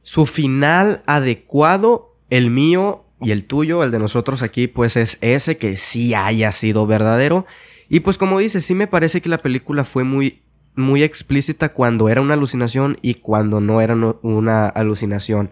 su 0.00 0.24
final 0.24 1.02
adecuado. 1.04 2.16
El 2.30 2.48
mío 2.48 3.04
y 3.20 3.32
el 3.32 3.44
tuyo, 3.44 3.84
el 3.84 3.90
de 3.90 3.98
nosotros 3.98 4.40
aquí, 4.40 4.66
pues 4.66 4.96
es 4.96 5.18
ese 5.20 5.58
que 5.58 5.76
sí 5.76 6.14
haya 6.14 6.50
sido 6.50 6.86
verdadero. 6.86 7.44
Y 7.90 8.00
pues 8.00 8.16
como 8.16 8.38
dices, 8.38 8.64
sí 8.64 8.74
me 8.74 8.86
parece 8.86 9.20
que 9.20 9.28
la 9.28 9.36
película 9.36 9.84
fue 9.84 10.02
muy 10.04 10.40
muy 10.76 11.02
explícita 11.02 11.74
cuando 11.74 12.08
era 12.08 12.22
una 12.22 12.34
alucinación 12.34 12.96
y 13.02 13.16
cuando 13.16 13.60
no 13.60 13.82
era 13.82 13.94
una 14.22 14.66
alucinación. 14.66 15.50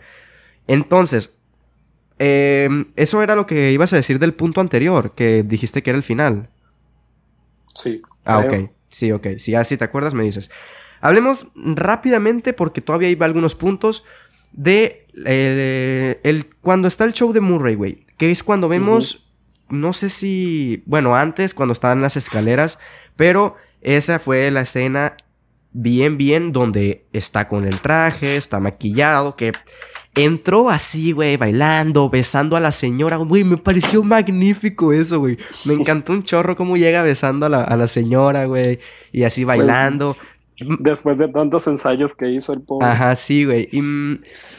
Entonces, 0.66 1.41
em, 2.23 2.87
eso 2.97 3.23
era 3.23 3.35
lo 3.35 3.47
que 3.47 3.73
ibas 3.73 3.93
a 3.93 3.97
decir 3.97 4.18
del 4.18 4.35
punto 4.35 4.61
anterior, 4.61 5.12
que 5.14 5.43
dijiste 5.43 5.83
que 5.83 5.91
era 5.91 5.97
el 5.97 6.03
final. 6.03 6.49
Sí. 7.75 8.03
Ah, 8.25 8.39
ok. 8.39 8.70
Sí, 8.89 9.11
ok. 9.11 9.27
Si 9.39 9.55
así 9.55 9.77
te 9.77 9.85
acuerdas, 9.85 10.14
me 10.14 10.23
dices. 10.23 10.51
Hablemos 11.01 11.49
rápidamente, 11.55 12.53
porque 12.53 12.81
todavía 12.81 13.09
hay 13.09 13.18
algunos 13.20 13.55
puntos, 13.55 14.05
de 14.53 15.07
eh, 15.27 16.20
el, 16.23 16.47
cuando 16.61 16.87
está 16.89 17.05
el 17.05 17.12
show 17.12 17.33
de 17.33 17.41
Murray, 17.41 17.75
güey. 17.75 18.07
Que 18.16 18.31
es 18.31 18.43
cuando 18.43 18.68
vemos, 18.68 19.27
no 19.68 19.93
sé 19.93 20.11
si, 20.11 20.83
bueno, 20.87 21.16
antes, 21.16 21.55
cuando 21.55 21.73
estaban 21.73 22.03
las 22.03 22.16
escaleras, 22.16 22.79
pero 23.16 23.57
esa 23.81 24.20
fue 24.20 24.51
la 24.51 24.61
escena 24.61 25.14
bien, 25.73 26.18
bien, 26.18 26.53
donde 26.53 27.07
está 27.12 27.49
con 27.49 27.64
el 27.64 27.81
traje, 27.81 28.37
está 28.37 28.61
maquillado, 28.61 29.37
que 29.37 29.53
entró 30.14 30.68
así, 30.68 31.12
güey, 31.12 31.36
bailando, 31.36 32.10
besando 32.10 32.56
a 32.56 32.60
la 32.60 32.72
señora. 32.72 33.16
Güey, 33.16 33.44
me 33.44 33.56
pareció 33.56 34.02
magnífico 34.02 34.92
eso, 34.92 35.20
güey. 35.20 35.38
Me 35.64 35.74
encantó 35.74 36.12
un 36.12 36.22
chorro 36.22 36.56
cómo 36.56 36.76
llega 36.76 37.02
besando 37.02 37.46
a 37.46 37.48
la, 37.48 37.86
señora, 37.86 38.44
güey, 38.46 38.78
y 39.12 39.22
así 39.22 39.44
pues, 39.44 39.58
bailando. 39.58 40.16
después 40.80 41.18
de 41.18 41.28
tantos 41.28 41.66
ensayos 41.66 42.14
que 42.14 42.28
hizo 42.30 42.52
el 42.52 42.60
pobre. 42.60 42.86
Ajá, 42.86 43.14
sí, 43.16 43.44
güey. 43.44 43.68
Y, 43.72 43.82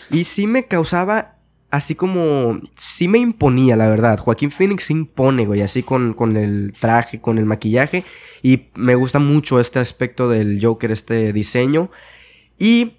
y 0.10 0.24
sí 0.24 0.48
me 0.48 0.64
causaba 0.64 1.36
así 1.70 1.96
como. 1.96 2.60
Sí 2.76 3.08
me 3.08 3.20
imponía, 3.20 3.76
la 3.76 3.90
verdad. 3.90 4.18
Joaquín 4.18 4.52
Phoenix 4.52 4.86
se 4.86 4.94
impone, 4.94 5.46
güey, 5.46 5.62
así 5.62 5.84
con, 5.84 6.14
con 6.14 6.38
el 6.38 6.74
traje, 6.80 7.22
con 7.22 7.38
el 7.38 7.46
maquillaje. 7.46 8.04
Y 8.42 8.70
me 8.76 8.96
gusta 8.96 9.20
mucho 9.20 9.60
este 9.60 9.80
aspecto 9.80 10.30
del 10.30 10.60
Joker, 10.62 10.92
este 10.92 11.32
diseño. 11.32 11.92
Y. 12.58 12.98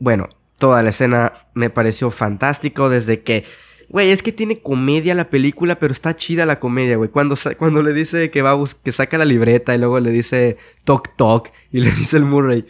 Bueno, 0.00 0.28
toda 0.58 0.82
la 0.82 0.90
escena 0.90 1.46
me 1.54 1.70
pareció 1.70 2.10
fantástico 2.10 2.88
desde 2.88 3.22
que... 3.22 3.44
Güey, 3.88 4.10
es 4.10 4.22
que 4.22 4.32
tiene 4.32 4.60
comedia 4.60 5.14
la 5.14 5.30
película, 5.30 5.76
pero 5.76 5.92
está 5.92 6.14
chida 6.14 6.44
la 6.44 6.60
comedia, 6.60 6.96
güey. 6.98 7.08
Cuando, 7.08 7.36
cuando 7.56 7.82
le 7.82 7.94
dice 7.94 8.30
que 8.30 8.42
va 8.42 8.52
a 8.52 8.64
que 8.84 8.92
saca 8.92 9.16
la 9.16 9.24
libreta 9.24 9.74
y 9.74 9.78
luego 9.78 9.98
le 9.98 10.10
dice 10.10 10.58
toc 10.84 11.16
toc 11.16 11.50
y 11.72 11.80
le 11.80 11.90
dice 11.92 12.18
el 12.18 12.24
Murray, 12.24 12.66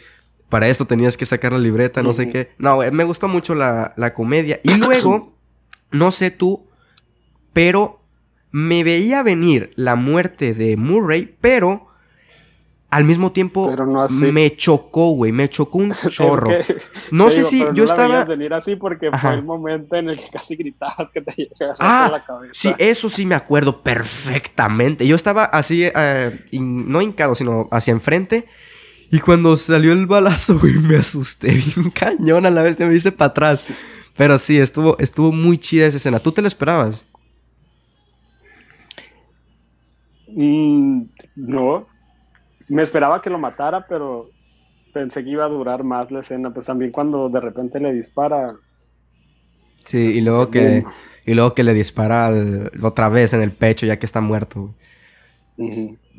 para 0.47 0.69
esto 0.69 0.85
tenías 0.85 1.17
que 1.17 1.25
sacar 1.25 1.51
la 1.51 1.59
libreta, 1.59 2.01
no 2.01 2.13
sé 2.13 2.29
qué. 2.29 2.51
No, 2.57 2.75
güey, 2.75 2.91
me 2.91 3.03
gustó 3.03 3.27
mucho 3.27 3.53
la, 3.53 3.93
la 3.97 4.13
comedia. 4.13 4.61
Y 4.63 4.73
luego, 4.75 5.35
no 5.91 6.11
sé 6.11 6.31
tú, 6.31 6.67
pero 7.51 8.01
me 8.51 8.85
veía 8.85 9.21
venir 9.21 9.71
la 9.75 9.95
muerte 9.95 10.53
de 10.53 10.77
Murray, 10.77 11.35
pero 11.41 11.88
al 12.89 13.05
mismo 13.05 13.31
tiempo 13.31 13.73
me 14.31 14.55
chocó, 14.55 15.11
güey, 15.11 15.31
me 15.31 15.49
chocó 15.49 15.77
un 15.77 15.91
chorro. 16.09 16.49
no 17.11 17.29
sé 17.29 17.43
si 17.43 17.63
yo 17.73 17.83
estaba 17.83 18.25
venir 18.25 18.53
así 18.53 18.75
porque 18.75 19.11
fue 19.11 19.35
el 19.35 19.45
momento 19.45 19.95
en 19.95 20.09
el 20.09 20.17
que 20.17 20.29
casi 20.29 20.55
gritabas 20.55 21.11
que 21.11 21.21
te 21.21 21.31
llegaba 21.59 21.75
ah, 21.79 22.09
la 22.11 22.25
cabeza. 22.25 22.53
Sí, 22.53 22.73
eso 22.77 23.09
sí 23.09 23.25
me 23.25 23.35
acuerdo 23.35 23.81
perfectamente. 23.81 25.05
Yo 25.05 25.15
estaba 25.15 25.45
así 25.45 25.83
eh, 25.83 26.45
no 26.51 27.01
hincado, 27.01 27.35
sino 27.35 27.67
hacia 27.71 27.91
enfrente 27.91 28.47
y 29.11 29.19
cuando 29.19 29.57
salió 29.57 29.91
el 29.91 30.05
balazo, 30.05 30.59
güey, 30.59 30.73
me 30.75 30.97
asusté 30.97 31.53
bien 31.53 31.89
cañón 31.91 32.45
a 32.45 32.49
la 32.49 32.63
vez 32.63 32.79
me 32.79 32.93
hice 32.93 33.11
para 33.11 33.31
atrás. 33.31 33.63
Pero 34.15 34.37
sí, 34.37 34.57
estuvo 34.57 34.97
estuvo 34.99 35.31
muy 35.31 35.57
chida 35.57 35.87
esa 35.87 35.97
escena. 35.97 36.19
¿Tú 36.19 36.31
te 36.31 36.41
la 36.41 36.47
esperabas? 36.47 37.05
Mm, 40.27 41.03
no, 41.35 41.87
me 42.69 42.83
esperaba 42.83 43.21
que 43.21 43.29
lo 43.29 43.39
matara, 43.39 43.85
pero 43.87 44.29
pensé 44.93 45.23
que 45.23 45.31
iba 45.31 45.45
a 45.45 45.49
durar 45.49 45.83
más 45.83 46.11
la 46.11 46.21
escena. 46.21 46.53
Pues 46.53 46.67
también 46.67 46.91
cuando 46.91 47.29
de 47.29 47.41
repente 47.41 47.79
le 47.79 47.93
dispara. 47.93 48.55
Sí, 49.85 49.97
y 49.97 50.21
luego 50.21 50.49
que, 50.51 50.85
y 51.25 51.33
luego 51.33 51.53
que 51.53 51.63
le 51.63 51.73
dispara 51.73 52.31
otra 52.81 53.09
vez 53.09 53.33
en 53.33 53.41
el 53.41 53.51
pecho 53.51 53.85
ya 53.85 53.97
que 53.97 54.05
está 54.05 54.21
muerto. 54.21 54.75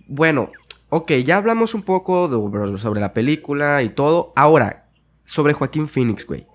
Bueno, 0.09 0.51
ok, 0.88 1.12
ya 1.24 1.36
hablamos 1.36 1.74
un 1.74 1.82
poco 1.82 2.28
sobre 2.78 3.01
la 3.01 3.12
película 3.12 3.82
y 3.82 3.90
todo. 3.90 4.32
Ahora, 4.34 4.88
sobre 5.24 5.53
Joaquín 5.53 5.86
Phoenix, 5.86 6.26
güey. 6.26 6.46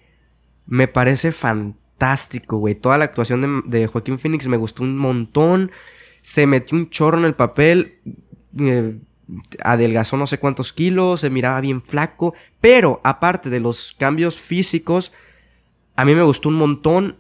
Me 0.66 0.88
parece 0.88 1.32
fantástico, 1.32 2.58
güey. 2.58 2.76
Toda 2.76 2.98
la 2.98 3.06
actuación 3.06 3.64
de, 3.66 3.80
de, 3.80 3.88
Joaquín 3.88 4.20
Phoenix 4.20 4.48
me 4.48 4.58
gustó 4.58 4.84
un 4.84 4.98
montón. 4.98 5.72
Se 6.22 6.48
metió 6.48 6.78
un 6.78 6.90
chorro 6.90 7.18
en 7.20 7.26
el 7.26 7.36
papel. 7.36 8.00
Eh, 8.60 9.00
adelgazó 9.64 10.18
no 10.18 10.28
sé 10.28 10.38
cuántos 10.38 10.74
kilos, 10.74 11.22
se 11.22 11.30
miraba 11.30 11.62
bien 11.62 11.82
flaco, 11.82 12.34
pero 12.62 13.02
aparte 13.04 13.50
de 13.50 13.60
los 13.60 13.94
cambios 13.98 14.38
físicos, 14.38 15.14
a 15.96 16.06
mí 16.06 16.16
me 16.16 16.24
gustó 16.24 16.50
un 16.50 16.56
montón 16.56 17.18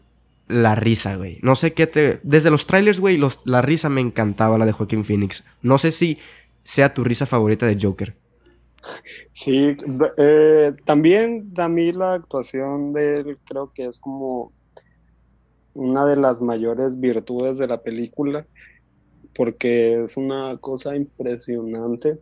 la 0.47 0.75
risa, 0.75 1.15
güey. 1.15 1.39
No 1.41 1.55
sé 1.55 1.73
qué 1.73 1.87
te... 1.87 2.19
Desde 2.23 2.51
los 2.51 2.67
trailers, 2.67 2.99
güey, 2.99 3.19
la 3.45 3.61
risa 3.61 3.89
me 3.89 4.01
encantaba, 4.01 4.57
la 4.57 4.65
de 4.65 4.73
Joaquín 4.73 5.03
Phoenix. 5.03 5.45
No 5.61 5.77
sé 5.77 5.91
si 5.91 6.19
sea 6.63 6.93
tu 6.93 7.03
risa 7.03 7.25
favorita 7.25 7.65
de 7.65 7.77
Joker. 7.81 8.15
Sí, 9.31 9.75
eh, 10.17 10.73
también 10.85 11.51
a 11.57 11.67
mí 11.67 11.91
la 11.91 12.13
actuación 12.13 12.93
de 12.93 13.19
él 13.19 13.37
creo 13.47 13.71
que 13.73 13.85
es 13.85 13.97
como 13.97 14.51
una 15.73 16.05
de 16.05 16.17
las 16.17 16.41
mayores 16.41 16.99
virtudes 16.99 17.57
de 17.57 17.67
la 17.67 17.81
película 17.81 18.45
porque 19.35 20.03
es 20.03 20.17
una 20.17 20.57
cosa 20.57 20.95
impresionante 20.95 22.17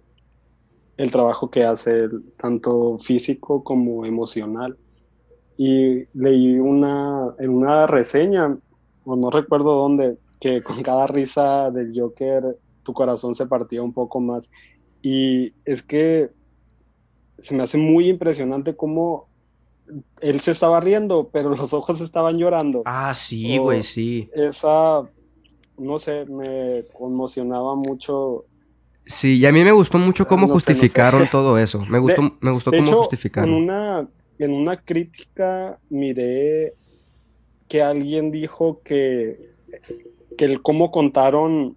el 0.98 1.12
trabajo 1.12 1.50
que 1.50 1.64
hace, 1.64 2.08
tanto 2.38 2.98
físico 2.98 3.64
como 3.64 4.06
emocional. 4.06 4.78
Y 5.58 6.06
leí 6.14 6.60
una, 6.60 7.34
en 7.40 7.50
una 7.52 7.88
reseña, 7.88 8.58
o 9.06 9.16
no 9.16 9.30
recuerdo 9.30 9.76
dónde, 9.76 10.18
que 10.40 10.64
con 10.64 10.82
cada 10.84 11.08
risa 11.08 11.72
del 11.72 11.94
Joker 11.98 12.58
tu 12.84 12.94
corazón 12.94 13.34
se 13.34 13.46
partía 13.46 13.82
un 13.82 13.94
poco 13.94 14.20
más. 14.20 14.50
Y 15.02 15.54
es 15.66 15.84
que 15.84 16.32
se 17.38 17.56
me 17.56 17.64
hace 17.64 17.78
muy 17.78 18.10
impresionante 18.10 18.76
cómo 18.76 19.28
él 20.22 20.40
se 20.40 20.52
estaba 20.52 20.80
riendo, 20.80 21.30
pero 21.32 21.50
los 21.56 21.74
ojos 21.74 22.02
estaban 22.02 22.38
llorando. 22.38 22.84
Ah, 22.86 23.14
sí, 23.14 23.58
güey, 23.58 23.84
sí. 23.84 24.30
Esa 24.34 25.04
no 25.78 26.00
sé, 26.00 26.26
me 26.26 26.86
conmocionaba 26.94 27.76
mucho. 27.76 28.46
Sí, 29.06 29.38
y 29.40 29.46
a 29.46 29.52
mí 29.52 29.64
me 29.64 29.72
gustó 29.72 30.00
mucho 30.00 30.28
cómo 30.28 30.48
justificaron 30.48 31.30
todo 31.30 31.58
eso. 31.60 31.86
Me 31.86 32.00
gustó, 32.00 32.38
me 32.40 32.52
gustó 32.52 32.72
cómo 32.72 32.92
justificaron. 32.94 33.50
En 33.50 33.56
una, 33.56 34.08
en 34.40 34.54
una 34.54 34.78
crítica 34.78 35.80
miré 35.90 36.74
que 37.68 37.82
alguien 37.82 38.32
dijo 38.32 38.82
que, 38.84 39.54
que 40.38 40.46
el 40.46 40.62
cómo 40.62 40.92
contaron 40.92 41.76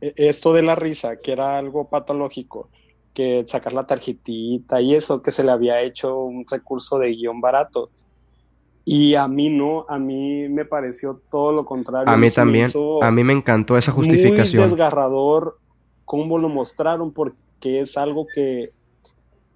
e, 0.00 0.12
esto 0.16 0.52
de 0.52 0.62
la 0.62 0.76
risa, 0.76 1.16
que 1.16 1.32
era 1.32 1.58
algo 1.58 1.88
patológico, 1.88 2.68
que 3.14 3.44
sacar 3.46 3.72
la 3.72 3.86
tarjetita 3.86 4.80
y 4.80 4.94
eso, 4.94 5.22
que 5.22 5.32
se 5.32 5.44
le 5.44 5.50
había 5.50 5.82
hecho 5.82 6.18
un 6.18 6.46
recurso 6.48 6.98
de 6.98 7.10
guion 7.10 7.40
barato. 7.40 7.90
Y 8.84 9.14
a 9.14 9.28
mí 9.28 9.50
no, 9.50 9.84
a 9.88 9.98
mí 9.98 10.48
me 10.48 10.64
pareció 10.64 11.20
todo 11.30 11.52
lo 11.52 11.64
contrario. 11.64 12.12
A 12.12 12.16
mí 12.16 12.30
también, 12.30 12.70
a 13.02 13.10
mí 13.10 13.24
me 13.24 13.32
encantó 13.32 13.76
esa 13.76 13.92
justificación. 13.92 14.62
Muy 14.62 14.70
desgarrador 14.70 15.58
cómo 16.04 16.38
lo 16.38 16.48
mostraron 16.48 17.12
porque 17.12 17.80
es 17.80 17.96
algo 17.96 18.26
que, 18.34 18.72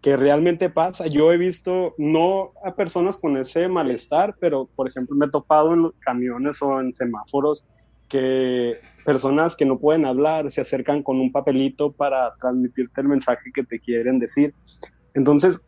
que 0.00 0.16
realmente 0.16 0.70
pasa. 0.70 1.06
Yo 1.06 1.32
he 1.32 1.38
visto, 1.38 1.94
no 1.98 2.52
a 2.64 2.74
personas 2.74 3.18
con 3.18 3.36
ese 3.36 3.66
malestar, 3.68 4.36
pero 4.38 4.68
por 4.76 4.86
ejemplo 4.86 5.16
me 5.16 5.26
he 5.26 5.30
topado 5.30 5.72
en 5.72 5.82
los 5.82 5.94
camiones 6.00 6.60
o 6.62 6.80
en 6.80 6.94
semáforos 6.94 7.66
que 8.08 8.74
personas 9.04 9.56
que 9.56 9.64
no 9.64 9.78
pueden 9.78 10.04
hablar 10.04 10.50
se 10.50 10.60
acercan 10.60 11.02
con 11.02 11.18
un 11.20 11.32
papelito 11.32 11.90
para 11.90 12.34
transmitirte 12.40 13.00
el 13.00 13.08
mensaje 13.08 13.50
que 13.52 13.64
te 13.64 13.80
quieren 13.80 14.18
decir. 14.18 14.54
Entonces, 15.14 15.60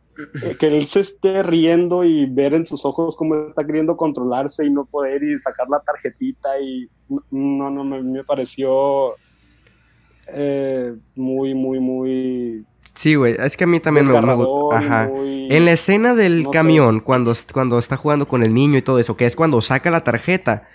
que 0.59 0.67
él 0.67 0.85
se 0.85 1.01
esté 1.01 1.43
riendo 1.43 2.03
y 2.03 2.25
ver 2.25 2.53
en 2.53 2.65
sus 2.65 2.85
ojos 2.85 3.15
cómo 3.15 3.45
está 3.45 3.65
queriendo 3.65 3.95
controlarse 3.97 4.65
y 4.65 4.69
no 4.69 4.85
poder 4.85 5.23
y 5.23 5.37
sacar 5.37 5.67
la 5.69 5.79
tarjetita 5.79 6.59
y 6.59 6.89
no, 7.31 7.69
no, 7.69 7.83
me, 7.83 8.23
pareció 8.23 9.15
eh, 10.27 10.93
muy, 11.15 11.53
muy, 11.53 11.79
muy... 11.79 12.65
Sí, 12.93 13.15
güey, 13.15 13.35
es 13.37 13.55
que 13.57 13.65
a 13.65 13.67
mí 13.67 13.79
también 13.79 14.07
me, 14.07 14.33
gusta. 14.33 14.77
Ajá. 14.77 15.11
En 15.13 15.65
la 15.65 15.71
escena 15.71 16.15
del 16.15 16.47
camión, 16.51 16.99
cuando, 16.99 17.33
cuando 17.53 17.77
está 17.77 17.95
jugando 17.95 18.27
con 18.27 18.43
el 18.43 18.53
niño 18.53 18.77
y 18.77 18.81
todo 18.81 18.99
eso, 18.99 19.15
que 19.15 19.25
es 19.25 19.35
cuando 19.35 19.61
saca 19.61 19.91
la 19.91 20.03
tarjeta, 20.03 20.67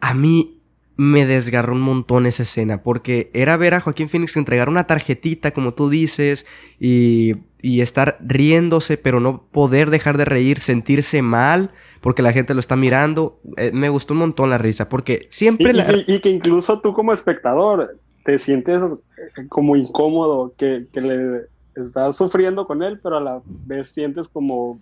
a 0.00 0.14
mí 0.14 0.57
me 0.98 1.26
desgarró 1.26 1.74
un 1.74 1.80
montón 1.80 2.26
esa 2.26 2.42
escena, 2.42 2.82
porque 2.82 3.30
era 3.32 3.56
ver 3.56 3.74
a 3.74 3.80
Joaquín 3.80 4.08
Phoenix 4.08 4.36
entregar 4.36 4.68
una 4.68 4.88
tarjetita, 4.88 5.52
como 5.52 5.72
tú 5.72 5.88
dices, 5.88 6.44
y, 6.80 7.36
y, 7.62 7.82
estar 7.82 8.18
riéndose, 8.20 8.98
pero 8.98 9.20
no 9.20 9.44
poder 9.52 9.90
dejar 9.90 10.18
de 10.18 10.24
reír, 10.24 10.58
sentirse 10.58 11.22
mal, 11.22 11.70
porque 12.00 12.20
la 12.20 12.32
gente 12.32 12.52
lo 12.52 12.58
está 12.58 12.74
mirando. 12.74 13.38
Eh, 13.58 13.70
me 13.72 13.90
gustó 13.90 14.14
un 14.14 14.18
montón 14.18 14.50
la 14.50 14.58
risa, 14.58 14.88
porque 14.88 15.28
siempre... 15.30 15.72
Y, 16.04 16.14
y, 16.14 16.18
que 16.18 16.30
incluso 16.30 16.80
tú 16.80 16.92
como 16.92 17.12
espectador 17.12 17.96
te 18.24 18.36
sientes 18.36 18.82
eh, 18.82 19.46
como 19.48 19.76
incómodo, 19.76 20.52
que, 20.58 20.88
que 20.92 21.00
le 21.00 21.42
estás 21.76 22.16
sufriendo 22.16 22.66
con 22.66 22.82
él, 22.82 22.98
pero 23.00 23.18
a 23.18 23.20
la 23.20 23.40
vez 23.46 23.92
sientes 23.92 24.26
como 24.26 24.80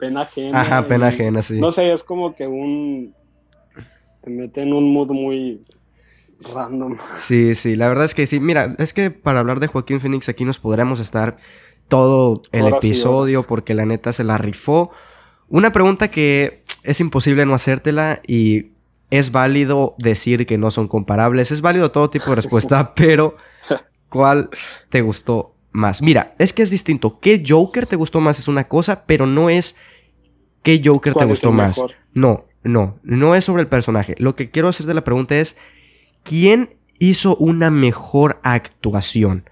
pena 0.00 0.22
ajena. 0.22 0.62
Ajá, 0.62 0.88
pena 0.88 1.06
ajena, 1.06 1.42
sí. 1.42 1.60
No 1.60 1.70
sé, 1.70 1.92
es 1.92 2.02
como 2.02 2.34
que 2.34 2.48
un 2.48 3.14
te 4.24 4.30
mete 4.30 4.62
en 4.62 4.72
un 4.72 4.90
mood 4.90 5.10
muy 5.10 5.60
random. 6.54 6.96
Sí, 7.14 7.54
sí, 7.54 7.76
la 7.76 7.88
verdad 7.88 8.06
es 8.06 8.14
que 8.14 8.26
sí. 8.26 8.40
Mira, 8.40 8.74
es 8.78 8.94
que 8.94 9.10
para 9.10 9.40
hablar 9.40 9.60
de 9.60 9.66
Joaquín 9.66 10.00
Phoenix 10.00 10.28
aquí 10.28 10.44
nos 10.44 10.58
podríamos 10.58 10.98
estar 10.98 11.36
todo 11.88 12.42
el 12.52 12.66
episodio 12.68 13.42
porque 13.42 13.74
la 13.74 13.84
neta 13.84 14.12
se 14.12 14.24
la 14.24 14.38
rifó. 14.38 14.90
Una 15.48 15.72
pregunta 15.72 16.08
que 16.08 16.62
es 16.82 17.00
imposible 17.00 17.44
no 17.44 17.54
hacértela 17.54 18.22
y 18.26 18.72
es 19.10 19.30
válido 19.30 19.94
decir 19.98 20.46
que 20.46 20.56
no 20.56 20.70
son 20.70 20.88
comparables. 20.88 21.50
Es 21.50 21.60
válido 21.60 21.90
todo 21.90 22.08
tipo 22.08 22.30
de 22.30 22.36
respuesta, 22.36 22.94
pero 22.96 23.36
¿cuál 24.08 24.48
te 24.88 25.02
gustó 25.02 25.54
más? 25.70 26.00
Mira, 26.00 26.34
es 26.38 26.54
que 26.54 26.62
es 26.62 26.70
distinto. 26.70 27.20
¿Qué 27.20 27.44
Joker 27.46 27.86
te 27.86 27.96
gustó 27.96 28.22
más? 28.22 28.38
Es 28.38 28.48
una 28.48 28.68
cosa, 28.68 29.04
pero 29.04 29.26
no 29.26 29.50
es 29.50 29.76
qué 30.62 30.80
Joker 30.82 31.14
te 31.14 31.26
gustó 31.26 31.52
más. 31.52 31.78
No, 32.14 32.46
no, 32.64 32.98
no 33.02 33.34
es 33.34 33.44
sobre 33.44 33.62
el 33.62 33.68
personaje. 33.68 34.14
Lo 34.18 34.34
que 34.34 34.50
quiero 34.50 34.68
hacerte 34.68 34.94
la 34.94 35.04
pregunta 35.04 35.36
es, 35.36 35.58
¿quién 36.22 36.76
hizo 36.98 37.36
una 37.36 37.70
mejor 37.70 38.40
actuación? 38.42 39.48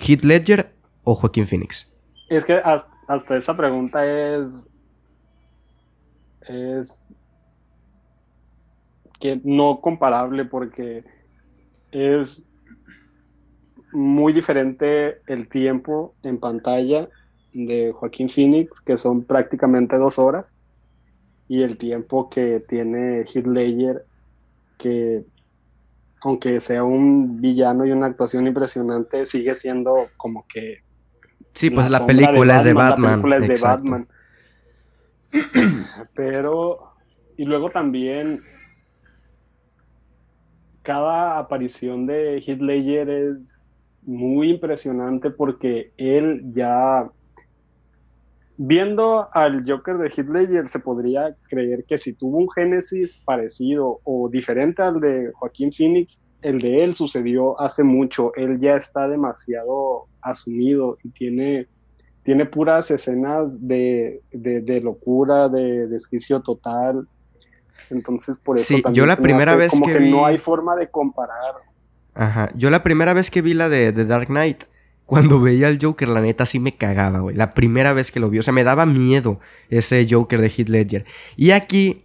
¿Heath 0.00 0.24
Ledger 0.24 0.72
o 1.04 1.14
Joaquín 1.14 1.46
Phoenix? 1.46 1.92
Es 2.28 2.44
que 2.44 2.60
hasta 3.08 3.36
esa 3.36 3.56
pregunta 3.56 4.06
es... 4.06 4.66
Es 6.48 7.06
que 9.20 9.40
no 9.44 9.80
comparable 9.80 10.46
porque 10.46 11.04
es 11.90 12.48
muy 13.92 14.32
diferente 14.32 15.20
el 15.26 15.48
tiempo 15.48 16.14
en 16.22 16.38
pantalla 16.38 17.08
de 17.52 17.92
Joaquín 17.92 18.28
Phoenix, 18.28 18.80
que 18.80 18.96
son 18.96 19.24
prácticamente 19.24 19.98
dos 19.98 20.18
horas, 20.18 20.54
y 21.50 21.64
el 21.64 21.78
tiempo 21.78 22.30
que 22.30 22.60
tiene 22.60 23.24
Heath 23.24 23.44
Ledger, 23.44 24.06
que 24.78 25.24
aunque 26.22 26.60
sea 26.60 26.84
un 26.84 27.40
villano 27.40 27.84
y 27.84 27.90
una 27.90 28.06
actuación 28.06 28.46
impresionante, 28.46 29.26
sigue 29.26 29.56
siendo 29.56 29.96
como 30.16 30.46
que... 30.46 30.84
Sí, 31.52 31.70
pues 31.70 31.90
la, 31.90 32.06
película 32.06 32.58
es 32.58 32.62
de 32.62 32.72
Batman. 32.72 33.02
La 33.02 33.10
película 33.10 33.36
es 33.38 33.48
de 33.48 33.66
Batman. 33.66 34.08
Pero, 36.14 36.94
y 37.36 37.44
luego 37.44 37.70
también 37.70 38.44
cada 40.82 41.36
aparición 41.36 42.06
de 42.06 42.44
Heath 42.46 42.60
Ledger 42.60 43.10
es 43.10 43.64
muy 44.02 44.50
impresionante 44.50 45.30
porque 45.30 45.90
él 45.96 46.42
ya 46.54 47.10
viendo 48.62 49.26
al 49.32 49.64
Joker 49.66 49.96
de 49.96 50.08
Heath 50.08 50.28
Ledger 50.28 50.68
se 50.68 50.80
podría 50.80 51.34
creer 51.48 51.82
que 51.88 51.96
si 51.96 52.12
tuvo 52.12 52.36
un 52.36 52.50
génesis 52.50 53.16
parecido 53.24 54.00
o 54.04 54.28
diferente 54.28 54.82
al 54.82 55.00
de 55.00 55.32
Joaquín 55.34 55.72
Phoenix, 55.72 56.20
el 56.42 56.60
de 56.60 56.84
él 56.84 56.94
sucedió 56.94 57.58
hace 57.58 57.82
mucho. 57.82 58.34
Él 58.36 58.60
ya 58.60 58.76
está 58.76 59.08
demasiado 59.08 60.08
asumido 60.20 60.98
y 61.02 61.08
tiene, 61.08 61.68
tiene 62.22 62.44
puras 62.44 62.90
escenas 62.90 63.66
de, 63.66 64.20
de, 64.30 64.80
locura, 64.82 65.48
de 65.48 65.86
desquicio 65.86 66.40
total. 66.40 67.08
Entonces, 67.88 68.38
por 68.38 68.58
eso 68.58 68.76
sí, 68.76 68.82
yo 68.92 69.06
la 69.06 69.16
primera 69.16 69.56
vez 69.56 69.70
como 69.70 69.86
que, 69.86 70.00
no 70.00 70.26
hay 70.26 70.36
forma 70.36 70.76
de 70.76 70.90
comparar. 70.90 71.54
Ajá, 72.12 72.50
yo 72.54 72.68
la 72.68 72.82
primera 72.82 73.14
vez 73.14 73.30
que 73.30 73.40
vi 73.40 73.54
la 73.54 73.70
de, 73.70 73.92
Dark 73.92 74.26
Knight, 74.26 74.64
cuando 75.10 75.40
veía 75.40 75.66
al 75.66 75.80
Joker, 75.82 76.06
la 76.08 76.20
neta 76.20 76.46
sí 76.46 76.60
me 76.60 76.76
cagaba, 76.76 77.18
güey. 77.18 77.34
La 77.34 77.52
primera 77.52 77.92
vez 77.92 78.12
que 78.12 78.20
lo 78.20 78.30
vi, 78.30 78.38
o 78.38 78.44
sea, 78.44 78.52
me 78.52 78.62
daba 78.62 78.86
miedo 78.86 79.40
ese 79.68 80.06
Joker 80.08 80.40
de 80.40 80.46
Heath 80.46 80.68
Ledger. 80.68 81.04
Y 81.36 81.50
aquí 81.50 82.04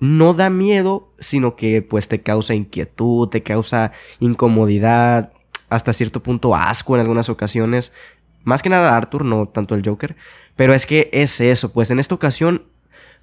no 0.00 0.34
da 0.34 0.50
miedo, 0.50 1.14
sino 1.18 1.56
que 1.56 1.80
pues 1.80 2.08
te 2.08 2.20
causa 2.20 2.52
inquietud, 2.52 3.30
te 3.30 3.42
causa 3.42 3.92
incomodidad, 4.18 5.32
hasta 5.70 5.94
cierto 5.94 6.22
punto 6.22 6.54
asco 6.54 6.94
en 6.94 7.00
algunas 7.00 7.30
ocasiones. 7.30 7.94
Más 8.44 8.60
que 8.60 8.68
nada 8.68 8.94
Arthur, 8.94 9.24
no 9.24 9.48
tanto 9.48 9.74
el 9.74 9.82
Joker. 9.82 10.14
Pero 10.56 10.74
es 10.74 10.84
que 10.84 11.08
es 11.14 11.40
eso, 11.40 11.72
pues 11.72 11.90
en 11.90 12.00
esta 12.00 12.14
ocasión 12.14 12.66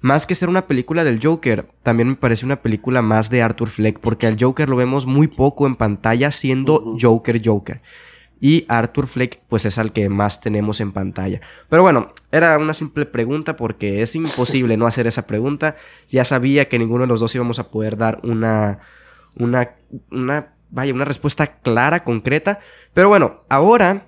más 0.00 0.26
que 0.26 0.34
ser 0.34 0.48
una 0.48 0.66
película 0.66 1.04
del 1.04 1.20
Joker, 1.22 1.68
también 1.84 2.08
me 2.08 2.16
parece 2.16 2.44
una 2.44 2.62
película 2.62 3.00
más 3.00 3.30
de 3.30 3.42
Arthur 3.42 3.68
Fleck, 3.68 4.00
porque 4.00 4.26
al 4.26 4.36
Joker 4.40 4.68
lo 4.68 4.74
vemos 4.74 5.06
muy 5.06 5.28
poco 5.28 5.68
en 5.68 5.76
pantalla 5.76 6.32
siendo 6.32 6.96
Joker 7.00 7.40
Joker. 7.44 7.80
Y 8.40 8.64
Arthur 8.68 9.06
Fleck, 9.06 9.40
pues 9.48 9.64
es 9.64 9.78
al 9.78 9.92
que 9.92 10.08
más 10.08 10.40
tenemos 10.40 10.80
en 10.80 10.92
pantalla. 10.92 11.40
Pero 11.68 11.82
bueno, 11.82 12.12
era 12.30 12.56
una 12.58 12.72
simple 12.72 13.04
pregunta 13.04 13.56
porque 13.56 14.02
es 14.02 14.14
imposible 14.14 14.76
no 14.76 14.86
hacer 14.86 15.06
esa 15.06 15.26
pregunta. 15.26 15.76
Ya 16.08 16.24
sabía 16.24 16.68
que 16.68 16.78
ninguno 16.78 17.02
de 17.02 17.08
los 17.08 17.20
dos 17.20 17.34
íbamos 17.34 17.58
a 17.58 17.70
poder 17.70 17.96
dar 17.96 18.20
una, 18.22 18.78
una, 19.34 19.70
una, 20.10 20.54
vaya, 20.70 20.94
una 20.94 21.04
respuesta 21.04 21.58
clara, 21.58 22.04
concreta. 22.04 22.60
Pero 22.94 23.08
bueno, 23.08 23.42
ahora 23.48 24.06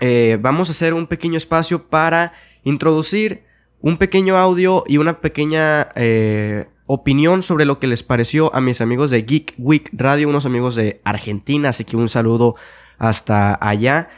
eh, 0.00 0.38
vamos 0.40 0.68
a 0.68 0.72
hacer 0.72 0.94
un 0.94 1.06
pequeño 1.06 1.36
espacio 1.36 1.88
para 1.88 2.34
introducir 2.62 3.44
un 3.80 3.96
pequeño 3.96 4.36
audio 4.36 4.84
y 4.86 4.98
una 4.98 5.20
pequeña 5.20 5.88
eh, 5.94 6.66
opinión 6.86 7.42
sobre 7.42 7.64
lo 7.64 7.78
que 7.78 7.86
les 7.86 8.02
pareció 8.02 8.54
a 8.54 8.60
mis 8.60 8.80
amigos 8.80 9.10
de 9.10 9.22
Geek 9.22 9.54
Week 9.58 9.90
Radio, 9.92 10.28
unos 10.28 10.46
amigos 10.46 10.76
de 10.76 11.00
Argentina, 11.04 11.70
así 11.70 11.84
que 11.84 11.96
un 11.96 12.08
saludo 12.08 12.56
hasta 12.98 13.58
allá. 13.60 14.08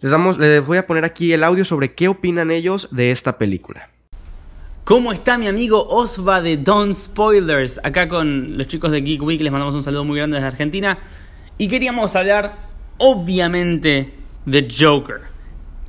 Les, 0.00 0.10
damos, 0.10 0.38
les 0.38 0.64
voy 0.64 0.78
a 0.78 0.86
poner 0.86 1.04
aquí 1.04 1.32
el 1.32 1.44
audio 1.44 1.64
sobre 1.64 1.94
qué 1.94 2.08
opinan 2.08 2.50
ellos 2.50 2.88
de 2.90 3.10
esta 3.10 3.38
película. 3.38 3.90
¿Cómo 4.84 5.12
está 5.12 5.38
mi 5.38 5.46
amigo 5.46 5.86
Osva 5.88 6.40
de 6.40 6.56
Don't 6.56 6.94
Spoilers? 6.94 7.80
Acá 7.84 8.08
con 8.08 8.56
los 8.58 8.66
chicos 8.66 8.90
de 8.90 9.02
Geek 9.02 9.22
Week 9.22 9.40
les 9.40 9.52
mandamos 9.52 9.74
un 9.74 9.82
saludo 9.82 10.04
muy 10.04 10.18
grande 10.18 10.36
desde 10.36 10.48
Argentina. 10.48 10.98
Y 11.58 11.68
queríamos 11.68 12.16
hablar, 12.16 12.56
obviamente, 12.98 14.14
de 14.46 14.68
Joker. 14.70 15.20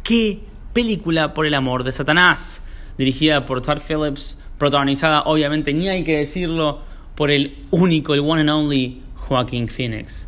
¿Qué 0.04 0.44
película 0.74 1.34
por 1.34 1.46
el 1.46 1.54
amor 1.54 1.84
de 1.84 1.92
Satanás? 1.92 2.62
dirigida 2.98 3.46
por 3.46 3.62
Todd 3.62 3.80
Phillips, 3.80 4.38
protagonizada 4.58 5.24
obviamente, 5.24 5.74
ni 5.74 5.89
hay 5.89 6.04
que 6.04 6.18
decirlo, 6.18 6.82
por 7.16 7.32
el 7.32 7.66
único, 7.72 8.14
el 8.14 8.20
one 8.20 8.42
and 8.42 8.50
only 8.50 9.02
Joaquín 9.16 9.68
Phoenix. 9.68 10.28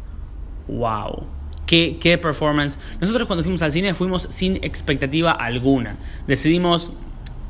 ¡Wow! 0.68 1.28
¿Qué, 1.66 1.98
qué 2.00 2.18
performance. 2.18 2.78
Nosotros 3.00 3.26
cuando 3.26 3.44
fuimos 3.44 3.62
al 3.62 3.72
cine 3.72 3.94
fuimos 3.94 4.28
sin 4.30 4.58
expectativa 4.64 5.32
alguna. 5.32 5.96
Decidimos 6.28 6.92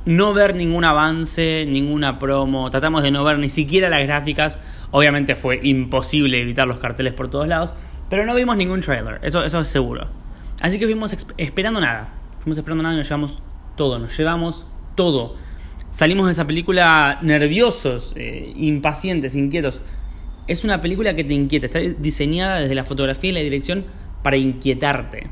no 0.06 0.34
ver 0.34 0.56
ningún 0.56 0.84
avance, 0.84 1.66
ninguna 1.68 2.20
promo, 2.20 2.70
tratamos 2.70 3.04
de 3.04 3.12
no 3.12 3.24
ver 3.24 3.40
ni 3.40 3.50
siquiera 3.50 3.90
las 3.90 4.04
gráficas. 4.04 4.60
Obviamente 4.92 5.36
fue 5.36 5.60
imposible 5.64 6.42
evitar 6.42 6.68
los 6.68 6.78
carteles 6.78 7.14
por 7.14 7.30
todos 7.30 7.48
lados, 7.48 7.74
pero 8.10 8.26
no 8.26 8.36
vimos 8.36 8.58
ningún 8.58 8.82
trailer, 8.82 9.20
eso, 9.24 9.44
eso 9.44 9.60
es 9.60 9.68
seguro. 9.68 10.08
Así 10.62 10.80
que 10.80 10.86
fuimos 10.86 11.16
esperando 11.38 11.82
nada. 11.82 12.14
Fuimos 12.40 12.58
esperando 12.58 12.84
nada 12.84 12.96
y 12.96 12.98
nos 12.98 13.08
llevamos 13.08 13.42
todo, 13.76 14.00
nos 14.00 14.18
llevamos 14.18 14.66
todo. 14.96 15.36
Salimos 15.92 16.26
de 16.26 16.34
esa 16.34 16.46
película 16.46 17.20
nerviosos, 17.22 18.14
eh, 18.16 18.52
impacientes, 18.56 19.36
inquietos. 19.36 19.82
Es 20.48 20.64
una 20.64 20.82
película 20.82 21.16
que 21.16 21.24
te 21.24 21.34
inquieta, 21.34 21.68
está 21.68 21.80
diseñada 21.80 22.60
desde 22.60 22.76
la 22.76 22.84
fotografía 22.84 23.30
y 23.30 23.34
la 23.34 23.40
dirección 23.40 23.86
para 24.24 24.38
inquietarte. 24.38 25.28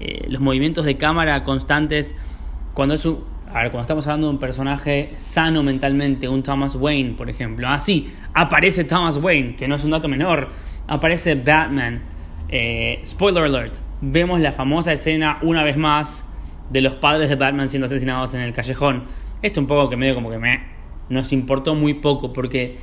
Eh, 0.00 0.26
los 0.28 0.40
movimientos 0.40 0.84
de 0.84 0.96
cámara 0.96 1.44
constantes, 1.44 2.14
cuando 2.74 2.94
es 2.94 3.06
un, 3.06 3.24
cuando 3.52 3.80
estamos 3.80 4.06
hablando 4.06 4.26
de 4.26 4.32
un 4.34 4.38
personaje 4.38 5.12
sano 5.16 5.62
mentalmente, 5.62 6.28
un 6.28 6.42
Thomas 6.42 6.74
Wayne, 6.74 7.14
por 7.14 7.30
ejemplo. 7.30 7.68
Así, 7.68 8.12
ah, 8.34 8.42
aparece 8.42 8.84
Thomas 8.84 9.16
Wayne, 9.18 9.56
que 9.56 9.68
no 9.68 9.76
es 9.76 9.84
un 9.84 9.90
dato 9.90 10.08
menor. 10.08 10.48
Aparece 10.88 11.34
Batman. 11.36 12.02
Eh, 12.48 13.00
spoiler 13.04 13.44
alert. 13.44 13.76
Vemos 14.00 14.40
la 14.40 14.52
famosa 14.52 14.92
escena 14.92 15.38
una 15.42 15.62
vez 15.62 15.76
más 15.76 16.26
de 16.70 16.80
los 16.80 16.94
padres 16.94 17.28
de 17.28 17.36
Batman 17.36 17.68
siendo 17.68 17.86
asesinados 17.86 18.34
en 18.34 18.40
el 18.40 18.52
callejón. 18.52 19.04
Esto 19.42 19.60
un 19.60 19.66
poco 19.66 19.88
que 19.88 19.96
medio 19.96 20.14
como 20.14 20.30
que 20.30 20.38
me 20.38 20.72
nos 21.08 21.32
importó 21.32 21.74
muy 21.74 21.94
poco 21.94 22.32
porque 22.32 22.78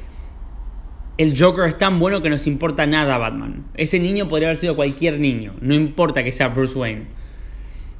el 1.19 1.37
Joker 1.37 1.67
es 1.67 1.77
tan 1.77 1.99
bueno 1.99 2.21
que 2.21 2.29
nos 2.29 2.47
importa 2.47 2.87
nada 2.87 3.15
a 3.15 3.17
Batman. 3.17 3.65
Ese 3.73 3.99
niño 3.99 4.29
podría 4.29 4.47
haber 4.47 4.55
sido 4.55 4.77
cualquier 4.77 5.19
niño, 5.19 5.53
no 5.59 5.73
importa 5.73 6.23
que 6.23 6.31
sea 6.31 6.47
Bruce 6.47 6.79
Wayne. 6.79 7.07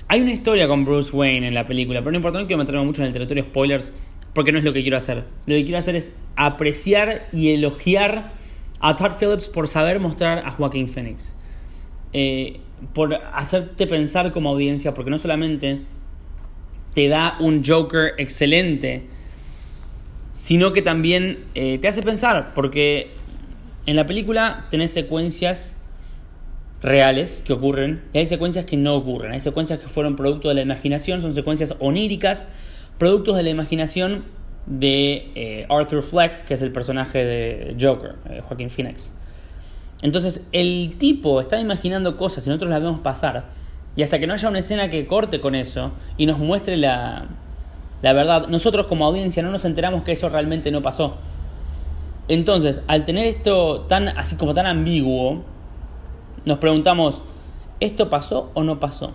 Hay 0.08 0.22
una 0.22 0.32
historia 0.32 0.70
con 0.70 0.86
Bruce 0.86 1.14
Wayne 1.14 1.46
en 1.46 1.54
la 1.54 1.66
película, 1.66 2.00
pero 2.00 2.12
no 2.12 2.16
importa, 2.16 2.40
no 2.40 2.48
quiero 2.48 2.60
meterme 2.60 2.82
mucho 2.86 3.02
en 3.02 3.08
el 3.08 3.14
territorio 3.14 3.44
spoilers 3.44 3.92
porque 4.34 4.54
no 4.54 4.58
es 4.58 4.64
lo 4.64 4.72
que 4.72 4.84
quiero 4.84 4.96
hacer. 4.96 5.26
Lo 5.48 5.54
que 5.54 5.64
quiero 5.66 5.78
hacer 5.78 5.98
es 5.98 6.14
apreciar 6.38 7.28
y 7.34 7.50
elogiar 7.50 8.32
a 8.80 8.96
Todd 8.96 9.12
Phillips 9.20 9.50
por 9.50 9.68
saber 9.68 10.00
mostrar 10.00 10.48
a 10.48 10.52
Joaquín 10.52 10.88
Phoenix. 10.88 11.36
Eh, 12.14 12.62
por 12.94 13.16
hacerte 13.34 13.86
pensar 13.86 14.32
como 14.32 14.50
audiencia, 14.50 14.94
porque 14.94 15.12
no 15.12 15.20
solamente 15.20 15.82
te 16.94 17.10
da 17.10 17.36
un 17.42 17.66
Joker 17.66 18.14
excelente, 18.18 19.10
sino 20.40 20.72
que 20.72 20.82
también 20.82 21.40
eh, 21.54 21.80
te 21.82 21.90
hace 21.90 22.02
pensar, 22.02 22.54
porque 22.56 23.10
en 23.86 23.98
la 23.98 24.06
película 24.06 24.68
tenés 24.72 24.90
secuencias 24.90 25.76
reales 26.82 27.44
que 27.46 27.52
ocurren 27.52 28.04
y 28.14 28.20
hay 28.20 28.26
secuencias 28.26 28.64
que 28.64 28.78
no 28.78 28.96
ocurren, 28.96 29.34
hay 29.34 29.42
secuencias 29.42 29.80
que 29.80 29.90
fueron 29.90 30.16
producto 30.16 30.48
de 30.48 30.56
la 30.56 30.62
imaginación, 30.62 31.22
son 31.22 31.36
secuencias 31.36 31.76
oníricas, 31.80 32.48
productos 32.98 33.36
de 33.36 33.44
la 33.44 33.50
imaginación 33.50 34.24
de 34.66 35.30
eh, 35.36 35.66
Arthur 35.68 36.02
Fleck, 36.02 36.46
que 36.46 36.54
es 36.54 36.62
el 36.62 36.72
personaje 36.72 37.26
de 37.26 37.76
Joker, 37.78 38.16
Joaquín 38.48 38.70
Phoenix. 38.70 39.12
Entonces 40.02 40.48
el 40.54 40.96
tipo 40.98 41.42
está 41.42 41.60
imaginando 41.60 42.16
cosas 42.16 42.48
y 42.48 42.50
nosotros 42.50 42.70
las 42.70 42.80
vemos 42.80 43.02
pasar. 43.02 43.50
Y 43.98 44.04
hasta 44.04 44.20
que 44.20 44.26
no 44.26 44.36
haya 44.36 44.48
una 44.48 44.60
escena 44.60 44.90
que 44.90 45.06
corte 45.06 45.42
con 45.42 45.54
eso 45.54 45.92
y 46.18 46.28
nos 46.28 46.40
muestre 46.40 46.78
la, 46.78 47.28
la 48.02 48.14
verdad, 48.14 48.48
nosotros 48.48 48.88
como 48.88 49.06
audiencia 49.06 49.44
no 49.44 49.52
nos 49.52 49.66
enteramos 49.66 50.04
que 50.04 50.14
eso 50.14 50.30
realmente 50.30 50.72
no 50.72 50.82
pasó. 50.82 51.16
Entonces, 52.28 52.82
al 52.88 53.06
tener 53.06 53.26
esto 53.26 53.82
tan 53.82 54.08
así 54.08 54.36
como 54.36 54.54
tan 54.54 54.68
ambiguo, 54.68 55.44
nos 56.46 56.60
preguntamos, 56.60 57.22
¿esto 57.80 58.10
pasó 58.10 58.52
o 58.54 58.64
no 58.64 58.80
pasó? 58.80 59.12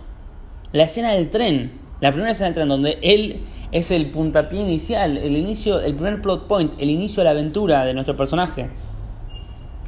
La 0.71 0.83
escena 0.83 1.13
del 1.13 1.29
tren, 1.29 1.79
la 2.01 2.11
primera 2.11 2.31
escena 2.31 2.47
del 2.47 2.55
tren, 2.55 2.67
donde 2.67 2.99
él 3.01 3.41
es 3.71 3.89
el 3.91 4.11
puntapié 4.11 4.61
inicial, 4.61 5.17
el 5.17 5.35
inicio, 5.35 5.79
el 5.79 5.95
primer 5.95 6.21
plot 6.21 6.47
point, 6.47 6.73
el 6.77 6.89
inicio 6.89 7.21
de 7.21 7.25
la 7.25 7.31
aventura 7.31 7.85
de 7.85 7.93
nuestro 7.93 8.15
personaje. 8.15 8.69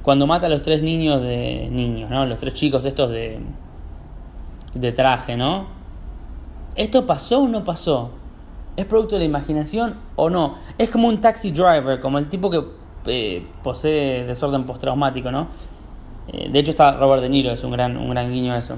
Cuando 0.02 0.26
mata 0.26 0.48
a 0.48 0.50
los 0.50 0.62
tres 0.62 0.82
niños 0.82 1.22
de. 1.22 1.68
niños, 1.70 2.10
¿no? 2.10 2.26
Los 2.26 2.40
tres 2.40 2.54
chicos 2.54 2.86
estos 2.86 3.10
de. 3.10 3.40
de 4.74 4.92
traje, 4.94 5.36
¿no? 5.36 5.68
¿Esto 6.76 7.06
pasó 7.06 7.42
o 7.42 7.48
no 7.48 7.64
pasó? 7.64 8.12
¿Es 8.78 8.86
producto 8.86 9.16
de 9.16 9.20
la 9.20 9.26
imaginación 9.26 9.96
o 10.16 10.30
no? 10.30 10.54
Es 10.78 10.92
como 10.92 11.08
un 11.08 11.20
taxi 11.20 11.52
driver, 11.52 12.00
como 12.00 12.20
el 12.20 12.30
tipo 12.30 12.52
que 12.52 12.64
eh, 13.08 13.48
posee 13.64 14.24
desorden 14.24 14.66
postraumático, 14.66 15.32
¿no? 15.32 15.48
Eh, 16.28 16.48
de 16.52 16.60
hecho 16.60 16.70
está 16.70 16.92
Robert 16.92 17.24
De 17.24 17.30
Niro, 17.30 17.50
es 17.50 17.64
un 17.64 17.72
gran, 17.72 17.98
un 17.98 18.12
gran 18.12 18.32
guiño 18.32 18.56
eso. 18.56 18.76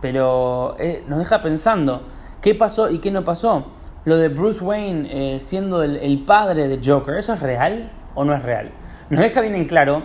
Pero 0.00 0.76
eh, 0.78 1.04
nos 1.06 1.18
deja 1.18 1.42
pensando, 1.42 2.04
¿qué 2.40 2.54
pasó 2.54 2.90
y 2.90 3.00
qué 3.00 3.10
no 3.10 3.22
pasó? 3.22 3.66
Lo 4.06 4.16
de 4.16 4.28
Bruce 4.28 4.64
Wayne 4.64 5.40
siendo 5.40 5.82
el, 5.82 6.24
padre 6.24 6.66
de 6.66 6.80
Joker, 6.82 7.16
¿eso 7.16 7.34
es 7.34 7.40
real 7.40 7.92
o 8.14 8.24
no 8.24 8.34
es 8.34 8.42
real? 8.42 8.70
Nos 9.10 9.20
deja 9.20 9.42
bien 9.42 9.56
en 9.56 9.66
claro 9.66 10.04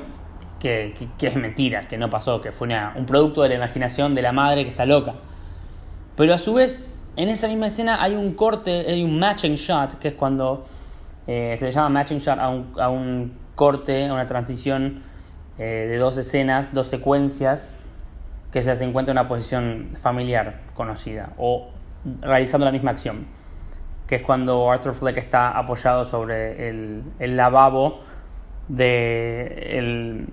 que, 0.59 0.93
es 1.21 1.36
mentira, 1.38 1.88
que 1.88 1.97
no 1.97 2.09
pasó, 2.09 2.41
que 2.41 2.51
fue 2.51 2.67
un 2.95 3.05
producto 3.05 3.41
de 3.41 3.49
la 3.49 3.55
imaginación 3.55 4.15
de 4.15 4.21
la 4.21 4.34
madre 4.34 4.65
que 4.65 4.69
está 4.71 4.86
loca. 4.86 5.13
Pero 6.17 6.34
a 6.34 6.38
su 6.38 6.55
vez, 6.55 6.93
en 7.16 7.30
esa 7.30 7.47
misma 7.47 7.68
escena 7.68 8.01
hay 8.01 8.16
un 8.16 8.34
corte, 8.34 8.86
hay 8.88 9.03
un 9.03 9.18
matching 9.18 9.55
shot, 9.55 9.99
que 9.99 10.09
es 10.09 10.13
cuando 10.16 10.66
se 11.26 11.57
le 11.59 11.72
llama 11.72 11.89
matching 11.89 12.20
shot 12.20 12.39
a 12.39 12.49
un, 12.49 12.74
a 12.80 12.89
un 12.89 13.45
corte, 13.55 14.05
a 14.05 14.13
una 14.13 14.28
transición 14.28 15.01
eh, 15.57 15.88
de 15.89 15.97
dos 15.97 16.18
escenas, 16.18 16.74
dos 16.74 16.88
secuencias 16.88 17.74
que 18.51 18.61
se 18.61 18.72
encuentra 18.84 19.13
en 19.13 19.20
una 19.20 19.28
posición 19.28 19.91
familiar 19.95 20.61
conocida 20.74 21.32
o 21.38 21.70
realizando 22.22 22.66
la 22.66 22.72
misma 22.72 22.91
acción, 22.91 23.26
que 24.05 24.16
es 24.16 24.22
cuando 24.22 24.70
Arthur 24.70 24.93
Fleck 24.93 25.18
está 25.18 25.57
apoyado 25.57 26.05
sobre 26.05 26.70
el, 26.70 27.03
el 27.20 27.38
lavabo 27.38 28.01
del 28.68 30.28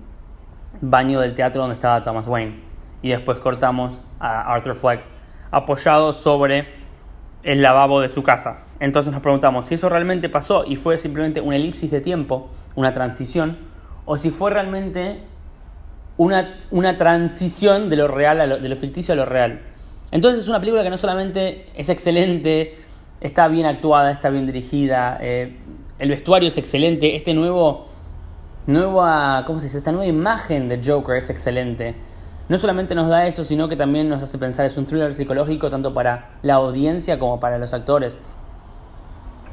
baño 0.81 1.21
del 1.21 1.35
teatro 1.35 1.61
donde 1.61 1.75
estaba 1.75 2.03
Thomas 2.03 2.27
Wayne. 2.27 2.61
Y 3.01 3.09
después 3.09 3.39
cortamos 3.39 4.01
a 4.19 4.53
Arthur 4.53 4.73
Fleck 4.73 5.03
apoyado 5.53 6.13
sobre 6.13 6.67
el 7.43 7.61
lavabo 7.61 8.01
de 8.01 8.09
su 8.09 8.23
casa. 8.23 8.63
Entonces 8.79 9.13
nos 9.13 9.21
preguntamos 9.21 9.67
si 9.67 9.75
eso 9.75 9.87
realmente 9.87 10.27
pasó 10.27 10.65
y 10.65 10.75
fue 10.75 10.97
simplemente 10.97 11.39
una 11.39 11.55
elipsis 11.55 11.91
de 11.91 12.01
tiempo, 12.01 12.49
una 12.75 12.91
transición, 12.91 13.57
o 14.05 14.17
si 14.17 14.31
fue 14.31 14.51
realmente 14.51 15.19
una, 16.17 16.59
una 16.71 16.97
transición 16.97 17.89
de 17.89 17.95
lo 17.97 18.07
real 18.07 18.61
de 18.61 18.69
lo 18.69 18.75
ficticio 18.75 19.13
a 19.13 19.17
lo 19.17 19.25
real. 19.25 19.61
Entonces 20.11 20.41
es 20.41 20.47
una 20.47 20.59
película 20.59 20.83
que 20.83 20.89
no 20.89 20.97
solamente 20.97 21.67
es 21.75 21.89
excelente, 21.89 22.75
está 23.21 23.47
bien 23.47 23.65
actuada, 23.65 24.11
está 24.11 24.29
bien 24.29 24.45
dirigida, 24.45 25.17
eh, 25.21 25.57
el 25.99 26.09
vestuario 26.09 26.47
es 26.47 26.57
excelente, 26.57 27.15
este 27.15 27.33
nuevo, 27.33 27.87
nueva, 28.67 29.43
¿cómo 29.45 29.59
se 29.59 29.67
dice? 29.67 29.77
Esta 29.77 29.91
nueva 29.91 30.07
imagen 30.07 30.67
de 30.67 30.81
Joker 30.83 31.15
es 31.15 31.29
excelente. 31.29 31.95
No 32.49 32.57
solamente 32.57 32.93
nos 32.93 33.07
da 33.07 33.25
eso, 33.25 33.45
sino 33.45 33.69
que 33.69 33.77
también 33.77 34.09
nos 34.09 34.21
hace 34.21 34.37
pensar, 34.37 34.65
es 34.65 34.77
un 34.77 34.85
thriller 34.85 35.13
psicológico 35.13 35.69
tanto 35.69 35.93
para 35.93 36.31
la 36.41 36.55
audiencia 36.55 37.17
como 37.17 37.39
para 37.39 37.57
los 37.57 37.73
actores, 37.73 38.19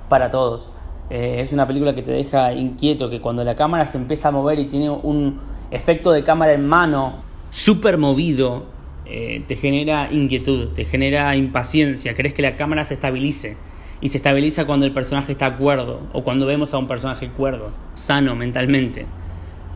para 0.08 0.30
todos. 0.30 0.70
Eh, 1.08 1.40
es 1.40 1.52
una 1.52 1.66
película 1.66 1.94
que 1.94 2.02
te 2.02 2.10
deja 2.10 2.52
inquieto, 2.52 3.08
que 3.08 3.20
cuando 3.20 3.44
la 3.44 3.54
cámara 3.54 3.86
se 3.86 3.98
empieza 3.98 4.28
a 4.28 4.30
mover 4.32 4.58
y 4.58 4.64
tiene 4.64 4.90
un 4.90 5.38
efecto 5.70 6.10
de 6.10 6.24
cámara 6.24 6.52
en 6.52 6.66
mano 6.66 7.22
súper 7.50 7.96
movido, 7.96 8.64
eh, 9.06 9.44
te 9.46 9.56
genera 9.56 10.08
inquietud, 10.12 10.68
te 10.68 10.84
genera 10.84 11.34
impaciencia, 11.36 12.14
crees 12.14 12.34
que 12.34 12.42
la 12.42 12.56
cámara 12.56 12.84
se 12.84 12.94
estabilice. 12.94 13.56
Y 14.00 14.08
se 14.08 14.16
estabiliza 14.16 14.64
cuando 14.64 14.86
el 14.86 14.92
personaje 14.92 15.32
está 15.32 15.46
acuerdo 15.46 16.00
o 16.14 16.24
cuando 16.24 16.46
vemos 16.46 16.72
a 16.72 16.78
un 16.78 16.86
personaje 16.86 17.28
cuerdo, 17.30 17.70
sano 17.94 18.34
mentalmente. 18.34 19.04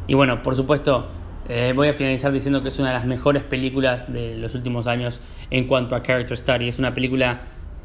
Y 0.07 0.15
bueno, 0.15 0.43
por 0.43 0.57
supuesto, 0.57 1.09
eh, 1.49 1.73
voy 1.75 1.89
a 1.89 1.93
finalizar 1.93 2.33
diciendo 2.33 2.63
que 2.63 2.69
es 2.69 2.79
una 2.79 2.89
de 2.89 2.95
las 2.95 3.07
mejores 3.07 3.43
películas 3.43 4.13
de 4.13 4.37
los 4.37 4.55
últimos 4.55 4.87
años 4.87 5.21
en 5.51 5.67
cuanto 5.67 5.95
a 5.95 6.03
character 6.03 6.37
study. 6.37 6.69
Es 6.69 6.79
una 6.79 6.95
película 6.95 7.43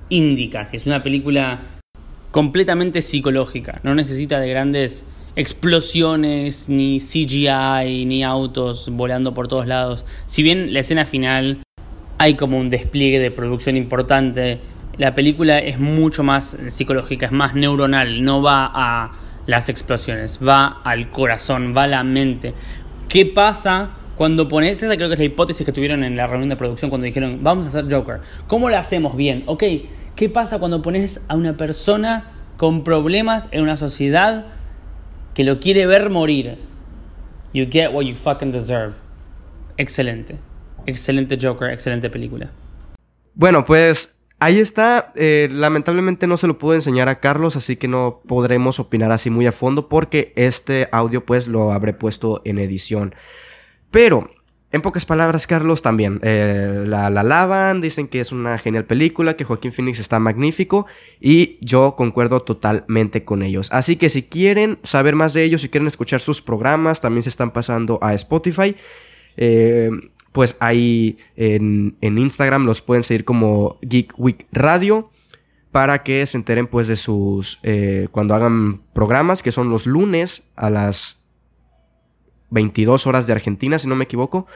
índica, 0.10 0.62
es 0.62 0.86
una 0.86 1.04
película 1.04 1.60
completamente 2.32 3.02
psicológica, 3.02 3.80
no 3.84 3.96
necesita 3.96 4.40
de 4.40 4.50
grandes 4.50 5.06
explosiones, 5.36 6.70
ni 6.70 7.00
CGI, 7.00 8.06
ni 8.06 8.24
autos 8.24 8.90
volando 8.92 9.34
por 9.34 9.48
todos 9.48 9.68
lados. 9.68 10.06
Si 10.26 10.44
bien 10.44 10.74
la 10.74 10.82
escena 10.82 11.06
final 11.06 11.64
hay 12.18 12.36
como 12.36 12.58
un 12.58 12.70
despliegue 12.70 13.20
de 13.20 13.32
producción 13.32 13.78
importante, 13.78 14.60
la 14.98 15.16
película 15.16 15.60
es 15.60 15.80
mucho 15.80 16.24
más 16.24 16.58
psicológica, 16.68 17.28
es 17.28 17.32
más 17.32 17.56
neuronal, 17.56 18.24
no 18.24 18.42
va 18.42 18.70
a 18.74 19.12
las 19.46 19.70
explosiones, 19.70 20.40
va 20.46 20.82
al 20.84 21.10
corazón, 21.10 21.74
va 21.76 21.84
a 21.84 21.88
la 21.88 22.04
mente. 22.04 22.54
¿Qué 23.10 23.26
pasa 23.26 23.92
cuando 24.16 24.48
pones, 24.48 24.82
esta 24.82 24.96
creo 24.96 25.08
que 25.10 25.14
es 25.14 25.20
la 25.20 25.26
hipótesis 25.26 25.66
que 25.66 25.72
tuvieron 25.72 26.04
en 26.04 26.16
la 26.16 26.28
reunión 26.28 26.50
de 26.50 26.56
producción 26.56 26.90
cuando 26.90 27.06
dijeron, 27.06 27.40
vamos 27.42 27.66
a 27.66 27.70
hacer 27.70 27.94
Joker, 27.94 28.20
¿cómo 28.48 28.70
la 28.70 28.80
hacemos 28.80 29.16
bien? 29.18 29.44
Ok, 29.46 29.64
¿Qué 30.20 30.28
pasa 30.28 30.60
cuando 30.60 30.82
pones 30.82 31.22
a 31.30 31.38
una 31.38 31.56
persona 31.56 32.30
con 32.58 32.84
problemas 32.84 33.48
en 33.52 33.62
una 33.62 33.78
sociedad 33.78 34.48
que 35.34 35.46
lo 35.46 35.62
quiere 35.62 35.88
ver 35.88 36.10
morir? 36.10 36.58
You 37.54 37.68
get 37.72 37.94
what 37.94 38.04
you 38.04 38.16
fucking 38.16 38.52
deserve. 38.52 38.96
Excelente. 39.78 40.38
Excelente 40.86 41.38
Joker, 41.42 41.72
excelente 41.72 42.10
película. 42.10 42.52
Bueno, 43.34 43.64
pues 43.64 44.19
ahí 44.40 44.60
está. 44.60 45.12
Eh, 45.16 45.50
lamentablemente 45.52 46.28
no 46.28 46.38
se 46.38 46.48
lo 46.48 46.58
puedo 46.58 46.76
enseñar 46.76 47.10
a 47.10 47.20
Carlos, 47.20 47.56
así 47.56 47.76
que 47.76 47.88
no 47.88 48.22
podremos 48.28 48.80
opinar 48.80 49.12
así 49.12 49.30
muy 49.30 49.46
a 49.48 49.52
fondo 49.52 49.90
porque 49.90 50.34
este 50.36 50.90
audio 50.92 51.26
pues 51.26 51.48
lo 51.48 51.72
habré 51.72 51.94
puesto 51.94 52.42
en 52.46 52.60
edición. 52.60 53.16
Pero 53.92 54.32
en 54.72 54.82
pocas 54.82 55.06
palabras, 55.06 55.48
Carlos 55.48 55.82
también 55.82 56.20
eh, 56.22 56.84
la, 56.86 57.10
la 57.10 57.24
lavan, 57.24 57.82
dicen 57.82 58.08
que 58.08 58.20
es 58.20 58.32
una 58.32 58.58
genial 58.60 58.86
película, 58.86 59.36
que 59.36 59.44
Joaquín 59.44 59.72
Phoenix 59.72 60.00
está 60.00 60.20
magnífico 60.20 60.86
y 61.20 61.58
yo 61.62 61.96
concuerdo 61.96 62.42
totalmente 62.42 63.26
con 63.26 63.42
ellos. 63.42 63.70
Así 63.72 63.96
que 63.96 64.10
si 64.10 64.24
quieren 64.24 64.78
saber 64.84 65.16
más 65.16 65.34
de 65.34 65.44
ellos, 65.44 65.62
si 65.62 65.70
quieren 65.70 65.88
escuchar 65.88 66.20
sus 66.20 66.44
programas, 66.44 67.02
también 67.02 67.24
se 67.24 67.30
están 67.30 67.50
pasando 67.52 67.98
a 68.04 68.14
Spotify. 68.14 68.76
Eh, 69.38 69.90
pues 70.40 70.56
ahí 70.62 71.18
en, 71.36 71.98
Instagram 72.00 72.66
los 72.66 72.82
pueden 72.82 73.04
seguir 73.04 73.26
como 73.26 73.78
Geek 73.82 74.14
Week 74.18 74.48
Radio 74.54 75.12
para 75.70 76.02
que 76.02 76.26
se 76.26 76.38
enteren 76.38 76.68
pues 76.68 76.88
de 76.88 76.96
sus 76.96 77.60
eh, 77.62 78.08
cuando 78.14 78.36
hagan 78.36 78.82
programas 78.94 79.44
que 79.44 79.52
son 79.52 79.70
los 79.70 79.86
lunes 79.86 80.50
a 80.56 80.70
las 80.70 81.26
22 82.52 83.06
horas 83.06 83.28
de 83.28 83.34
Argentina, 83.34 83.78
si 83.80 83.90
no 83.90 83.98
me 83.98 84.06
equivoco. 84.06 84.48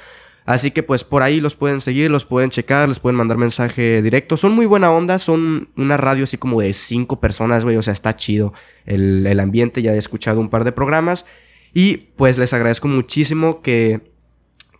Así 0.45 0.71
que 0.71 0.83
pues 0.83 1.03
por 1.03 1.21
ahí 1.21 1.41
los 1.41 1.57
pueden 1.57 1.81
seguir, 1.81 2.09
los 2.09 2.23
pueden 2.23 2.49
checar, 2.49 2.87
les 2.87 3.01
pueden 3.01 3.17
mandar 3.17 3.37
mensaje 3.37 4.01
directo. 4.01 4.37
Son 4.37 4.53
muy 4.53 4.65
buena 4.65 4.89
onda, 4.89 5.19
son 5.19 5.67
una 5.75 5.97
radio 5.97 6.23
así 6.23 6.37
como 6.37 6.61
de 6.61 6.73
5 6.73 7.19
personas, 7.19 7.65
güey. 7.65 7.75
O 7.75 7.81
sea, 7.81 7.91
está 7.91 8.15
chido 8.15 8.53
el, 8.85 9.37
ambiente, 9.41 9.81
ya 9.81 9.95
he 9.95 9.97
escuchado 9.97 10.39
un 10.39 10.49
par 10.49 10.63
de 10.63 10.71
programas. 10.71 11.25
Y 11.73 11.97
pues 12.15 12.37
les 12.37 12.53
agradezco 12.53 12.87
muchísimo 12.87 13.61
que, 13.61 14.12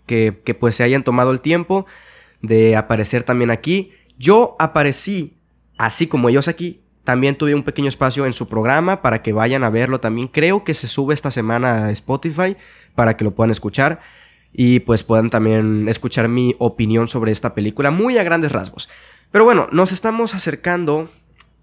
que, 0.06 0.42
que 0.44 0.54
pues 0.54 0.76
se 0.76 0.84
hayan 0.84 1.04
tomado 1.04 1.32
el 1.32 1.42
tiempo 1.42 1.86
de 2.42 2.76
aparecer 2.76 3.24
también 3.24 3.52
aquí. 3.52 3.92
Yo 4.18 4.56
aparecí, 4.60 5.38
así 5.78 6.08
como 6.08 6.30
ellos 6.30 6.48
aquí, 6.48 6.84
también 7.04 7.36
tuve 7.36 7.56
un 7.56 7.64
pequeño 7.64 7.90
espacio 7.90 8.26
en 8.26 8.34
su 8.34 8.48
programa 8.48 9.02
para 9.02 9.22
que 9.22 9.34
vayan 9.34 9.64
a 9.64 9.70
verlo 9.70 10.00
también. 10.00 10.28
Creo 10.28 10.64
que 10.64 10.74
se 10.74 10.88
sube 10.88 11.14
esta 11.14 11.32
semana 11.32 11.86
a 11.86 11.92
Spotify 11.92 12.56
para 12.96 13.18
que 13.18 13.24
lo 13.24 13.32
puedan 13.32 13.52
escuchar 13.52 14.00
y 14.54 14.80
pues 14.82 15.04
puedan 15.04 15.30
también 15.30 15.90
escuchar 15.90 16.28
mi 16.30 16.56
opinión 16.60 17.08
sobre 17.08 17.32
esta 17.32 17.56
película 17.56 17.92
muy 17.92 18.18
a 18.18 18.24
grandes 18.24 18.52
rasgos. 18.52 18.90
Pero 19.32 19.44
bueno, 19.44 19.68
nos 19.72 19.92
estamos 19.92 20.36
acercando 20.36 21.10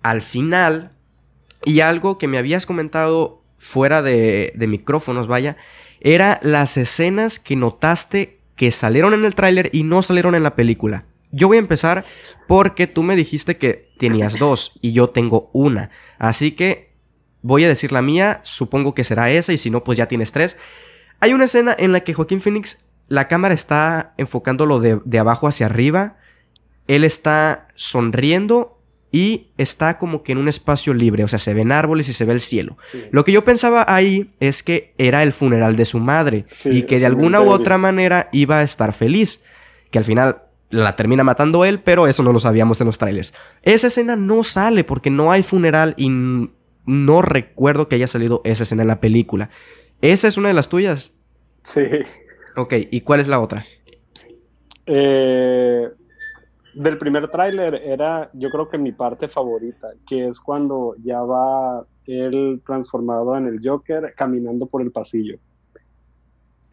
al 0.03 0.23
final 0.23 0.93
y 1.65 1.81
algo 1.81 2.19
que 2.19 2.29
me 2.29 2.37
habías 2.37 2.67
comentado 2.67 3.43
fuera 3.59 4.03
de, 4.03 4.53
de 4.57 4.67
micrófonos, 4.67 5.27
vaya, 5.27 5.57
era 6.01 6.41
las 6.43 6.77
escenas 6.77 7.39
que 7.39 7.57
notaste 7.57 8.41
que 8.57 8.71
salieron 8.71 9.15
en 9.15 9.25
el 9.25 9.35
tráiler 9.35 9.71
y 9.73 9.85
no 9.85 10.03
salieron 10.03 10.35
en 10.35 10.43
la 10.43 10.57
película. 10.57 11.05
Yo 11.33 11.49
voy 11.49 11.59
a 11.59 11.61
empezar 11.61 12.05
porque 12.49 12.87
tú 12.87 13.03
me 13.03 13.17
dijiste 13.17 13.57
que 13.57 13.91
tenías 13.99 14.39
dos 14.39 14.73
y 14.83 14.93
yo 14.93 15.11
tengo 15.11 15.51
una. 15.53 15.91
Así 16.19 16.53
que 16.53 16.93
voy 17.43 17.65
a 17.65 17.69
decir 17.69 17.93
la 17.93 18.03
mía, 18.03 18.41
supongo 18.43 18.95
que 18.95 19.05
será 19.05 19.31
esa 19.31 19.53
y 19.53 19.59
si 19.59 19.71
no, 19.71 19.85
pues 19.85 19.97
ya 19.97 20.09
tienes 20.09 20.33
tres. 20.33 20.57
Hay 21.21 21.33
una 21.33 21.45
escena 21.45 21.75
en 21.79 21.93
la 21.93 22.01
que 22.01 22.15
Joaquín 22.15 22.41
Phoenix, 22.41 22.85
la 23.09 23.29
cámara 23.29 23.55
está 23.55 24.15
enfocándolo 24.17 24.81
de, 24.81 25.01
de 25.05 25.19
abajo 25.19 25.47
hacia 25.47 25.67
arriba. 25.67 26.17
Él 26.89 27.05
está 27.05 27.69
sonriendo 27.77 28.80
y 29.13 29.49
está 29.59 29.99
como 29.99 30.23
que 30.23 30.33
en 30.33 30.39
un 30.39 30.49
espacio 30.49 30.95
libre, 30.95 31.25
o 31.25 31.29
sea, 31.29 31.39
se 31.39 31.55
ven 31.55 31.73
árboles 31.73 32.09
y 32.09 32.13
se 32.13 32.25
ve 32.25 32.33
el 32.33 32.41
cielo. 32.41 32.77
Lo 33.11 33.25
que 33.25 33.33
yo 33.33 33.45
pensaba 33.45 33.85
ahí 33.89 34.31
es 34.39 34.63
que 34.63 34.95
era 34.99 35.23
el 35.23 35.33
funeral 35.33 35.77
de 35.77 35.85
su 35.85 35.99
madre 35.99 36.47
y 36.65 36.83
que 36.85 37.01
de 37.01 37.07
alguna 37.07 37.41
u 37.41 37.51
otra 37.51 37.79
manera 37.79 38.29
iba 38.33 38.59
a 38.59 38.63
estar 38.63 38.93
feliz. 38.93 39.45
que 39.91 39.99
al 39.99 40.05
final 40.05 40.43
la 40.71 40.95
termina 40.95 41.25
matando 41.25 41.65
él, 41.65 41.81
pero 41.81 42.07
eso 42.07 42.23
no 42.23 42.33
lo 42.33 42.39
sabíamos 42.39 42.81
en 42.81 42.87
los 42.87 42.99
trailers. 42.99 43.35
Esa 43.63 43.89
escena 43.89 44.15
no 44.15 44.45
sale 44.45 44.85
porque 44.85 45.11
no 45.11 45.33
hay 45.33 45.43
funeral 45.43 45.95
y 45.97 46.09
no 46.87 47.23
recuerdo 47.23 47.89
que 47.89 47.97
haya 47.97 48.07
salido 48.07 48.41
esa 48.45 48.63
escena 48.63 48.83
en 48.83 48.89
la 48.89 49.01
película. 49.01 49.51
¿Esa 50.01 50.29
es 50.29 50.37
una 50.37 50.49
de 50.49 50.55
las 50.55 50.69
tuyas? 50.69 51.19
Sí. 51.65 51.83
Ok, 52.57 52.75
¿y 52.91 53.01
cuál 53.01 53.21
es 53.21 53.29
la 53.29 53.41
otra? 53.41 53.67
Eh, 54.87 55.89
del 56.75 56.99
primer 56.99 57.29
tráiler 57.29 57.75
era, 57.75 58.31
yo 58.33 58.51
creo 58.51 58.69
que 58.69 58.79
mi 58.79 58.93
parte 58.93 59.29
favorita, 59.29 59.89
que 60.07 60.29
es 60.29 60.41
cuando 60.41 60.95
ya 61.03 61.21
va 61.21 61.85
él 62.07 62.61
transformado 62.67 63.37
en 63.37 63.47
el 63.47 63.61
Joker 63.63 64.15
caminando 64.17 64.67
por 64.67 64.83
el 64.83 64.91
pasillo 64.91 65.39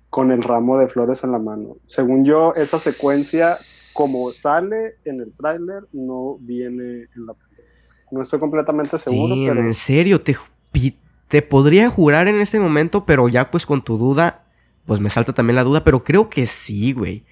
con 0.09 0.31
el 0.31 0.41
ramo 0.41 0.79
de 0.79 0.87
flores 0.87 1.23
en 1.23 1.31
la 1.31 1.39
mano. 1.39 1.77
Según 1.85 2.25
yo, 2.25 2.53
esa 2.55 2.79
secuencia, 2.79 3.57
como 3.93 4.31
sale 4.31 4.95
en 5.05 5.21
el 5.21 5.31
tráiler, 5.33 5.83
no 5.91 6.37
viene 6.39 7.07
en 7.15 7.25
la. 7.25 7.35
No 8.11 8.21
estoy 8.21 8.39
completamente 8.39 8.97
seguro, 8.97 9.35
pero... 9.35 9.61
En 9.61 9.73
serio, 9.73 10.21
te, 10.21 10.35
te 11.27 11.41
podría 11.41 11.89
jurar 11.89 12.27
en 12.27 12.39
este 12.39 12.59
momento, 12.59 13.05
pero 13.05 13.27
ya 13.27 13.51
pues 13.51 13.65
con 13.65 13.83
tu 13.83 13.97
duda, 13.97 14.45
pues 14.85 15.01
me 15.01 15.09
salta 15.09 15.33
también 15.33 15.57
la 15.57 15.63
duda, 15.63 15.83
pero 15.83 16.03
creo 16.03 16.29
que 16.29 16.45
sí, 16.45 16.93
güey. 16.93 17.25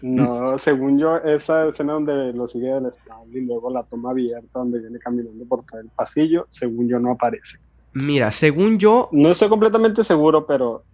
No, 0.00 0.56
según 0.58 0.98
yo, 0.98 1.16
esa 1.16 1.68
escena 1.68 1.94
donde 1.94 2.32
lo 2.32 2.46
sigue 2.46 2.68
del 2.68 2.86
estable 2.86 3.38
y 3.38 3.44
luego 3.44 3.70
la 3.70 3.82
toma 3.82 4.10
abierta 4.10 4.60
donde 4.60 4.78
viene 4.80 4.98
caminando 4.98 5.44
por 5.44 5.64
todo 5.64 5.80
el 5.80 5.88
pasillo, 5.88 6.46
según 6.48 6.88
yo 6.88 6.98
no 6.98 7.12
aparece. 7.12 7.58
Mira, 7.94 8.30
según 8.30 8.78
yo... 8.78 9.08
No 9.12 9.30
estoy 9.30 9.48
completamente 9.48 10.04
seguro, 10.04 10.46
pero 10.46 10.84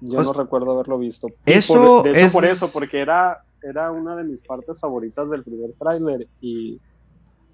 yo 0.00 0.22
no 0.22 0.32
recuerdo 0.32 0.72
haberlo 0.72 0.98
visto. 0.98 1.28
Eso 1.44 2.02
de 2.02 2.22
hecho, 2.22 2.32
por 2.32 2.44
eso, 2.44 2.70
porque 2.72 3.00
era, 3.00 3.44
era 3.62 3.90
una 3.90 4.16
de 4.16 4.24
mis 4.24 4.42
partes 4.42 4.80
favoritas 4.80 5.30
del 5.30 5.42
primer 5.42 5.72
tráiler 5.78 6.26
y 6.40 6.80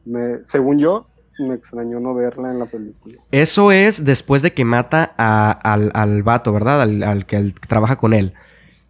me, 0.04 0.44
según 0.44 0.78
yo, 0.78 1.06
me 1.38 1.54
extrañó 1.54 2.00
no 2.00 2.14
verla 2.14 2.50
en 2.50 2.58
la 2.58 2.66
película. 2.66 3.16
Eso 3.30 3.72
es 3.72 4.04
después 4.04 4.42
de 4.42 4.52
que 4.52 4.64
mata 4.64 5.04
al, 5.04 5.90
al 5.94 6.22
vato, 6.22 6.52
¿verdad? 6.52 6.82
Al, 6.82 7.26
que 7.26 7.54
trabaja 7.66 7.96
con 7.96 8.12
él. 8.12 8.34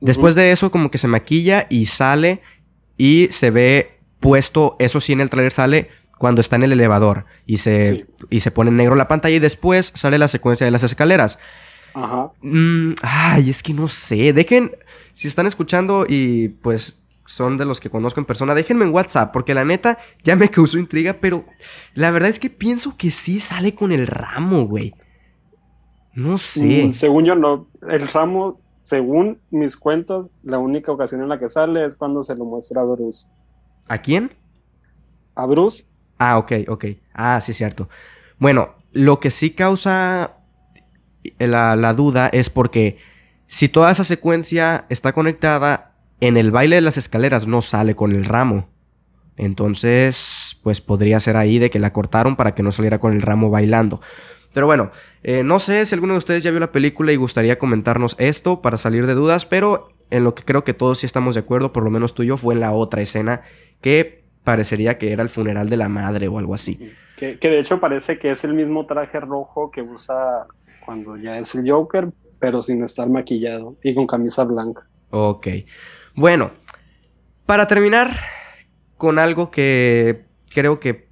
Después 0.00 0.34
de 0.34 0.52
eso, 0.52 0.70
como 0.70 0.90
que 0.90 0.98
se 0.98 1.08
maquilla 1.08 1.66
y 1.68 1.86
sale 1.86 2.40
y 2.96 3.28
se 3.30 3.50
ve 3.50 3.98
puesto, 4.18 4.76
eso 4.78 5.00
sí 5.00 5.12
en 5.12 5.20
el 5.20 5.30
trailer 5.30 5.52
sale 5.52 5.90
cuando 6.18 6.40
está 6.40 6.56
en 6.56 6.64
el 6.64 6.72
elevador 6.72 7.24
y 7.46 7.58
se, 7.58 8.06
y 8.28 8.40
se 8.40 8.50
pone 8.50 8.70
en 8.70 8.76
negro 8.76 8.94
la 8.94 9.08
pantalla 9.08 9.36
y 9.36 9.40
después 9.40 9.92
sale 9.94 10.18
la 10.18 10.28
secuencia 10.28 10.66
de 10.66 10.70
las 10.70 10.82
escaleras. 10.82 11.38
Ajá. 11.94 12.30
Mm, 12.42 12.92
ay, 13.02 13.50
es 13.50 13.62
que 13.62 13.74
no 13.74 13.88
sé. 13.88 14.32
Dejen, 14.32 14.72
si 15.12 15.28
están 15.28 15.46
escuchando 15.46 16.06
y 16.08 16.48
pues 16.48 17.06
son 17.26 17.56
de 17.56 17.64
los 17.64 17.80
que 17.80 17.90
conozco 17.90 18.20
en 18.20 18.26
persona, 18.26 18.54
déjenme 18.54 18.84
en 18.84 18.92
WhatsApp, 18.92 19.32
porque 19.32 19.54
la 19.54 19.64
neta 19.64 19.98
ya 20.22 20.36
me 20.36 20.48
causó 20.50 20.78
intriga, 20.78 21.16
pero 21.20 21.44
la 21.94 22.10
verdad 22.10 22.28
es 22.28 22.38
que 22.38 22.50
pienso 22.50 22.96
que 22.96 23.10
sí 23.10 23.40
sale 23.40 23.74
con 23.74 23.92
el 23.92 24.06
ramo, 24.06 24.66
güey. 24.66 24.94
No 26.12 26.38
sé. 26.38 26.86
Mm, 26.86 26.92
según 26.92 27.24
yo, 27.24 27.34
no. 27.34 27.68
El 27.88 28.08
ramo 28.08 28.60
según 28.90 29.40
mis 29.52 29.76
cuentos, 29.76 30.32
la 30.42 30.58
única 30.58 30.90
ocasión 30.90 31.22
en 31.22 31.28
la 31.28 31.38
que 31.38 31.48
sale 31.48 31.84
es 31.86 31.94
cuando 31.94 32.24
se 32.24 32.34
lo 32.34 32.44
muestra 32.44 32.80
a 32.80 32.84
Bruce. 32.84 33.28
¿A 33.86 33.98
quién? 33.98 34.32
A 35.36 35.46
Bruce. 35.46 35.84
Ah, 36.18 36.38
ok, 36.38 36.52
ok. 36.66 36.86
Ah, 37.14 37.40
sí, 37.40 37.52
cierto. 37.52 37.88
Bueno, 38.40 38.74
lo 38.90 39.20
que 39.20 39.30
sí 39.30 39.50
causa 39.50 40.38
la, 41.38 41.76
la 41.76 41.94
duda 41.94 42.30
es 42.32 42.50
porque 42.50 42.98
si 43.46 43.68
toda 43.68 43.92
esa 43.92 44.02
secuencia 44.02 44.86
está 44.88 45.12
conectada, 45.12 45.94
en 46.20 46.36
el 46.36 46.50
baile 46.50 46.74
de 46.74 46.82
las 46.82 46.96
escaleras 46.96 47.46
no 47.46 47.62
sale 47.62 47.94
con 47.94 48.10
el 48.10 48.24
ramo. 48.24 48.70
Entonces, 49.36 50.58
pues 50.64 50.80
podría 50.80 51.20
ser 51.20 51.36
ahí 51.36 51.60
de 51.60 51.70
que 51.70 51.78
la 51.78 51.92
cortaron 51.92 52.34
para 52.34 52.56
que 52.56 52.64
no 52.64 52.72
saliera 52.72 52.98
con 52.98 53.12
el 53.12 53.22
ramo 53.22 53.50
bailando. 53.50 54.00
Pero 54.52 54.66
bueno, 54.66 54.90
eh, 55.22 55.42
no 55.44 55.60
sé 55.60 55.84
si 55.86 55.94
alguno 55.94 56.14
de 56.14 56.18
ustedes 56.18 56.42
ya 56.42 56.50
vio 56.50 56.60
la 56.60 56.72
película 56.72 57.12
y 57.12 57.16
gustaría 57.16 57.58
comentarnos 57.58 58.16
esto 58.18 58.62
para 58.62 58.76
salir 58.76 59.06
de 59.06 59.14
dudas, 59.14 59.46
pero 59.46 59.90
en 60.10 60.24
lo 60.24 60.34
que 60.34 60.42
creo 60.44 60.64
que 60.64 60.74
todos 60.74 60.98
sí 60.98 61.06
estamos 61.06 61.34
de 61.34 61.40
acuerdo, 61.40 61.72
por 61.72 61.84
lo 61.84 61.90
menos 61.90 62.14
tú 62.14 62.22
y 62.22 62.26
yo, 62.26 62.36
fue 62.36 62.54
en 62.54 62.60
la 62.60 62.72
otra 62.72 63.00
escena 63.00 63.42
que 63.80 64.24
parecería 64.44 64.98
que 64.98 65.12
era 65.12 65.22
el 65.22 65.28
funeral 65.28 65.68
de 65.68 65.76
la 65.76 65.88
madre 65.88 66.28
o 66.28 66.38
algo 66.38 66.54
así. 66.54 66.92
Que, 67.16 67.36
de 67.36 67.60
hecho 67.60 67.80
parece 67.80 68.18
que 68.18 68.30
es 68.30 68.44
el 68.44 68.54
mismo 68.54 68.86
traje 68.86 69.20
rojo 69.20 69.70
que 69.70 69.82
usa 69.82 70.46
cuando 70.84 71.16
ya 71.16 71.38
es 71.38 71.54
el 71.54 71.70
Joker, 71.70 72.08
pero 72.38 72.62
sin 72.62 72.82
estar 72.82 73.08
maquillado 73.08 73.76
y 73.82 73.94
con 73.94 74.06
camisa 74.06 74.44
blanca. 74.44 74.86
Ok. 75.10 75.48
Bueno, 76.14 76.52
para 77.44 77.68
terminar 77.68 78.10
con 78.96 79.18
algo 79.18 79.50
que 79.50 80.24
creo 80.52 80.80
que 80.80 81.08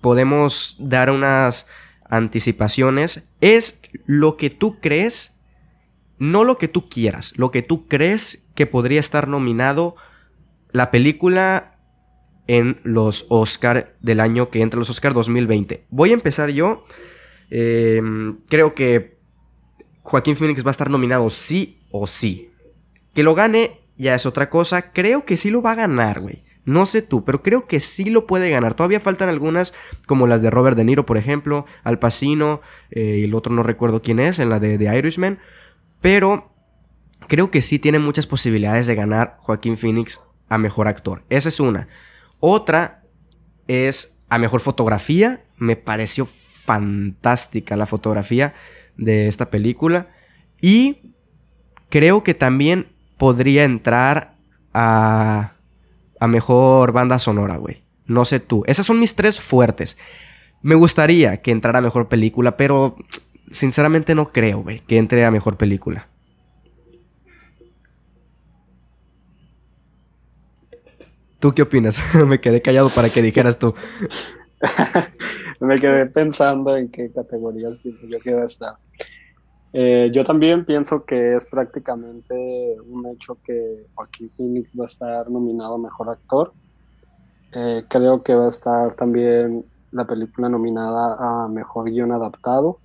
podemos 0.00 0.76
dar 0.78 1.10
unas 1.10 1.68
anticipaciones 2.10 3.28
es 3.40 3.82
lo 4.04 4.36
que 4.36 4.50
tú 4.50 4.80
crees, 4.80 5.40
no 6.18 6.44
lo 6.44 6.58
que 6.58 6.68
tú 6.68 6.88
quieras, 6.88 7.32
lo 7.36 7.50
que 7.50 7.62
tú 7.62 7.88
crees 7.88 8.50
que 8.54 8.66
podría 8.66 9.00
estar 9.00 9.28
nominado 9.28 9.96
la 10.72 10.90
película 10.90 11.78
en 12.46 12.80
los 12.82 13.26
Oscar 13.28 13.96
del 14.00 14.20
año 14.20 14.50
que 14.50 14.60
entra, 14.60 14.78
los 14.78 14.90
Oscar 14.90 15.14
2020. 15.14 15.86
Voy 15.90 16.10
a 16.10 16.14
empezar 16.14 16.50
yo. 16.50 16.84
Em, 17.48 18.38
creo 18.48 18.74
que 18.74 19.18
Joaquín 20.02 20.36
Phoenix 20.36 20.64
va 20.64 20.70
a 20.70 20.72
estar 20.72 20.90
nominado 20.90 21.30
sí 21.30 21.80
o 21.90 22.06
sí. 22.06 22.50
Que 23.14 23.22
lo 23.22 23.34
gane 23.34 23.80
ya 23.96 24.14
es 24.14 24.26
otra 24.26 24.50
cosa. 24.50 24.92
Creo 24.92 25.24
que 25.24 25.36
sí 25.36 25.50
lo 25.50 25.62
va 25.62 25.72
a 25.72 25.76
ganar, 25.76 26.20
güey. 26.20 26.42
No 26.70 26.86
sé 26.86 27.02
tú, 27.02 27.24
pero 27.24 27.42
creo 27.42 27.66
que 27.66 27.80
sí 27.80 28.10
lo 28.10 28.26
puede 28.26 28.48
ganar. 28.48 28.74
Todavía 28.74 29.00
faltan 29.00 29.28
algunas, 29.28 29.74
como 30.06 30.26
las 30.26 30.40
de 30.40 30.50
Robert 30.50 30.76
De 30.76 30.84
Niro, 30.84 31.04
por 31.04 31.16
ejemplo, 31.16 31.66
Al 31.82 31.98
Pacino, 31.98 32.60
eh, 32.90 33.18
y 33.18 33.24
el 33.24 33.34
otro 33.34 33.52
no 33.52 33.62
recuerdo 33.62 34.02
quién 34.02 34.20
es, 34.20 34.38
en 34.38 34.50
la 34.50 34.60
de, 34.60 34.78
The 34.78 34.96
Irishman. 34.96 35.40
Pero 36.00 36.52
creo 37.26 37.50
que 37.50 37.60
sí 37.60 37.78
tiene 37.78 37.98
muchas 37.98 38.26
posibilidades 38.26 38.86
de 38.86 38.94
ganar 38.94 39.36
Joaquín 39.40 39.76
Phoenix 39.76 40.20
a 40.48 40.58
mejor 40.58 40.86
actor. 40.86 41.24
Esa 41.28 41.48
es 41.48 41.58
una. 41.58 41.88
Otra 42.38 43.02
es 43.66 44.22
a 44.28 44.38
mejor 44.38 44.60
fotografía. 44.60 45.44
Me 45.56 45.74
pareció 45.76 46.26
fantástica 46.26 47.76
la 47.76 47.86
fotografía 47.86 48.54
de 48.96 49.26
esta 49.26 49.50
película. 49.50 50.08
Y 50.60 51.14
creo 51.88 52.22
que 52.22 52.34
también 52.34 52.92
podría 53.18 53.64
entrar 53.64 54.36
a 54.72 55.54
a 56.20 56.28
mejor 56.28 56.92
banda 56.92 57.18
sonora, 57.18 57.56
güey. 57.56 57.82
No 58.06 58.24
sé 58.24 58.38
tú. 58.40 58.62
Esas 58.66 58.86
son 58.86 59.00
mis 59.00 59.14
tres 59.16 59.40
fuertes. 59.40 59.98
Me 60.62 60.74
gustaría 60.74 61.38
que 61.38 61.50
entrara 61.50 61.78
a 61.78 61.82
mejor 61.82 62.08
película, 62.08 62.56
pero 62.56 62.96
sinceramente 63.50 64.14
no 64.14 64.26
creo, 64.26 64.62
güey, 64.62 64.80
que 64.80 64.98
entre 64.98 65.24
a 65.24 65.30
mejor 65.30 65.56
película. 65.56 66.08
¿Tú 71.38 71.52
qué 71.54 71.62
opinas? 71.62 72.02
Me 72.26 72.38
quedé 72.40 72.60
callado 72.60 72.90
para 72.90 73.08
que 73.08 73.22
dijeras 73.22 73.58
tú. 73.58 73.74
Me 75.60 75.80
quedé 75.80 76.06
pensando 76.06 76.76
en 76.76 76.90
qué 76.90 77.10
categorías 77.10 77.78
pienso 77.82 78.06
yo 78.06 78.20
que 78.20 78.34
va 78.34 78.42
a 78.42 78.46
estar. 78.46 78.74
Eh, 79.72 80.10
yo 80.12 80.24
también 80.24 80.64
pienso 80.64 81.04
que 81.04 81.36
es 81.36 81.46
prácticamente 81.46 82.76
un 82.86 83.06
hecho 83.06 83.38
que 83.44 83.86
Joaquín 83.94 84.30
Phoenix 84.36 84.72
va 84.78 84.84
a 84.84 84.86
estar 84.86 85.30
nominado 85.30 85.74
a 85.74 85.78
Mejor 85.78 86.10
Actor. 86.10 86.52
Eh, 87.52 87.84
creo 87.88 88.22
que 88.22 88.34
va 88.34 88.46
a 88.46 88.48
estar 88.48 88.94
también 88.94 89.64
la 89.92 90.06
película 90.06 90.48
nominada 90.48 91.16
a 91.18 91.48
Mejor 91.48 91.90
Guión 91.90 92.12
Adaptado. 92.12 92.78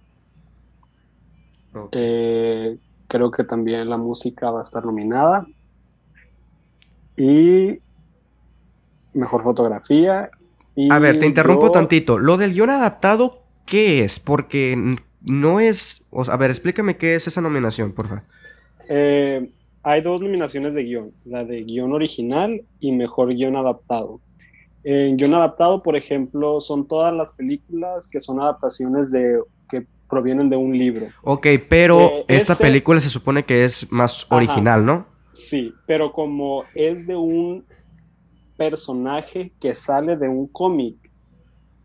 Eh, 1.92 2.78
creo 3.08 3.32
que 3.32 3.44
también 3.44 3.90
la 3.90 3.98
música 3.98 4.52
va 4.52 4.60
a 4.60 4.64
estar 4.64 4.86
nominada. 4.86 5.46
Y 7.18 7.80
Mejor 9.14 9.42
Fotografía. 9.42 10.30
a 10.90 11.00
ver, 11.00 11.20
te 11.20 11.26
interrumpo 11.26 11.72
tantito. 11.72 12.20
Lo 12.20 12.38
del 12.38 12.54
guion 12.54 12.70
adaptado, 12.70 13.44
¿qué 13.66 14.04
es? 14.04 14.20
Porque 14.20 14.98
no 15.26 15.60
es. 15.60 16.06
a 16.12 16.38
ver, 16.38 16.50
explícame 16.50 16.98
qué 16.98 17.16
es 17.16 17.28
esa 17.28 17.42
nominación, 17.42 17.92
por 17.92 18.08
favor. 18.08 18.24
Eh, 18.88 19.50
hay 19.84 20.02
dos 20.02 20.22
nominaciones 20.22 20.74
de 20.74 20.84
guion: 20.84 21.12
la 21.26 21.44
de 21.44 21.64
guion 21.64 21.94
original 21.94 22.62
y 22.80 22.92
mejor 22.92 23.34
guion 23.34 23.56
adaptado. 23.56 24.22
En 24.84 25.18
guion 25.18 25.34
adaptado, 25.34 25.82
por 25.82 25.96
ejemplo, 25.96 26.62
son 26.62 26.88
todas 26.88 27.14
las 27.14 27.32
películas 27.34 28.08
que 28.08 28.22
son 28.22 28.40
adaptaciones 28.40 29.12
de 29.12 29.40
que 29.70 29.86
provienen 30.08 30.50
de 30.50 30.56
un 30.56 30.78
libro. 30.78 31.08
Ok, 31.24 31.48
pero 31.68 32.02
eh, 32.02 32.26
esta 32.28 32.54
este 32.54 32.64
película 32.64 33.00
se 33.00 33.10
supone 33.10 33.44
que 33.44 33.64
es 33.64 33.92
más 33.92 34.28
original, 34.30 34.86
¿no? 34.86 35.08
Sí, 35.34 35.74
pero 35.86 36.14
como 36.14 36.64
es 36.76 37.08
de 37.08 37.16
un 37.16 37.66
personaje 38.56 39.52
que 39.60 39.76
sale 39.76 40.16
de 40.16 40.30
un 40.30 40.48
cómic 40.48 40.96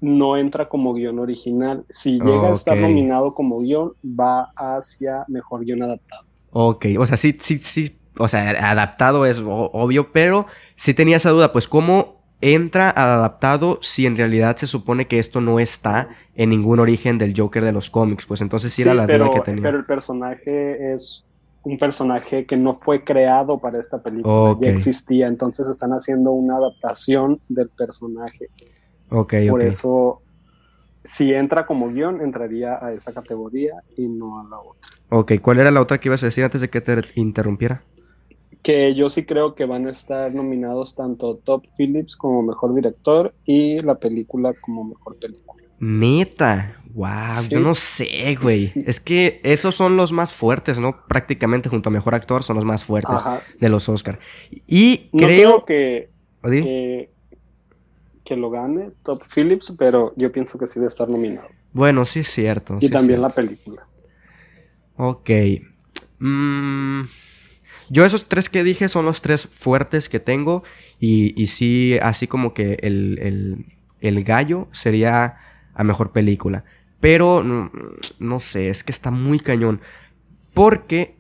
no 0.01 0.37
entra 0.37 0.69
como 0.69 0.95
guion 0.95 1.19
original. 1.19 1.85
Si 1.89 2.19
llega 2.19 2.49
a 2.49 2.53
estar 2.53 2.77
nominado 2.77 3.35
como 3.35 3.61
guion, 3.61 3.93
va 4.05 4.51
hacia 4.57 5.25
mejor 5.29 5.65
guion 5.65 5.83
adaptado. 5.83 6.25
Ok, 6.53 6.87
o 6.99 7.07
sea, 7.07 7.17
sí, 7.17 7.37
sí, 7.39 7.59
sí 7.59 8.01
o 8.19 8.29
sea, 8.29 8.51
adaptado 8.71 9.25
es 9.27 9.43
obvio, 9.45 10.13
pero 10.13 10.47
sí 10.77 10.95
tenía 10.95 11.17
esa 11.17 11.31
duda, 11.31 11.53
pues 11.53 11.67
cómo 11.67 12.21
entra 12.43 12.91
adaptado 12.91 13.79
si 13.83 14.07
en 14.07 14.17
realidad 14.17 14.57
se 14.57 14.67
supone 14.67 15.07
que 15.07 15.19
esto 15.19 15.41
no 15.41 15.59
está 15.59 16.09
en 16.35 16.51
ningún 16.51 16.81
origen 16.81 17.19
del 17.19 17.35
Joker 17.37 17.65
de 17.65 17.73
los 17.73 17.91
cómics, 17.91 18.27
pues 18.27 18.41
entonces 18.41 18.73
sí, 18.73 18.83
era 18.83 18.95
la 18.95 19.07
duda 19.07 19.31
que 19.31 19.41
tenía. 19.41 19.63
Pero 19.63 19.79
el 19.79 19.85
personaje 19.85 20.93
es 20.93 21.25
un 21.63 21.77
personaje 21.77 22.47
que 22.47 22.57
no 22.57 22.75
fue 22.75 23.05
creado 23.05 23.59
para 23.59 23.79
esta 23.79 24.03
película, 24.03 24.57
ya 24.61 24.71
existía, 24.71 25.27
entonces 25.27 25.69
están 25.69 25.91
haciendo 25.93 26.33
una 26.33 26.57
adaptación 26.57 27.41
del 27.49 27.69
personaje. 27.69 28.49
Ok, 29.11 29.35
Por 29.49 29.63
eso, 29.63 30.23
si 31.05 31.35
entra 31.35 31.67
como 31.67 31.89
guion, 31.89 32.21
entraría 32.21 32.85
a 32.85 32.93
esa 32.93 33.13
categoría 33.13 33.75
y 33.97 34.07
no 34.07 34.41
a 34.41 34.45
la 34.45 34.59
otra. 34.59 34.91
Ok, 35.09 35.33
¿cuál 35.43 35.59
era 35.59 35.71
la 35.71 35.81
otra 35.81 35.99
que 35.99 36.09
ibas 36.09 36.23
a 36.23 36.27
decir 36.27 36.45
antes 36.45 36.61
de 36.61 36.71
que 36.71 36.81
te 36.81 37.03
interrumpiera? 37.17 37.83
Que 38.63 38.95
yo 38.95 39.09
sí 39.09 39.25
creo 39.25 39.55
que 39.55 39.65
van 39.65 39.87
a 39.87 39.91
estar 39.91 40.33
nominados 40.33 40.95
tanto 40.95 41.37
Top 41.37 41.65
Phillips 41.77 42.17
como 42.17 42.43
mejor 42.43 42.75
director 42.75 43.35
y 43.45 43.81
la 43.81 43.97
película 43.97 44.55
como 44.61 44.85
mejor 44.85 45.17
película. 45.17 45.61
Neta, 45.81 46.77
wow, 46.95 47.49
yo 47.49 47.59
no 47.59 47.75
sé, 47.75 48.37
güey. 48.41 48.71
Es 48.87 49.01
que 49.01 49.41
esos 49.43 49.75
son 49.75 49.97
los 49.97 50.13
más 50.13 50.33
fuertes, 50.33 50.79
¿no? 50.79 51.07
Prácticamente 51.09 51.69
junto 51.69 51.89
a 51.89 51.93
mejor 51.93 52.15
actor 52.15 52.43
son 52.43 52.57
los 52.57 52.65
más 52.65 52.85
fuertes 52.85 53.19
de 53.59 53.69
los 53.69 53.89
Oscar. 53.89 54.21
Y 54.67 55.09
creo, 55.17 55.65
que, 55.65 56.11
que, 56.43 57.11
lo 58.37 58.51
gane 58.51 58.91
Top 59.03 59.23
Phillips, 59.35 59.75
pero 59.79 60.13
yo 60.17 60.31
pienso 60.33 60.59
que 60.59 60.67
sí 60.67 60.79
debe 60.79 60.89
estar 60.89 61.09
nominado. 61.09 61.49
Bueno, 61.73 62.05
sí 62.05 62.21
es 62.21 62.29
cierto. 62.29 62.79
Y 62.81 62.89
también 62.89 63.23
la 63.23 63.31
película. 63.31 63.87
Ok. 64.97 65.31
Mm, 66.19 67.03
yo 67.89 68.05
esos 68.05 68.29
tres 68.29 68.49
que 68.49 68.63
dije 68.63 68.89
son 68.89 69.05
los 69.05 69.23
tres 69.23 69.47
fuertes 69.47 70.09
que 70.09 70.21
tengo. 70.21 70.63
Y, 70.99 71.41
y 71.41 71.47
sí, 71.47 71.99
así 72.03 72.27
como 72.27 72.55
que 72.55 72.79
el, 72.83 73.19
el, 73.21 73.67
el, 74.01 74.25
gallo 74.25 74.69
sería 74.73 75.39
a 75.75 75.85
mejor 75.85 76.13
película. 76.13 76.65
Pero 77.01 77.43
no, 78.19 78.41
sé, 78.41 78.69
es 78.69 78.85
que 78.85 78.93
está 78.93 79.11
muy 79.11 79.41
cañón. 79.41 79.81
Porque 80.53 81.17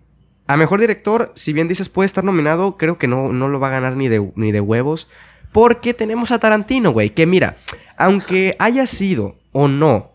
a 0.47 0.57
mejor 0.57 0.81
director, 0.81 1.33
si 1.35 1.53
bien 1.53 1.69
dices 1.69 1.89
puede 1.89 2.07
estar 2.07 2.23
nominado, 2.23 2.77
creo 2.77 2.99
que 2.99 3.09
no, 3.09 3.33
no 3.33 3.49
lo 3.49 3.61
va 3.61 3.69
a 3.69 3.73
ganar 3.73 3.97
ni 3.97 4.09
de, 4.09 4.31
ni 4.37 4.53
de 4.53 4.61
huevos. 4.61 5.09
Porque 5.53 5.95
tenemos 5.95 6.31
a 6.31 6.39
Tarantino, 6.39 6.93
güey. 6.93 7.11
Que 7.11 7.27
mira, 7.27 7.57
aunque 7.97 8.55
haya 8.59 8.87
sido 8.87 9.37
o 9.53 9.69
no 9.69 10.13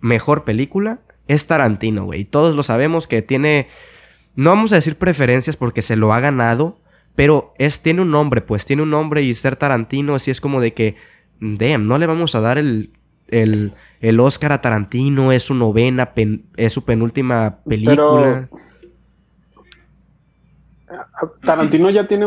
mejor 0.00 0.44
película, 0.44 1.00
es 1.28 1.46
Tarantino, 1.46 2.04
güey. 2.04 2.24
Todos 2.24 2.54
lo 2.54 2.62
sabemos 2.62 3.06
que 3.06 3.22
tiene, 3.22 3.68
no 4.34 4.50
vamos 4.50 4.72
a 4.72 4.76
decir 4.76 4.96
preferencias 4.96 5.56
porque 5.56 5.82
se 5.82 5.96
lo 5.96 6.12
ha 6.12 6.20
ganado, 6.20 6.80
pero 7.14 7.54
es, 7.58 7.82
tiene 7.82 8.02
un 8.02 8.10
nombre, 8.10 8.40
pues 8.40 8.66
tiene 8.66 8.82
un 8.82 8.90
nombre 8.90 9.22
y 9.22 9.34
ser 9.34 9.56
Tarantino 9.56 10.14
así 10.14 10.30
es 10.30 10.40
como 10.40 10.60
de 10.60 10.74
que, 10.74 10.96
damn, 11.40 11.86
no 11.86 11.98
le 11.98 12.06
vamos 12.06 12.34
a 12.34 12.40
dar 12.40 12.58
el, 12.58 12.92
el, 13.28 13.74
el 14.00 14.20
Oscar 14.20 14.52
a 14.52 14.60
Tarantino, 14.60 15.32
es 15.32 15.44
su 15.44 15.54
novena, 15.54 16.12
es 16.56 16.72
su 16.72 16.84
penúltima 16.84 17.58
película. 17.66 18.48
Tarantino 21.44 21.90
ya 21.90 22.06
tiene 22.06 22.26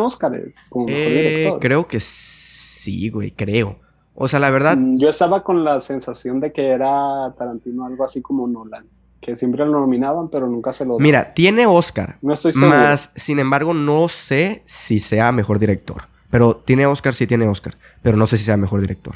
como 0.70 0.86
eh, 0.90 1.54
Creo 1.60 1.88
que 1.88 2.00
sí, 2.00 3.10
güey, 3.10 3.32
creo. 3.32 3.80
O 4.14 4.28
sea, 4.28 4.40
la 4.40 4.50
verdad. 4.50 4.78
Mm, 4.78 4.98
yo 4.98 5.10
estaba 5.10 5.44
con 5.44 5.64
la 5.64 5.80
sensación 5.80 6.40
de 6.40 6.52
que 6.52 6.68
era 6.70 7.34
Tarantino 7.38 7.86
algo 7.86 8.04
así 8.04 8.22
como 8.22 8.48
Nolan. 8.48 8.86
Que 9.22 9.36
siempre 9.36 9.66
lo 9.66 9.80
nominaban, 9.80 10.30
pero 10.30 10.48
nunca 10.48 10.72
se 10.72 10.86
lo. 10.86 10.98
Mira, 11.00 11.34
tiene 11.34 11.66
Oscar. 11.66 12.18
No 12.22 12.34
estoy 12.34 12.54
seguro. 12.54 12.72
Más, 12.72 13.12
sin 13.16 13.40
embargo, 13.40 13.74
no 13.74 14.08
sé 14.08 14.64
si 14.66 15.00
sea 15.00 15.32
mejor 15.32 15.60
director. 15.60 16.04
Pero 16.30 16.56
tiene 16.56 16.86
Oscar, 16.86 17.14
sí 17.14 17.28
tiene 17.28 17.48
Oscar. 17.48 17.74
Pero 18.02 18.18
no 18.18 18.28
sé 18.28 18.38
si 18.38 18.46
sea 18.46 18.58
mejor 18.58 18.82
director. 18.82 19.16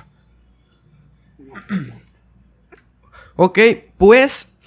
ok, 3.36 3.60
pues. 3.98 4.59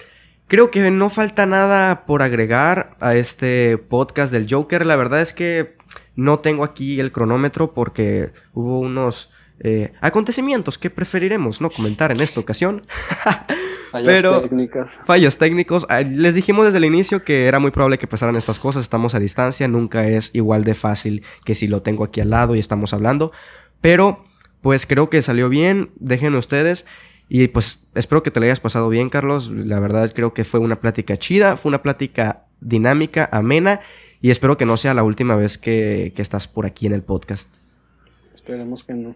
Creo 0.47 0.71
que 0.71 0.91
no 0.91 1.09
falta 1.09 1.45
nada 1.45 2.05
por 2.05 2.21
agregar 2.21 2.95
a 2.99 3.15
este 3.15 3.77
podcast 3.77 4.31
del 4.31 4.47
Joker. 4.49 4.85
La 4.85 4.95
verdad 4.95 5.21
es 5.21 5.33
que 5.33 5.75
no 6.15 6.39
tengo 6.39 6.63
aquí 6.63 6.99
el 6.99 7.11
cronómetro 7.11 7.73
porque 7.73 8.31
hubo 8.53 8.79
unos 8.79 9.31
eh, 9.59 9.93
acontecimientos 10.01 10.77
que 10.77 10.89
preferiremos 10.89 11.61
no 11.61 11.69
comentar 11.69 12.11
en 12.11 12.21
esta 12.21 12.39
ocasión. 12.39 12.85
fallas 13.91 14.07
Pero, 14.07 14.41
técnicas. 14.41 14.91
Fallas 15.05 15.37
técnicos. 15.37 15.85
Ah, 15.89 16.01
les 16.01 16.35
dijimos 16.35 16.65
desde 16.65 16.79
el 16.79 16.85
inicio 16.85 17.23
que 17.23 17.45
era 17.45 17.59
muy 17.59 17.71
probable 17.71 17.97
que 17.97 18.07
pasaran 18.07 18.35
estas 18.35 18.59
cosas. 18.59 18.83
Estamos 18.83 19.15
a 19.15 19.19
distancia, 19.19 19.67
nunca 19.67 20.07
es 20.07 20.31
igual 20.33 20.63
de 20.63 20.73
fácil 20.73 21.23
que 21.45 21.55
si 21.55 21.67
lo 21.67 21.81
tengo 21.81 22.03
aquí 22.03 22.19
al 22.21 22.29
lado 22.29 22.55
y 22.55 22.59
estamos 22.59 22.93
hablando. 22.93 23.31
Pero, 23.81 24.25
pues 24.61 24.85
creo 24.85 25.09
que 25.09 25.21
salió 25.21 25.49
bien. 25.49 25.91
Dejen 25.95 26.35
ustedes. 26.35 26.85
Y 27.35 27.47
pues 27.47 27.87
espero 27.95 28.21
que 28.21 28.29
te 28.29 28.39
lo 28.39 28.43
hayas 28.43 28.59
pasado 28.59 28.89
bien, 28.89 29.09
Carlos. 29.09 29.49
La 29.49 29.79
verdad 29.79 30.03
es 30.03 30.13
creo 30.13 30.35
que 30.35 30.43
fue 30.43 30.59
una 30.59 30.79
plática 30.79 31.17
chida, 31.17 31.57
fue 31.57 31.71
una 31.71 31.81
plática 31.81 32.45
dinámica, 32.61 33.27
amena. 33.31 33.79
Y 34.21 34.29
espero 34.29 34.55
que 34.55 34.67
no 34.67 34.77
sea 34.77 34.93
la 34.93 35.03
última 35.03 35.35
vez 35.35 35.57
que, 35.57 36.13
que 36.15 36.21
estás 36.21 36.47
por 36.47 36.67
aquí 36.67 36.85
en 36.85 36.93
el 36.93 37.01
podcast. 37.01 37.51
Esperemos 38.35 38.83
que 38.83 38.93
no. 38.93 39.15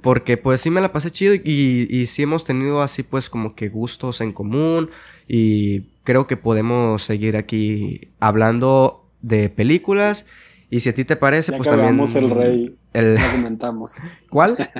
Porque 0.00 0.38
pues 0.38 0.62
sí 0.62 0.70
me 0.70 0.80
la 0.80 0.90
pasé 0.90 1.10
chido 1.10 1.34
y, 1.34 1.86
y, 1.90 2.06
sí 2.06 2.22
hemos 2.22 2.46
tenido 2.46 2.80
así 2.80 3.02
pues 3.02 3.28
como 3.28 3.54
que 3.54 3.68
gustos 3.68 4.22
en 4.22 4.32
común 4.32 4.88
y 5.28 5.82
creo 6.02 6.26
que 6.26 6.38
podemos 6.38 7.02
seguir 7.02 7.36
aquí 7.36 8.08
hablando 8.20 9.04
de 9.20 9.50
películas 9.50 10.26
y 10.70 10.80
si 10.80 10.88
a 10.88 10.94
ti 10.94 11.04
te 11.04 11.16
parece 11.16 11.52
pues 11.52 11.68
también... 11.68 12.00
el 12.00 12.30
rey. 12.30 12.76
El... 12.94 13.18
comentamos. 13.32 13.96
¿Cuál? 14.30 14.70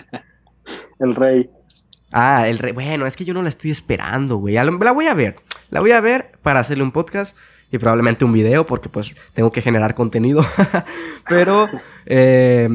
el 0.98 1.14
rey. 1.14 1.50
Ah, 2.12 2.48
el 2.48 2.58
rey. 2.58 2.72
Bueno, 2.72 3.06
es 3.06 3.16
que 3.16 3.24
yo 3.24 3.34
no 3.34 3.42
la 3.42 3.48
estoy 3.48 3.70
esperando, 3.70 4.36
güey. 4.36 4.54
La 4.54 4.92
voy 4.92 5.06
a 5.06 5.14
ver. 5.14 5.36
La 5.70 5.80
voy 5.80 5.92
a 5.92 6.00
ver 6.00 6.32
para 6.42 6.60
hacerle 6.60 6.82
un 6.82 6.92
podcast 6.92 7.36
y 7.70 7.78
probablemente 7.78 8.24
un 8.24 8.32
video 8.32 8.66
porque 8.66 8.88
pues 8.88 9.14
tengo 9.32 9.52
que 9.52 9.62
generar 9.62 9.94
contenido. 9.94 10.44
Pero 11.28 11.68
eh, 12.06 12.68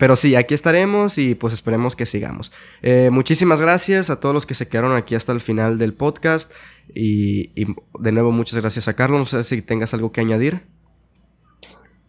pero 0.00 0.16
sí, 0.16 0.34
aquí 0.34 0.54
estaremos 0.54 1.18
y 1.18 1.34
pues 1.34 1.52
esperemos 1.52 1.94
que 1.94 2.06
sigamos. 2.06 2.52
Eh, 2.80 3.10
muchísimas 3.12 3.60
gracias 3.60 4.08
a 4.08 4.18
todos 4.18 4.34
los 4.34 4.46
que 4.46 4.54
se 4.54 4.66
quedaron 4.66 4.96
aquí 4.96 5.14
hasta 5.14 5.30
el 5.32 5.42
final 5.42 5.76
del 5.76 5.92
podcast. 5.92 6.52
Y, 6.94 7.50
y, 7.54 7.76
de 7.98 8.10
nuevo 8.10 8.32
muchas 8.32 8.58
gracias 8.58 8.88
a 8.88 8.96
Carlos. 8.96 9.20
No 9.20 9.26
sé 9.26 9.44
si 9.44 9.60
tengas 9.60 9.92
algo 9.92 10.10
que 10.10 10.22
añadir. 10.22 10.62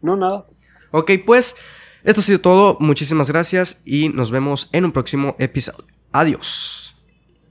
No, 0.02 0.16
nada. 0.16 0.46
Ok, 0.92 1.12
pues 1.26 1.58
esto 2.06 2.22
ha 2.22 2.24
sido 2.24 2.40
todo. 2.40 2.78
Muchísimas 2.80 3.30
gracias 3.30 3.82
y 3.86 4.08
nos 4.08 4.32
vemos 4.32 4.70
en 4.72 4.86
un 4.86 4.94
próximo 4.94 5.36
episodio. 5.38 5.91
Adiós. 6.14 6.94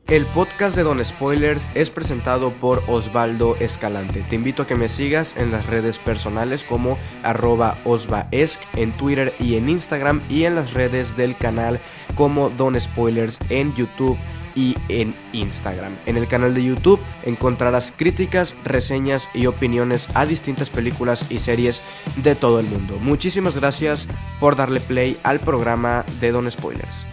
El 0.07 0.27
podcast 0.27 0.77
de 0.77 0.83
Don 0.83 1.03
Spoilers 1.03 1.71
es 1.75 1.89
presentado 1.89 2.53
por 2.53 2.83
Osvaldo 2.89 3.57
Escalante. 3.57 4.23
Te 4.29 4.35
invito 4.35 4.63
a 4.63 4.67
que 4.67 4.75
me 4.75 4.91
sigas 4.91 5.39
en 5.39 5.51
las 5.51 5.65
redes 5.65 5.99
personales 5.99 6.63
como 6.63 6.99
arroba 7.23 7.79
osvaesc 7.85 8.61
en 8.75 8.95
Twitter 8.99 9.33
y 9.39 9.55
en 9.55 9.71
Instagram 9.71 10.21
y 10.29 10.45
en 10.45 10.57
las 10.57 10.75
redes 10.75 11.17
del 11.17 11.39
canal 11.39 11.81
como 12.17 12.51
Don 12.51 12.79
Spoilers 12.79 13.39
en 13.49 13.75
YouTube 13.75 14.19
y 14.55 14.77
en 14.91 15.15
Instagram. 15.33 15.97
En 16.05 16.19
el 16.19 16.29
canal 16.29 16.53
de 16.53 16.65
YouTube 16.65 17.01
encontrarás 17.25 17.95
críticas, 17.97 18.55
reseñas 18.63 19.31
y 19.33 19.47
opiniones 19.47 20.07
a 20.15 20.27
distintas 20.27 20.69
películas 20.69 21.31
y 21.31 21.39
series 21.39 21.83
de 22.17 22.35
todo 22.35 22.61
el 22.61 22.67
mundo. 22.67 22.99
Muchísimas 23.01 23.57
gracias 23.57 24.07
por 24.39 24.55
darle 24.55 24.81
play 24.81 25.17
al 25.23 25.41
programa 25.41 26.05
de 26.21 26.33
Don 26.33 26.51
Spoilers. 26.51 27.07